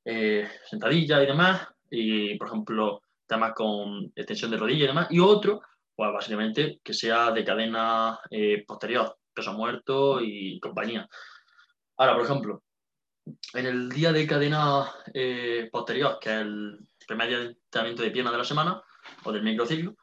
eh, 0.04 0.48
sentadilla 0.68 1.22
y 1.22 1.26
demás, 1.26 1.68
y 1.90 2.34
por 2.36 2.48
ejemplo, 2.48 3.02
temas 3.26 3.52
con 3.54 4.12
extensión 4.14 4.50
de 4.50 4.56
rodilla 4.56 4.84
y 4.84 4.88
demás, 4.88 5.06
y 5.10 5.20
otro, 5.20 5.62
pues 5.94 6.12
básicamente 6.12 6.80
que 6.82 6.92
sea 6.92 7.30
de 7.30 7.44
cadena 7.44 8.18
eh, 8.30 8.64
posterior, 8.66 9.16
peso 9.32 9.52
muerto 9.52 10.20
y 10.20 10.58
compañía. 10.60 11.08
Ahora, 11.98 12.14
por 12.14 12.24
ejemplo, 12.24 12.62
en 13.54 13.66
el 13.66 13.88
día 13.90 14.12
de 14.12 14.26
cadena 14.26 14.90
posterior, 15.72 16.18
que 16.20 16.30
es 16.30 16.40
el 16.42 16.78
primer 17.06 17.28
día 17.28 17.38
de 17.38 17.46
entrenamiento 17.46 18.02
de 18.02 18.10
pierna 18.10 18.30
de 18.30 18.38
la 18.38 18.44
semana, 18.44 18.82
o 19.24 19.32
del 19.32 19.42
microciclo, 19.42 19.94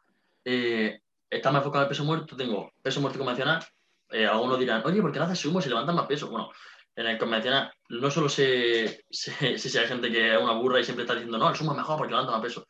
está 1.35 1.51
más 1.51 1.59
enfocado 1.61 1.83
en 1.85 1.89
peso 1.89 2.03
muerto, 2.05 2.35
tengo 2.35 2.71
peso 2.81 3.01
muerto 3.01 3.19
convencional, 3.19 3.63
eh, 4.09 4.25
algunos 4.25 4.59
dirán, 4.59 4.81
oye, 4.85 5.01
¿por 5.01 5.11
qué 5.11 5.19
no 5.19 5.25
haces 5.25 5.39
sumo 5.39 5.61
si 5.61 5.69
levantas 5.69 5.95
más 5.95 6.05
peso? 6.07 6.29
Bueno, 6.29 6.51
en 6.95 7.07
el 7.07 7.17
convencional 7.17 7.71
no 7.89 8.11
solo 8.11 8.29
sé 8.29 9.03
sé- 9.09 9.57
sé 9.57 9.69
si 9.69 9.77
hay 9.77 9.87
gente 9.87 10.11
que 10.11 10.35
es 10.35 10.41
una 10.41 10.53
burra 10.53 10.79
y 10.79 10.83
siempre 10.83 11.03
está 11.03 11.13
diciendo, 11.15 11.37
no, 11.37 11.49
el 11.49 11.55
sumo 11.55 11.71
es 11.71 11.77
mejor 11.77 11.97
porque 11.97 12.11
levanta 12.11 12.31
más 12.33 12.41
peso. 12.41 12.67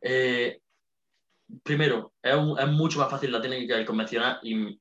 Eh, 0.00 0.60
primero, 1.62 2.12
es, 2.22 2.34
un- 2.34 2.58
es 2.58 2.66
mucho 2.68 2.98
más 2.98 3.10
fácil 3.10 3.32
la 3.32 3.40
técnica 3.40 3.76
del 3.76 3.86
convencional 3.86 4.38
y 4.42 4.78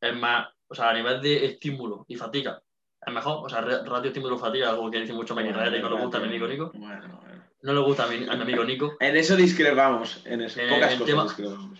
es 0.00 0.16
más, 0.16 0.48
o 0.68 0.74
sea, 0.74 0.90
a 0.90 0.94
nivel 0.94 1.20
de 1.20 1.44
estímulo 1.46 2.04
y 2.08 2.16
fatiga, 2.16 2.60
es 3.06 3.12
mejor, 3.12 3.44
o 3.46 3.48
sea, 3.48 3.60
ratio 3.60 4.08
estímulo-fatiga, 4.08 4.70
algo 4.70 4.90
que 4.90 5.00
dice 5.00 5.12
mucho 5.12 5.34
y 5.40 5.44
no 5.44 5.60
le 5.70 5.80
gusta 6.02 6.18
a 6.18 6.20
mi 6.20 6.26
amigo 6.28 6.46
Nico, 6.48 6.70
Bueno, 6.74 7.20
bueno. 7.22 7.44
no 7.62 7.72
le 7.72 7.80
gusta 7.80 8.04
a 8.04 8.08
mi, 8.08 8.16
a 8.28 8.34
mi 8.36 8.42
amigo 8.42 8.64
Nico. 8.64 8.96
En 9.00 9.16
eso 9.16 9.36
discrepamos, 9.36 10.20
en 10.24 10.42
eso. 10.42 10.60
Eh, 10.60 10.68
Pocas 10.68 10.92
el 10.92 10.98
cosas 10.98 11.06
tema- 11.06 11.22
discrepamos. 11.24 11.78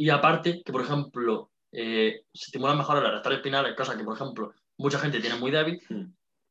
Y 0.00 0.08
aparte, 0.08 0.62
que 0.64 0.72
por 0.72 0.80
ejemplo, 0.80 1.50
eh, 1.70 2.22
se 2.32 2.46
estimulan 2.46 2.78
mejor 2.78 3.02
las 3.02 3.12
rectores 3.12 3.36
espinales, 3.40 3.76
cosa 3.76 3.98
que 3.98 4.02
por 4.02 4.16
ejemplo 4.16 4.54
mucha 4.78 4.98
gente 4.98 5.20
tiene 5.20 5.36
muy 5.36 5.50
débil. 5.50 5.78
Hmm. 5.90 6.06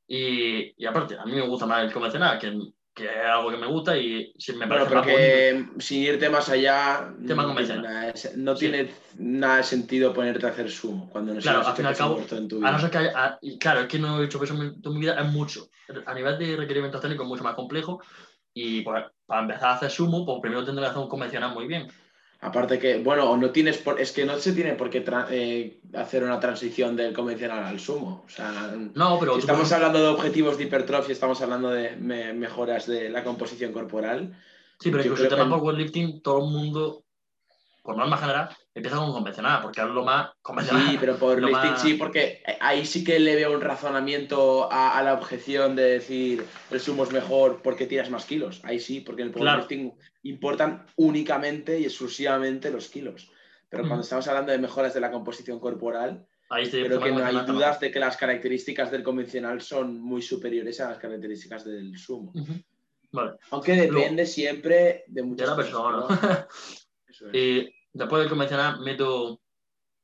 Y, 0.07 0.73
y 0.77 0.85
aparte, 0.85 1.17
a 1.17 1.25
mí 1.25 1.31
me 1.33 1.41
gusta 1.47 1.65
más 1.65 1.83
el 1.83 1.91
convencional, 1.91 2.37
que, 2.37 2.55
que 2.93 3.05
es 3.05 3.25
algo 3.25 3.49
que 3.49 3.57
me 3.57 3.65
gusta 3.65 3.97
y 3.97 4.31
si 4.37 4.51
me 4.53 4.67
Bueno, 4.67 4.85
parece 4.85 4.89
pero 4.89 5.01
más 5.01 5.11
bonito. 5.11 5.75
que 5.75 5.81
sin 5.81 6.03
irte 6.03 6.29
más 6.29 6.47
allá, 6.49 7.11
Tema 7.25 7.41
no, 7.43 7.55
tiene 7.55 7.81
nada, 7.81 8.13
no 8.35 8.55
Sí. 8.55 8.59
tiene 8.69 8.91
nada 9.17 9.57
de 9.57 9.63
sentido 9.63 10.13
ponerte 10.13 10.45
a 10.45 10.49
hacer 10.49 10.69
sumo 10.69 11.09
cuando 11.09 11.33
no 11.33 11.39
Claro, 11.41 11.65
al 11.67 11.75
fin 11.75 11.85
y 11.85 11.87
al 11.87 11.93
peso 11.93 12.03
cabo, 12.03 12.15
muerto 12.17 12.37
en 12.37 12.47
tu 12.47 12.55
A 12.57 12.59
vida. 12.59 12.71
no 12.71 12.79
ser 12.79 12.91
que 12.91 12.97
haya- 12.99 13.13
a- 13.25 13.39
y 13.41 13.57
claro, 13.57 13.79
es 13.81 13.87
que 13.87 13.97
no 13.97 14.21
he 14.21 14.25
hecho 14.25 14.39
peso 14.39 14.53
en 14.53 14.75
mi 14.93 14.99
vida, 14.99 15.19
es 15.19 15.25
mucho. 15.31 15.69
A 16.05 16.13
nivel 16.13 16.37
de 16.37 16.55
requerimientos 16.55 17.01
técnicos 17.01 17.25
es 17.25 17.29
mucho 17.29 17.43
más 17.43 17.55
complejo. 17.55 17.99
Y 18.53 18.81
pues, 18.81 19.05
para 19.25 19.41
empezar 19.41 19.69
a 19.69 19.73
hacer 19.75 19.89
sumo, 19.91 20.23
pues 20.25 20.37
primero 20.39 20.63
tendré 20.63 20.83
que 20.83 20.89
hacer 20.91 21.01
un 21.01 21.09
convencional 21.09 21.53
muy 21.53 21.65
bien. 21.67 21.87
Aparte 22.41 22.79
que, 22.79 22.99
bueno, 22.99 23.35
no 23.35 23.49
tienes 23.51 23.77
por, 23.79 23.99
es 23.99 24.13
que 24.13 24.25
no 24.25 24.37
se 24.37 24.53
tiene 24.53 24.73
por 24.75 24.89
qué 24.89 25.03
eh, 25.29 25.79
hacer 25.93 26.23
una 26.23 26.39
transición 26.39 26.95
del 26.95 27.13
convencional 27.13 27.65
al 27.65 27.79
sumo. 27.81 28.23
O 28.25 28.29
sea, 28.29 28.73
No, 28.95 29.19
pero 29.19 29.33
si 29.33 29.41
estamos 29.41 29.69
hablando 29.73 29.99
de 29.99 30.07
objetivos 30.07 30.57
de 30.57 30.63
hipertrofia, 30.63 31.11
estamos 31.11 31.41
hablando 31.41 31.69
de 31.69 31.97
me- 31.97 32.31
mejoras 32.33 32.87
de 32.87 33.09
la 33.09 33.25
composición 33.25 33.73
corporal. 33.73 34.33
sí, 34.79 34.89
pero 34.89 35.03
creo 35.15 35.27
tema 35.27 35.43
que- 35.43 35.49
powerlifting, 35.49 36.21
todo 36.21 36.45
el 36.45 36.51
mundo, 36.51 37.03
por 37.81 37.97
norma 37.97 38.17
general, 38.17 38.49
empieza 38.73 38.97
con 38.97 39.11
convencional, 39.11 39.61
porque 39.61 39.81
es 39.81 39.87
lo 39.87 40.03
más 40.03 40.31
convencional. 40.41 40.89
Sí, 40.89 40.97
pero 40.99 41.17
por 41.17 41.41
lifting 41.43 41.77
sí, 41.77 41.93
porque 41.95 42.43
ahí 42.59 42.85
sí 42.85 43.03
que 43.03 43.19
le 43.19 43.35
veo 43.35 43.51
un 43.53 43.61
razonamiento 43.61 44.69
a, 44.71 45.01
la 45.03 45.13
objeción 45.13 45.75
de 45.75 45.83
decir 45.83 46.45
el 46.71 46.79
sumo 46.79 47.03
es 47.03 47.11
mejor 47.11 47.61
porque 47.61 47.87
tiras 47.87 48.09
más 48.09 48.25
kilos. 48.25 48.61
Ahí 48.63 48.79
sí, 48.79 49.01
porque 49.01 49.21
en 49.21 49.29
el 49.29 49.33
powerlifting 49.33 49.93
importan 50.23 50.85
únicamente 50.95 51.79
y 51.79 51.85
exclusivamente 51.85 52.71
los 52.71 52.89
kilos. 52.89 53.31
Pero 53.69 53.83
cuando 53.83 54.01
estamos 54.01 54.27
hablando 54.27 54.51
de 54.51 54.57
mejoras 54.57 54.93
de 54.93 54.99
la 54.99 55.11
composición 55.11 55.59
corporal, 55.59 56.25
creo 56.49 56.99
que 56.99 57.11
no 57.11 57.23
hay 57.23 57.45
dudas 57.45 57.79
de 57.79 57.91
que 57.91 57.99
las 57.99 58.17
características 58.17 58.89
del 58.89 59.03
convencional 59.03 59.61
son 59.61 60.01
muy 60.01 60.21
superiores 60.21 60.79
a 60.81 60.89
las 60.89 60.97
características 60.97 61.65
del 61.65 61.95
sumo. 61.97 62.33
Aunque 63.51 63.73
depende 63.73 64.25
siempre 64.25 65.03
de 65.07 65.23
muchas 65.23 65.47
de 65.47 65.51
la 65.51 65.55
persona. 65.55 66.47
y 67.33 67.69
después 67.93 68.21
del 68.21 68.29
convencional 68.29 68.79
meto 68.81 69.39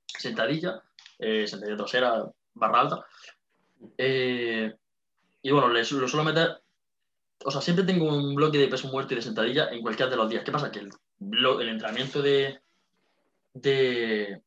sentadilla, 0.06 0.82
eh, 1.20 1.48
sentadilla 1.48 1.78
trasera, 1.78 2.26
barra 2.54 2.82
alta. 2.82 3.06
Eh, 3.98 4.74
y 5.42 5.52
bueno, 5.52 5.70
le, 5.70 5.80
lo 5.80 6.08
suelo 6.08 6.24
meter. 6.24 6.62
O 7.44 7.52
sea, 7.52 7.62
siempre 7.62 7.86
tengo 7.86 8.08
un 8.08 8.34
bloque 8.34 8.58
de 8.58 8.68
peso 8.68 8.88
muerto 8.88 9.14
y 9.14 9.18
de 9.18 9.22
sentadilla 9.22 9.70
en 9.70 9.82
cualquiera 9.82 10.10
de 10.10 10.18
los 10.18 10.30
días. 10.30 10.44
¿Qué 10.44 10.52
pasa? 10.52 10.72
Que 10.72 10.80
el, 10.80 10.92
el 11.20 11.70
entrenamiento 11.70 12.22
de, 12.22 12.60
de 13.54 14.42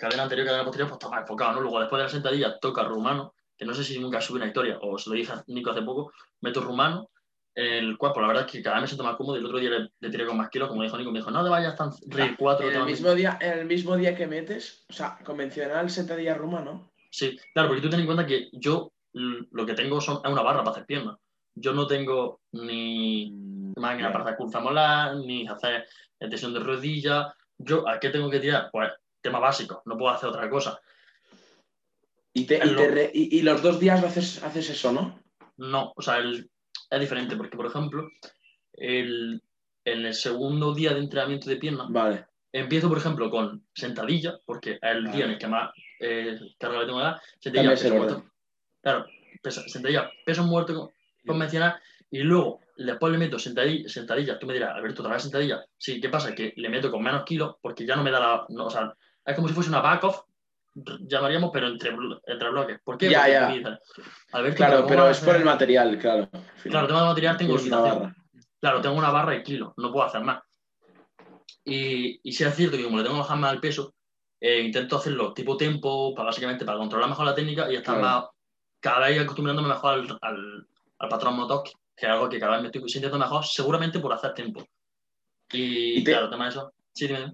cadena 0.00 0.24
anterior, 0.24 0.46
cadena 0.46 0.64
posterior, 0.64 0.88
pues 0.88 0.98
está 0.98 1.08
más 1.08 1.20
enfocado, 1.20 1.52
¿no? 1.52 1.60
Luego 1.60 1.80
después 1.80 1.98
de 1.98 2.04
la 2.04 2.10
sentadilla 2.10 2.58
toca 2.58 2.82
rumano, 2.82 3.34
que 3.56 3.64
no 3.64 3.74
sé 3.74 3.84
si 3.84 3.98
nunca 3.98 4.20
subí 4.20 4.38
una 4.38 4.46
historia 4.46 4.78
o 4.80 4.98
se 4.98 5.10
lo 5.10 5.16
dije 5.16 5.32
a 5.32 5.44
Nico 5.46 5.70
hace 5.70 5.82
poco, 5.82 6.12
meto 6.40 6.60
rumano, 6.62 7.10
el 7.54 7.98
pues 7.98 8.12
la 8.16 8.26
verdad 8.26 8.46
es 8.46 8.52
que 8.52 8.62
cada 8.62 8.76
vez 8.76 8.82
me 8.82 8.88
siento 8.88 9.04
más 9.04 9.16
cómodo 9.16 9.36
y 9.36 9.40
el 9.40 9.46
otro 9.46 9.58
día 9.58 9.70
le, 9.70 10.10
tiré 10.10 10.26
con 10.26 10.36
más 10.36 10.48
kilos, 10.48 10.68
como 10.68 10.82
dijo 10.82 10.96
Nico, 10.96 11.10
me 11.10 11.18
dijo, 11.18 11.30
no 11.30 11.44
te 11.44 11.50
vayas 11.50 11.76
tan 11.76 11.90
cuatro. 12.38 12.70
¿En 12.70 12.76
el, 12.76 12.86
mismo 12.86 13.14
día, 13.14 13.38
¿En 13.40 13.58
el 13.58 13.66
mismo 13.66 13.96
día 13.96 14.16
que 14.16 14.26
metes? 14.26 14.86
O 14.88 14.92
sea, 14.92 15.18
convencional 15.24 15.90
sentadilla 15.90 16.34
rumano. 16.34 16.92
Sí, 17.10 17.38
claro, 17.52 17.68
porque 17.68 17.82
tú 17.82 17.90
ten 17.90 18.00
en 18.00 18.06
cuenta 18.06 18.26
que 18.26 18.48
yo 18.52 18.92
lo 19.12 19.66
que 19.66 19.74
tengo 19.74 20.00
son, 20.00 20.20
es 20.24 20.30
una 20.30 20.42
barra 20.42 20.60
para 20.60 20.70
hacer 20.70 20.86
piernas. 20.86 21.18
Yo 21.54 21.74
no 21.74 21.86
tengo 21.86 22.40
ni 22.52 23.30
máquina 23.76 24.10
para 24.10 24.24
hacer 24.24 24.36
curva 24.36 24.60
molar, 24.60 25.16
ni 25.16 25.46
hacer 25.46 25.86
tensión 26.18 26.54
de 26.54 26.60
rodilla. 26.60 27.34
Yo, 27.58 27.86
¿a 27.86 28.00
qué 28.00 28.08
tengo 28.08 28.30
que 28.30 28.40
tirar? 28.40 28.70
Pues 28.72 28.90
tema 29.20 29.38
básico, 29.38 29.82
no 29.84 29.98
puedo 29.98 30.12
hacer 30.12 30.30
otra 30.30 30.48
cosa. 30.48 30.80
¿Y, 32.34 32.46
y, 33.12 33.42
los 33.42 33.60
dos 33.60 33.78
días 33.78 34.02
haces, 34.02 34.42
haces 34.42 34.70
eso, 34.70 34.90
no? 34.90 35.20
No, 35.58 35.92
o 35.94 36.00
sea, 36.00 36.16
el, 36.16 36.50
es 36.92 37.00
diferente, 37.00 37.36
porque 37.36 37.56
por 37.56 37.66
ejemplo, 37.66 38.10
en 38.74 39.40
el 39.84 40.14
segundo 40.14 40.74
día 40.74 40.92
de 40.92 41.00
entrenamiento 41.00 41.48
de 41.48 41.56
pierna, 41.56 41.86
vale. 41.88 42.26
empiezo 42.52 42.88
por 42.88 42.98
ejemplo 42.98 43.30
con 43.30 43.66
sentadilla, 43.74 44.38
porque 44.44 44.72
es 44.72 44.78
el 44.82 45.10
día 45.10 45.24
en 45.24 45.30
el 45.32 45.38
que 45.38 45.48
más 45.48 45.72
eh, 46.00 46.38
carga 46.58 46.80
le 46.80 46.86
tengo 46.86 46.98
que 46.98 47.04
dar, 47.04 47.20
sentadilla, 47.40 47.70
peso 47.70 47.94
muerto. 47.94 48.24
Claro, 48.82 49.06
sentadilla, 49.48 50.10
peso 50.24 50.44
muerto 50.44 50.92
convencional, 51.26 51.80
y 52.10 52.18
luego 52.18 52.60
después 52.76 53.10
le 53.10 53.18
meto 53.18 53.38
sentadilla, 53.38 53.88
sentadilla, 53.88 54.38
tú 54.38 54.46
me 54.46 54.52
dirás, 54.52 54.76
Alberto, 54.76 55.00
otra 55.00 55.14
vez 55.14 55.22
sentadilla. 55.22 55.64
Sí, 55.78 55.98
¿qué 55.98 56.10
pasa? 56.10 56.34
Que 56.34 56.52
le 56.56 56.68
meto 56.68 56.90
con 56.90 57.02
menos 57.02 57.24
kilos, 57.24 57.56
porque 57.62 57.86
ya 57.86 57.96
no 57.96 58.02
me 58.02 58.10
da 58.10 58.20
la. 58.20 58.46
o 58.64 58.70
sea, 58.70 58.94
es 59.24 59.34
como 59.34 59.48
si 59.48 59.54
fuese 59.54 59.70
una 59.70 59.80
back-off 59.80 60.24
llamaríamos, 60.74 61.50
pero 61.52 61.68
entre, 61.68 61.94
entre 62.26 62.50
bloques. 62.50 62.80
¿Por 62.82 62.98
qué? 62.98 63.10
Ya, 63.10 63.28
ya. 63.28 63.80
claro, 64.54 64.86
pero 64.86 65.08
es 65.08 65.20
por 65.20 65.36
el 65.36 65.44
material, 65.44 65.98
claro. 65.98 66.28
Claro, 66.62 66.86
tengo 66.86 67.06
material, 67.06 67.36
tengo 67.36 67.54
una 67.54 67.78
barra. 67.80 68.16
Claro, 68.60 68.80
tengo 68.80 68.96
una 68.96 69.10
barra 69.10 69.32
de 69.32 69.42
kilo, 69.42 69.74
no 69.76 69.92
puedo 69.92 70.06
hacer 70.06 70.22
más. 70.22 70.42
Y, 71.64 72.20
y 72.22 72.32
si 72.32 72.44
es 72.44 72.54
cierto 72.54 72.76
que 72.76 72.84
como 72.84 72.98
le 72.98 73.02
tengo 73.02 73.16
que 73.16 73.22
bajar 73.22 73.38
más 73.38 73.52
el 73.52 73.60
peso, 73.60 73.94
eh, 74.40 74.60
intento 74.60 74.96
hacerlo 74.96 75.32
tipo 75.32 75.56
tiempo, 75.56 76.14
para, 76.14 76.26
básicamente 76.26 76.64
para 76.64 76.78
controlar 76.78 77.08
mejor 77.08 77.26
la 77.26 77.34
técnica 77.34 77.70
y 77.70 77.76
estar 77.76 78.00
más, 78.00 78.26
cada 78.80 79.08
vez 79.08 79.20
acostumbrándome 79.20 79.68
mejor 79.68 79.94
al, 79.94 80.18
al, 80.20 80.66
al 80.98 81.08
patrón 81.08 81.36
motok, 81.36 81.68
que 81.96 82.06
es 82.06 82.12
algo 82.12 82.28
que 82.28 82.40
cada 82.40 82.52
vez 82.52 82.62
me 82.62 82.68
estoy 82.68 82.88
sintiendo 82.88 83.18
mejor, 83.18 83.44
seguramente 83.44 84.00
por 84.00 84.12
hacer 84.12 84.34
tiempo. 84.34 84.64
Y, 85.52 86.02
claro, 86.02 86.30
tema 86.30 86.44
de 86.44 86.50
eso. 86.50 86.72
Sí, 86.92 87.06
dime. 87.06 87.32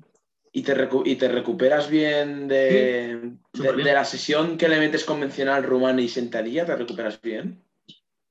¿Y 0.52 0.62
te, 0.62 0.88
y 1.04 1.16
te 1.16 1.28
recuperas 1.28 1.88
bien 1.90 2.48
de, 2.48 3.34
de, 3.52 3.92
la 3.92 4.04
sesión 4.04 4.56
que 4.56 4.68
le 4.68 4.78
metes 4.78 5.04
convencional 5.04 5.62
rumano 5.62 6.00
y 6.00 6.08
sentadilla? 6.08 6.64
¿Te 6.64 6.76
recuperas 6.76 7.20
bien? 7.20 7.62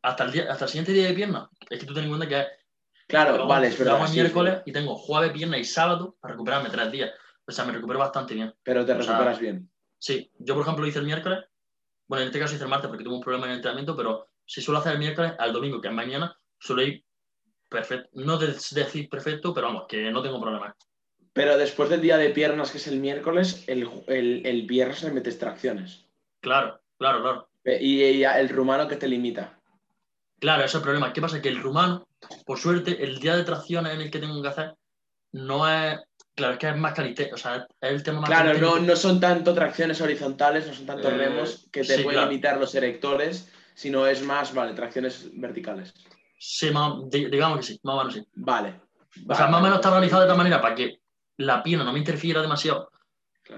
Hasta 0.02 0.24
el, 0.26 0.32
día, 0.32 0.52
hasta 0.52 0.66
el 0.66 0.72
siguiente 0.72 0.94
día 0.94 1.08
de 1.08 1.14
pierna. 1.14 1.50
Es 1.70 1.80
que 1.80 1.86
tú 1.86 1.94
ten 1.94 2.04
en 2.04 2.10
cuenta 2.10 2.28
que. 2.28 2.46
Claro, 3.08 3.48
vale, 3.48 3.68
es 3.68 3.78
verdad. 3.78 4.10
miércoles 4.10 4.62
y 4.66 4.72
tengo 4.72 4.96
jueves, 4.96 5.32
viernes 5.32 5.62
y 5.62 5.64
sábado 5.64 6.18
para 6.20 6.34
recuperarme 6.34 6.70
tres 6.70 6.92
días. 6.92 7.12
O 7.46 7.52
sea, 7.52 7.66
me 7.66 7.72
recupero 7.72 8.00
bastante 8.00 8.34
bien. 8.34 8.54
Pero 8.64 8.86
te 8.86 8.94
recuperas 8.94 9.40
bien. 9.40 9.70
Sí, 9.98 10.32
yo 10.40 10.54
por 10.54 10.64
ejemplo 10.64 10.86
hice 10.86 11.00
el 11.00 11.06
miércoles. 11.06 11.46
Bueno, 12.08 12.22
en 12.22 12.28
este 12.28 12.40
caso 12.40 12.56
hice 12.56 12.64
el 12.64 12.70
martes 12.70 12.90
porque 12.90 13.04
tuve 13.04 13.16
un 13.16 13.22
problema 13.22 13.46
en 13.46 13.52
el 13.52 13.58
entrenamiento, 13.58 13.96
pero 13.96 14.28
si 14.46 14.62
suelo 14.62 14.80
hacer 14.80 14.94
el 14.94 15.00
miércoles, 15.00 15.34
al 15.38 15.54
domingo, 15.54 15.82
que 15.82 15.88
es 15.88 15.94
mañana, 15.94 16.38
suelo 16.58 16.84
ir 16.84 17.04
perfecto. 17.70 18.10
No 18.14 18.38
decir 18.38 19.10
perfecto, 19.10 19.54
pero 19.54 19.68
vamos, 19.68 19.86
que 19.88 20.10
no 20.12 20.22
tengo 20.22 20.42
problemas. 20.42 20.76
Pero 21.38 21.56
después 21.56 21.88
del 21.90 22.02
día 22.02 22.18
de 22.18 22.32
piernas, 22.32 22.72
que 22.72 22.80
es 22.80 22.88
el 22.88 23.00
miércoles, 23.00 23.64
el, 23.68 23.88
el, 24.08 24.66
viernes 24.66 25.04
le 25.04 25.12
metes 25.12 25.38
tracciones. 25.38 26.04
Claro, 26.42 26.82
claro, 26.98 27.22
claro. 27.22 27.50
Y, 27.80 28.24
el 28.24 28.50
rumano 28.50 28.88
que 28.88 28.96
te 28.96 29.08
limita. 29.08 29.60
Claro, 30.40 30.62
ese 30.64 30.70
es 30.70 30.76
el 30.76 30.82
problema. 30.82 31.14
¿Qué 31.14 31.22
pasa? 31.22 31.40
Que 31.40 31.50
el 31.50 31.62
rumano, 31.62 32.08
por 32.44 32.58
suerte, 32.58 33.04
el 33.04 33.20
día 33.20 33.36
de 33.36 33.44
tracciones 33.44 33.94
en 33.94 34.02
el 34.02 34.10
que 34.10 34.18
tengo 34.18 34.42
que 34.42 34.48
hacer, 34.48 34.76
no 35.32 35.70
es. 35.70 36.00
Claro, 36.34 36.54
es 36.54 36.60
que 36.60 36.70
es 36.70 36.78
más 36.78 36.94
calite, 36.94 37.32
o 37.32 37.38
sea, 37.38 37.68
es 37.82 37.92
el 37.92 38.02
tema 38.02 38.22
más 38.22 38.30
Claro, 38.30 38.58
no, 38.60 38.80
no, 38.80 38.96
son 38.96 39.20
tanto 39.20 39.54
tracciones 39.54 40.02
horizontales, 40.02 40.66
no 40.66 40.74
son 40.74 40.88
tanto 40.88 41.10
eh, 41.10 41.18
remos 41.18 41.68
que 41.72 41.84
te 41.84 42.00
pueden 42.00 42.22
limitar 42.22 42.60
los 42.60 42.74
erectores, 42.74 43.52
sino 43.76 44.08
es 44.08 44.24
más, 44.24 44.56
vale, 44.56 44.74
tracciones 44.74 45.30
verticales. 45.34 45.94
Sí, 46.40 46.72
digamos 47.12 47.60
que 47.60 47.64
sí, 47.64 47.80
más 47.84 47.94
o 47.94 47.98
menos 47.98 48.14
sí. 48.16 48.28
Vale. 48.34 48.82
O 49.28 49.36
sea, 49.36 49.48
más 49.48 49.62
o 49.62 49.64
menos 49.64 49.78
está 49.78 49.90
organizado 49.90 50.24
de 50.24 50.28
tal 50.28 50.38
manera 50.38 50.62
para 50.62 50.76
que 50.76 51.00
la 51.38 51.64
pierna 51.64 51.86
no 51.86 51.94
me 51.94 52.00
interfiera 52.00 52.42
demasiado 52.42 52.90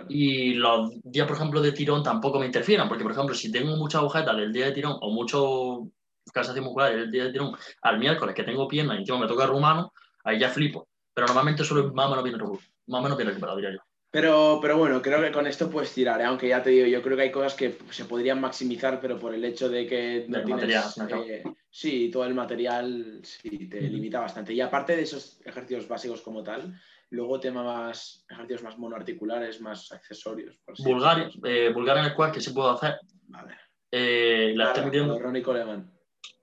y 0.08 0.54
los 0.54 0.92
días, 1.04 1.28
por 1.28 1.36
ejemplo, 1.36 1.62
de 1.62 1.72
tirón 1.72 2.04
tampoco 2.04 2.40
me 2.40 2.46
interfieran, 2.46 2.88
porque, 2.88 3.04
por 3.04 3.12
ejemplo, 3.12 3.36
si 3.36 3.52
tengo 3.52 3.76
mucha 3.76 4.00
agujeta 4.00 4.34
del 4.34 4.52
día 4.52 4.66
de 4.66 4.72
tirón 4.72 4.98
o 5.02 5.12
mucho 5.12 5.90
cansancio 6.34 6.62
muscular 6.62 6.92
del 6.96 7.12
día 7.12 7.26
de 7.26 7.32
tirón 7.32 7.56
al 7.82 7.98
miércoles 7.98 8.36
que 8.36 8.44
tengo 8.44 8.68
pierna 8.68 8.96
y 8.96 9.00
encima 9.00 9.20
me 9.20 9.28
toca 9.28 9.48
rumano, 9.48 9.94
ahí 10.24 10.40
ya 10.40 10.50
flipo. 10.50 10.88
Pero 11.14 11.28
normalmente 11.28 11.64
solo 11.64 11.92
más 11.94 12.08
o 12.08 12.10
menos 12.10 12.24
bien, 12.24 12.38
más 12.38 13.00
o 13.00 13.02
menos 13.02 13.18
bien 13.18 13.30
recuperado, 13.30 13.58
diría 13.58 13.76
yo. 13.76 13.82
Pero, 14.12 14.58
pero 14.60 14.78
bueno, 14.78 15.04
creo 15.04 15.22
que 15.22 15.32
con 15.32 15.46
esto 15.46 15.70
puedes 15.70 15.94
tirar, 15.94 16.20
¿eh? 16.20 16.24
aunque 16.24 16.48
ya 16.48 16.64
te 16.64 16.72
digo, 16.72 16.88
yo 16.88 17.00
creo 17.04 17.16
que 17.16 17.24
hay 17.24 17.32
cosas 17.32 17.54
que 17.54 17.78
se 17.92 18.06
podrían 18.06 18.42
maximizar, 18.42 19.00
pero 19.00 19.20
por 19.20 19.36
el 19.36 19.46
hecho 19.46 19.70
de 19.70 19.86
que 19.86 20.26
no 20.28 20.44
tienes. 20.44 20.98
Material, 20.98 21.30
eh, 21.30 21.44
sí, 21.70 22.10
todo 22.12 22.26
el 22.26 22.34
material 22.34 23.20
sí, 23.22 23.70
te 23.70 23.82
limita 23.82 24.20
bastante. 24.20 24.54
Y 24.54 24.62
aparte 24.62 24.96
de 24.96 25.04
esos 25.04 25.40
ejercicios 25.46 25.88
básicos 25.88 26.22
como 26.22 26.42
tal, 26.42 26.74
Luego 27.12 27.40
tema 27.40 27.64
más 27.64 28.26
ejercicios 28.30 28.64
más 28.64 28.78
monoarticulares, 28.78 29.62
más 29.62 29.92
accesorios. 29.92 30.60
Bulgaria, 30.80 31.30
eh, 31.44 31.72
Bulgaria 31.74 32.04
en 32.04 32.12
squat 32.12 32.34
que 32.34 32.42
se 32.42 32.52
puede 32.52 32.72
hacer. 32.72 33.00
Vale. 33.28 33.56
Eh, 33.92 34.54
la 34.56 34.68
estoy 34.68 34.86
metiendo. 34.86 35.14
Con 35.14 35.24
Ronnie 35.24 35.42
Coleman. 35.42 35.92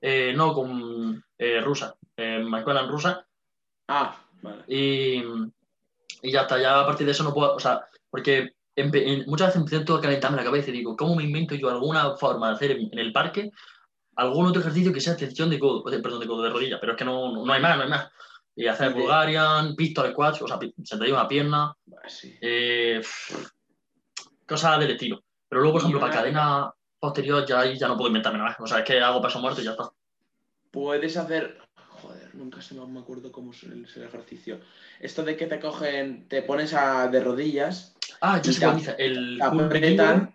Eh, 0.01 0.33
no, 0.37 0.53
con 0.53 1.25
eh, 1.39 1.61
rusa. 1.61 1.95
Eh, 2.17 2.45
en 2.45 2.89
rusa. 2.89 3.27
Ah, 3.89 4.17
vale. 4.43 4.65
Y, 4.69 5.23
y, 6.23 6.33
ya 6.33 6.43
está. 6.43 6.61
Ya 6.61 6.81
a 6.81 6.87
partir 6.87 7.07
de 7.07 7.13
eso 7.13 7.25
no 7.25 7.33
puedo. 7.33 7.55
O 7.55 7.61
sea, 7.61 7.87
porque 8.11 8.55
muchas 9.27 9.49
veces 9.49 9.63
intento 9.63 10.01
calentarme 10.01 10.37
la 10.37 10.45
cabeza 10.45 10.71
y 10.71 10.75
digo, 10.75 10.97
¿cómo 10.97 11.15
me 11.15 11.25
invento 11.25 11.55
yo 11.55 11.71
alguna 11.71 12.17
forma 12.17 12.49
de 12.49 12.55
hacer 12.55 12.71
en, 12.73 12.99
el 12.99 13.13
parque 13.13 13.51
algún 14.17 14.47
otro 14.47 14.61
ejercicio 14.61 14.93
que 14.93 15.01
sea 15.01 15.13
extensión 15.13 15.51
de 15.51 15.59
codo, 15.59 15.85
perdón, 15.85 16.21
de 16.21 16.27
codo 16.27 16.43
de 16.43 16.51
rodilla? 16.51 16.81
Pero 16.81 16.93
es 16.93 16.99
que 16.99 17.05
no, 17.05 17.45
no 17.45 17.53
hay 17.53 17.61
más, 17.61 17.77
no 17.77 17.83
hay 17.85 17.89
más. 17.89 18.11
Y 18.59 18.67
hacer 18.67 18.95
Bulgarian, 18.95 19.77
pistol 19.77 20.11
squats, 20.13 20.41
o 20.41 20.49
sea, 20.49 20.59
sentadilla 20.83 21.21
una 21.21 21.29
pierna. 21.29 21.77
Eh, 22.41 23.03
cosas 24.47 24.81
del 24.81 24.93
estilo. 24.93 25.23
Pero 25.47 25.61
luego, 25.61 25.75
por 25.75 25.83
ejemplo, 25.83 26.01
para 26.01 26.15
cadena 26.15 26.73
posterior 26.99 27.45
ya, 27.45 27.67
ya 27.67 27.87
no 27.87 27.99
puedo 27.99 28.09
inventarme 28.09 28.39
nada. 28.39 28.57
O 28.59 28.67
sea, 28.67 28.79
es 28.79 28.85
que 28.85 28.99
hago 28.99 29.21
peso 29.21 29.41
muerto 29.41 29.61
y 29.61 29.65
ya 29.65 29.73
está. 29.73 29.91
Puedes 30.71 31.19
hacer. 31.19 31.59
Joder, 32.01 32.35
nunca 32.35 32.63
se 32.63 32.75
me 32.75 32.99
acuerdo 32.99 33.31
cómo 33.31 33.53
es 33.53 33.63
el, 33.65 33.85
ejercicio. 33.85 34.61
Esto 35.01 35.23
de 35.23 35.37
que 35.37 35.47
te 35.47 35.61
cogen, 35.61 36.27
te 36.27 36.41
pones 36.41 36.73
a, 36.73 37.09
de 37.09 37.21
rodillas. 37.23 37.95
Ah, 38.23 38.41
yo 38.41 38.55
sé 38.55 38.65
cómo 38.65 38.79
dice. 38.79 38.97
El. 38.99 39.41
Apretan. 39.43 40.35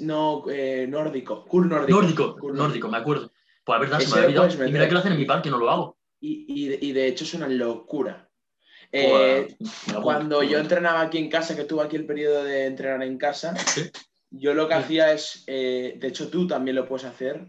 No, 0.00 0.44
eh, 0.50 0.86
nórdico. 0.88 1.44
Cool 1.46 1.68
nórdico. 1.68 2.02
Nórdico, 2.02 2.36
nórdico, 2.52 2.88
me 2.88 2.98
acuerdo. 2.98 3.30
Pues 3.64 3.76
la 3.76 3.78
verdad, 3.78 4.00
se 4.00 4.12
me 4.12 4.20
ha 4.20 4.24
olvidado. 4.26 4.66
Y 4.66 4.72
mira 4.72 4.88
que 4.88 4.94
lo 4.94 4.98
hacen 4.98 5.12
en 5.12 5.18
mi 5.18 5.24
parque, 5.26 5.48
no 5.48 5.58
lo 5.58 5.70
hago 5.70 6.01
y, 6.24 6.92
de, 6.92 7.08
hecho 7.08 7.24
es 7.24 7.34
una 7.34 7.48
locura. 7.48 8.30
Eh, 8.92 9.56
cuando 10.02 10.42
yo 10.42 10.58
entrenaba 10.58 11.00
aquí 11.00 11.18
en 11.18 11.28
casa, 11.28 11.56
que 11.56 11.64
tuve 11.64 11.82
aquí 11.82 11.96
el 11.96 12.06
periodo 12.06 12.44
de 12.44 12.66
entrenar 12.66 13.02
en 13.02 13.18
casa, 13.18 13.54
yo 14.30 14.54
lo 14.54 14.68
que 14.68 14.74
hacía 14.74 15.12
es, 15.12 15.42
eh, 15.46 15.96
de 15.98 16.08
hecho 16.08 16.28
tú 16.28 16.46
también 16.46 16.76
lo 16.76 16.86
puedes 16.86 17.06
hacer, 17.06 17.46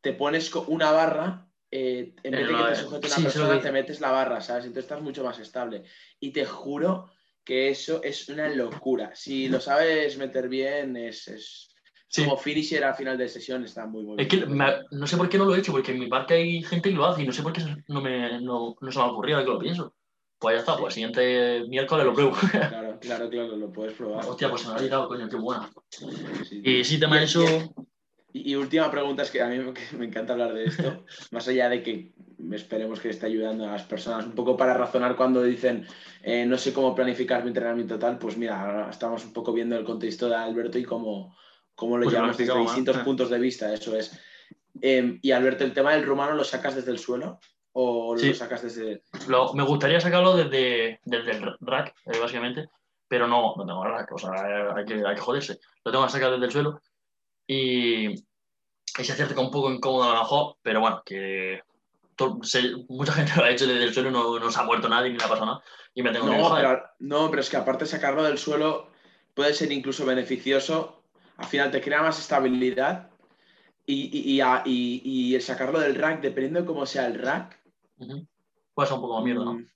te 0.00 0.12
pones 0.14 0.52
una 0.54 0.90
barra, 0.90 1.48
eh, 1.70 2.14
en 2.22 2.32
vez 2.32 2.48
de 2.48 2.54
que 2.54 2.62
te 2.70 2.76
sujete 2.76 3.06
una 3.06 3.16
persona, 3.16 3.60
te 3.60 3.72
metes 3.72 4.00
la 4.00 4.10
barra, 4.10 4.40
¿sabes? 4.40 4.64
Entonces 4.64 4.84
estás 4.84 5.02
mucho 5.02 5.22
más 5.22 5.38
estable. 5.38 5.84
Y 6.18 6.32
te 6.32 6.44
juro 6.44 7.12
que 7.44 7.68
eso 7.68 8.02
es 8.02 8.28
una 8.28 8.48
locura. 8.48 9.14
Si 9.14 9.48
lo 9.48 9.60
sabes 9.60 10.16
meter 10.16 10.48
bien, 10.48 10.96
es, 10.96 11.28
es 11.28 11.67
Sí. 12.10 12.24
como 12.24 12.36
finisher 12.38 12.84
a 12.84 12.94
final 12.94 13.18
de 13.18 13.28
sesión, 13.28 13.64
está 13.64 13.86
muy, 13.86 14.02
muy 14.02 14.16
Es 14.18 14.28
que 14.28 14.46
me- 14.46 14.72
no 14.90 15.06
sé 15.06 15.16
por 15.16 15.28
qué 15.28 15.36
no 15.38 15.44
lo 15.44 15.54
he 15.54 15.58
hecho, 15.58 15.72
porque 15.72 15.92
en 15.92 15.98
mi 16.00 16.06
parque 16.06 16.34
hay 16.34 16.62
gente 16.62 16.88
que 16.88 16.94
lo 16.96 17.04
hace 17.06 17.22
y 17.22 17.26
no 17.26 17.32
sé 17.32 17.42
por 17.42 17.52
qué 17.52 17.62
no, 17.88 18.00
me, 18.00 18.40
no, 18.40 18.76
no 18.80 18.90
se 18.92 18.98
me 18.98 19.04
ha 19.04 19.08
ocurrido 19.08 19.38
que 19.40 19.44
lo 19.50 19.58
pienso. 19.58 19.94
Pues 20.38 20.54
ya 20.54 20.60
está, 20.60 20.74
Sí. 20.74 20.80
pues 20.80 20.94
siguiente 20.94 21.64
miércoles 21.68 22.06
lo 22.06 22.14
pruebo. 22.14 22.32
Claro, 22.50 22.98
claro, 23.00 23.28
claro, 23.28 23.56
lo 23.56 23.72
puedes 23.72 23.92
probar. 23.94 24.24
Hostia, 24.24 24.48
pues 24.48 24.62
se 24.62 24.68
me 24.68 24.74
ha 24.74 24.78
quitado, 24.78 25.08
coño, 25.08 25.28
qué 25.28 25.36
buena. 25.36 25.68
Sí. 26.48 26.62
Y 26.64 26.84
sí, 26.84 26.98
tema 27.00 27.20
eso. 27.22 27.44
Y, 28.32 28.52
y 28.52 28.54
última 28.54 28.90
pregunta, 28.90 29.22
es 29.22 29.30
que 29.30 29.42
a 29.42 29.48
mí 29.48 29.58
me 29.98 30.04
encanta 30.06 30.32
hablar 30.34 30.54
de 30.54 30.64
esto, 30.64 31.04
más 31.32 31.46
allá 31.48 31.68
de 31.68 31.82
que 31.82 32.12
esperemos 32.52 33.00
que 33.00 33.08
esté 33.10 33.26
ayudando 33.26 33.64
a 33.66 33.72
las 33.72 33.82
personas 33.82 34.24
un 34.26 34.32
poco 34.32 34.56
para 34.56 34.74
razonar 34.74 35.16
cuando 35.16 35.42
dicen 35.42 35.86
eh, 36.22 36.46
no 36.46 36.56
sé 36.56 36.72
cómo 36.72 36.94
planificar 36.94 37.42
mi 37.42 37.48
entrenamiento 37.48 37.98
tal, 37.98 38.16
pues 38.18 38.36
mira, 38.36 38.60
ahora 38.62 38.90
estamos 38.90 39.24
un 39.24 39.32
poco 39.32 39.52
viendo 39.52 39.76
el 39.76 39.84
contexto 39.84 40.28
de 40.28 40.36
Alberto 40.36 40.78
y 40.78 40.84
cómo, 40.84 41.34
cómo 41.78 41.96
lo 41.96 42.02
Pues 42.04 42.12
lo 42.14 42.18
llevamos 42.18 42.36
desde 42.36 42.58
distintos 42.58 42.96
puntos 42.98 43.30
de 43.30 43.38
vista, 43.38 43.72
eso 43.72 43.96
es. 43.96 44.18
Eh, 44.82 45.18
y 45.22 45.30
Alberto, 45.30 45.62
¿el 45.64 45.72
tema 45.72 45.92
del 45.92 46.04
rumano 46.04 46.34
lo 46.34 46.42
sacas 46.44 46.74
desde 46.74 46.90
el 46.90 46.98
suelo 46.98 47.38
o 47.72 48.16
Sí. 48.18 48.30
lo 48.30 48.34
sacas 48.34 48.62
desde...? 48.62 49.02
Lo- 49.28 49.54
me 49.54 49.62
gustaría 49.62 50.00
sacarlo 50.00 50.36
desde, 50.36 51.00
desde 51.04 51.30
el 51.36 51.56
rack, 51.60 51.94
eh, 52.06 52.18
básicamente, 52.18 52.68
pero 53.06 53.28
no, 53.28 53.54
no 53.56 53.64
tengo 53.64 53.84
rack, 53.84 54.10
o 54.12 54.18
sea, 54.18 54.74
hay 54.74 54.84
que, 54.84 54.94
hay 54.94 55.14
que 55.14 55.20
joderse. 55.20 55.60
Lo 55.84 55.92
tengo 55.92 56.04
que 56.04 56.10
sacar 56.12 56.32
desde 56.32 56.46
el 56.46 56.50
suelo 56.52 56.80
y, 57.46 58.08
y 58.10 59.04
se 59.04 59.12
acerca 59.12 59.40
un 59.40 59.50
poco 59.52 59.70
incómodo 59.72 60.10
a 60.10 60.14
lo 60.14 60.20
mejor, 60.20 60.56
pero 60.62 60.80
bueno, 60.80 61.02
que 61.06 61.62
to- 62.16 62.40
se- 62.42 62.74
mucha 62.88 63.12
gente 63.14 63.32
lo 63.36 63.44
ha 63.44 63.50
hecho 63.50 63.66
desde 63.68 63.84
el 63.84 63.94
suelo 63.94 64.08
y 64.10 64.12
no, 64.12 64.38
no 64.40 64.50
se 64.50 64.60
ha 64.60 64.64
muerto 64.64 64.88
nadie 64.88 65.10
ni 65.10 65.18
le 65.18 65.24
ha 65.24 65.28
pasado 65.28 65.46
nada. 65.46 65.62
Y 65.94 66.02
me 66.02 66.10
tengo 66.10 66.26
que 66.28 66.36
No 66.36 66.44
joder. 66.44 66.66
pero, 66.66 66.82
no, 66.98 67.30
pero 67.30 67.40
es 67.42 67.48
que 67.50 67.56
aparte 67.56 67.86
sacarlo 67.86 68.22
del 68.24 68.38
suelo 68.38 68.90
puede 69.34 69.54
ser 69.54 69.70
incluso 69.72 70.04
beneficioso. 70.04 70.97
Al 71.38 71.46
final 71.46 71.70
te 71.70 71.80
crea 71.80 72.02
más 72.02 72.18
estabilidad 72.18 73.10
y, 73.86 74.10
y- 74.18 74.32
y 74.34 74.40
a- 74.40 74.62
y- 74.66 75.00
y 75.04 75.34
el 75.34 75.40
sacarlo 75.42 75.80
del 75.80 75.94
rack, 75.94 76.20
dependiendo 76.20 76.60
de 76.60 76.66
cómo 76.66 76.84
sea 76.84 77.06
el 77.06 77.14
rack, 77.18 77.58
un 78.96 79.00
poco 79.00 79.22
mierda, 79.22 79.44
¿no? 79.44 79.54
mm, 79.54 79.66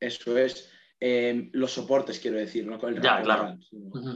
eso 0.00 0.36
es. 0.38 0.70
eh, 1.00 1.50
los 1.52 1.72
soportes, 1.72 2.18
quiero 2.18 2.38
decir, 2.38 2.66
no 2.66 2.78
con 2.78 2.90
el 2.90 2.96
rack. 2.96 3.04
Ya, 3.04 3.12
como 3.14 3.24
claro. 3.24 3.58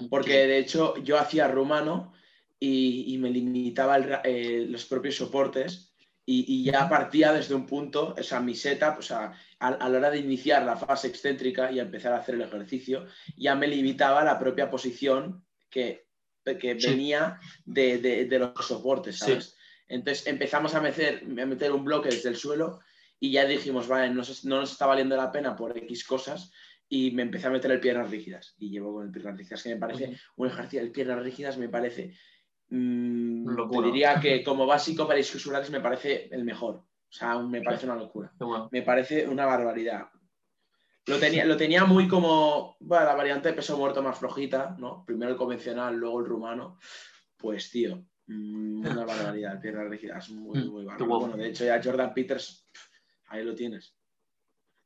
Porque 0.09 0.47
de 0.47 0.59
hecho 0.59 0.97
yo 1.03 1.19
hacía 1.19 1.47
rumano 1.49 2.13
y, 2.59 3.17
me 3.21 3.31
limitaba 3.31 3.97
el 3.97 4.19
eh, 4.25 4.67
los 4.69 4.87
propios 4.87 5.17
soportes 5.17 5.93
y, 6.25 6.45
y 6.49 6.65
ya 6.65 6.89
partía 6.89 7.33
desde 7.33 7.55
un 7.55 7.67
punto, 7.67 8.15
o 8.19 8.23
sea, 8.23 8.41
mi 8.41 8.55
setup, 8.55 8.99
o 8.99 9.03
sea, 9.03 9.33
a, 9.61 9.69
a 9.69 9.89
la 9.89 9.99
hora 9.99 10.11
de 10.11 10.19
iniciar 10.19 10.65
la 10.65 10.77
fase 10.77 11.09
excéntrica 11.09 11.71
y 11.71 11.79
a 11.79 11.83
empezar 11.83 12.13
a 12.15 12.19
hacer 12.19 12.37
el 12.37 12.43
ejercicio, 12.43 13.07
ya 13.37 13.55
me 13.55 13.67
limitaba 13.67 14.25
la 14.25 14.39
propia 14.39 14.71
posición 14.71 15.45
que, 15.69 16.08
que 16.57 16.75
venía 16.75 17.39
de, 17.67 17.99
de- 17.99 18.25
de 18.25 18.39
los 18.39 18.53
soportes. 18.67 19.19
¿sabes? 19.19 19.57
Entonces 19.89 20.27
empezamos 20.27 20.75
a 20.75 20.81
meter, 20.81 21.23
a 21.25 21.47
meter 21.47 21.73
un 21.73 21.85
bloque 21.85 22.09
desde 22.11 22.29
el 22.29 22.37
suelo 22.37 22.81
y 23.21 23.33
ya 23.33 23.45
dijimos, 23.45 23.89
vale, 23.89 24.09
no, 24.15 24.23
no 24.45 24.61
nos 24.61 24.71
está 24.73 24.87
valiendo 24.87 25.17
la 25.17 25.33
pena 25.33 25.57
por 25.57 25.77
X 25.77 26.05
cosas 26.05 26.53
y 26.89 27.11
me 27.11 27.23
empecé 27.23 27.49
a 27.49 27.51
meter 27.51 27.71
el 27.73 27.81
piernas 27.81 28.11
rígidas. 28.11 28.55
Y 28.59 28.71
llevo 28.71 28.95
con 28.95 29.07
el 29.07 29.13
piernas 29.13 29.37
rígidas 29.37 29.63
que 29.63 29.71
me 29.71 29.77
parece 29.81 30.05
un 30.37 30.47
ejercicio 30.47 30.83
de 30.85 30.91
piernas 30.91 31.23
rígidas 31.23 31.59
me 31.59 31.69
parece 31.69 32.15
mm, 32.71 33.49
Locura. 33.49 33.81
te 33.89 33.93
diría 33.93 34.21
que 34.21 34.45
como 34.45 34.67
básico 34.67 35.07
para 35.07 35.19
isquiosulares 35.19 35.71
me 35.71 35.81
parece 35.81 36.29
el 36.31 36.45
mejor. 36.45 36.77
O 36.77 37.13
sea 37.13 37.39
me 37.39 37.63
parece 37.63 37.87
una 37.87 37.97
locura. 37.97 38.33
Me 38.71 38.83
parece 38.83 39.27
una 39.27 39.47
barbaridad 39.47 40.09
lo 41.09 41.19
tenía, 41.19 41.45
lo 41.45 41.57
tenía 41.57 41.85
muy 41.85 42.07
como 42.09 42.77
bueno, 42.81 43.05
la 43.07 43.15
variante 43.15 43.49
de 43.49 43.55
peso 43.55 43.77
muerto 43.77 44.03
más 44.03 44.19
flojita 44.19 44.77
no 44.79 45.05
primero 45.05 45.33
el 45.33 45.37
convencional 45.39 45.97
luego 45.97 46.21
el 46.21 46.27
rumano. 46.27 46.79
Pues 47.37 47.71
tío 47.71 48.05
mm, 48.27 48.87
una 48.87 49.05
barbaridad 49.07 49.61
piernas 49.61 49.89
rígidas 49.89 50.29
muy 50.31 50.59
Mm, 50.61 50.71
muy 50.71 50.85
bárbaro 50.85 51.07
bueno 51.21 51.37
de 51.37 51.49
hecho 51.49 51.65
ya 51.65 51.81
Jordan 51.83 52.13
Peters 52.15 52.65
ahí 53.29 53.45
lo 53.45 53.55
tienes. 53.55 53.95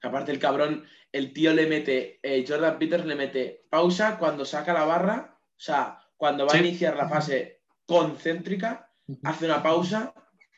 Aparte 0.04 0.32
el 0.32 0.40
cabrón, 0.40 0.84
el 1.12 1.32
tío 1.32 1.52
le 1.54 1.66
mete, 1.68 2.18
eh, 2.24 2.44
Jordan 2.46 2.76
Peters 2.76 3.04
le 3.06 3.14
mete 3.14 3.66
pausa 3.70 4.18
cuando 4.18 4.44
saca 4.44 4.72
la 4.72 4.84
barra, 4.84 5.38
o 5.38 5.60
sea, 5.60 5.96
cuando 6.16 6.44
va 6.44 6.50
Sí. 6.52 6.56
a 6.58 6.60
iniciar 6.60 6.96
la 6.96 7.08
fase 7.08 7.62
concéntrica, 7.86 8.90
hace 9.22 9.44
una 9.44 9.62
pausa, 9.62 10.12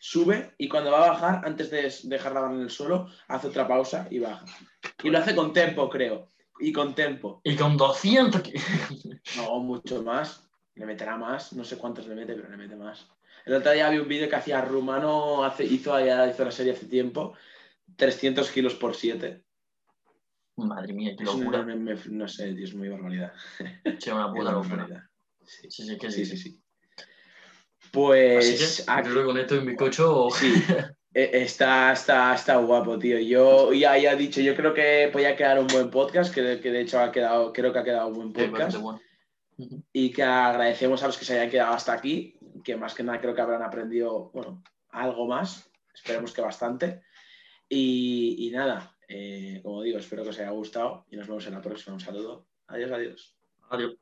sube 0.07 0.55
y 0.59 0.68
cuando 0.68 0.90
va 0.90 1.07
a 1.07 1.11
bajar, 1.12 1.40
antes 1.46 1.70
de 1.70 1.90
dejar 2.05 2.32
la 2.34 2.40
barra 2.40 2.55
en 2.55 2.61
el 2.61 2.70
suelo, 2.70 3.09
hace 3.26 3.46
otra 3.46 3.66
pausa 3.66 4.07
y 4.11 4.18
baja. 4.18 4.44
Y 5.02 5.09
lo 5.09 5.16
hace 5.18 5.34
con 5.34 5.55
tempo, 5.55 5.88
creo. 5.88 6.28
Y 6.61 6.72
con 6.74 6.94
tempo. 6.94 7.40
Y 7.42 7.57
con 7.57 7.78
200... 7.78 8.42
que- 8.42 8.52
No, 9.36 9.61
mucho 9.61 10.02
más. 10.02 10.46
Le 10.74 10.84
meterá 10.84 11.16
más. 11.16 11.55
No 11.55 11.64
sé 11.64 11.78
cuántos 11.78 12.07
le 12.07 12.14
mete, 12.14 12.34
pero 12.34 12.50
le 12.50 12.57
mete 12.59 12.76
más. 12.76 13.09
El 13.46 13.55
otro 13.55 13.72
día 13.72 13.88
vi 13.88 13.96
un 13.96 14.07
vídeo 14.09 14.28
que 14.28 14.36
hacía 14.36 14.61
Rumano, 14.61 15.42
hace, 15.42 15.64
hizo, 15.64 15.98
hizo 15.98 16.44
la 16.44 16.50
serie 16.50 16.72
hace 16.72 16.86
tiempo, 16.86 17.34
300 17.96 18.50
kilos 18.50 18.74
por 18.74 18.94
7. 18.94 19.42
Madre 20.57 20.92
mía, 20.92 21.14
qué 21.16 21.24
Es 21.24 21.30
una- 21.30 21.44
locura. 21.44 21.62
me- 21.62 21.76
me- 21.76 21.98
no 22.11 22.28
sé, 22.28 22.52
tío, 22.52 22.64
es 22.64 22.74
muy 22.74 22.90
barbaridad. 22.90 23.32
Sí, 23.98 24.11
una 24.11 24.30
puta 24.34 24.52
locura. 24.52 25.11
Sí, 25.46 25.70
Sí, 25.70 25.82
sí, 25.86 25.98
que 25.98 26.11
sí, 26.11 26.26
sí. 26.26 26.36
sí. 26.36 26.63
Pues 27.95 28.82
que, 28.84 28.90
aquí- 28.90 29.09
yo 29.09 29.12
creo 29.14 29.22
que 29.22 29.32
con 29.32 29.38
esto 29.38 29.55
en 29.57 29.66
mi 29.66 29.76
cocho... 29.76 30.28
sí, 30.30 30.53
eh, 31.14 31.30
está, 31.32 31.92
está, 31.92 32.34
está 32.34 32.57
guapo, 32.57 32.99
tío. 32.99 33.18
Yo 33.20 33.72
ya, 33.72 33.97
ya 33.97 34.12
he 34.12 34.16
dicho, 34.16 34.40
yo 34.40 34.55
creo 34.55 34.74
que 34.74 35.09
podía 35.12 35.36
quedar 35.36 35.59
un 35.61 35.68
buen 35.68 35.90
podcast, 35.90 36.34
que, 36.34 36.61
que 36.61 36.70
de 36.70 36.80
hecho 36.82 36.99
ha 37.01 37.11
quedado, 37.12 37.53
creo 37.53 37.72
que 37.72 37.78
ha 37.78 37.84
quedado 37.84 38.09
un 38.09 38.14
buen 38.14 38.32
podcast. 38.32 38.76
bueno. 38.78 39.01
Y 39.92 40.11
que 40.11 40.22
agradecemos 40.24 41.03
a 41.03 41.07
los 41.07 41.16
que 41.16 41.24
se 41.24 41.34
hayan 41.34 41.49
quedado 41.51 41.74
hasta 41.74 41.92
aquí, 41.92 42.36
que 42.64 42.76
más 42.76 42.92
que 42.95 43.05
nada 43.05 43.20
creo 43.20 43.34
que 43.34 43.40
habrán 43.40 43.62
aprendido, 43.62 44.30
bueno, 44.34 44.62
algo 44.90 45.26
más, 45.28 45.70
esperemos 45.95 46.32
que 46.32 46.40
bastante. 46.42 47.03
Y, 47.68 48.36
y 48.49 48.51
nada, 48.51 48.97
eh, 49.09 49.61
como 49.62 49.82
digo, 49.82 49.99
espero 49.99 50.24
que 50.24 50.30
os 50.30 50.38
haya 50.40 50.51
gustado 50.51 51.07
y 51.09 51.16
nos 51.16 51.28
vemos 51.28 51.47
en 51.47 51.55
la 51.55 51.62
próxima. 51.62 51.95
Un 51.95 52.01
saludo. 52.01 52.49
Adiós, 52.66 52.90
adiós. 52.90 53.36
Adiós. 53.70 53.95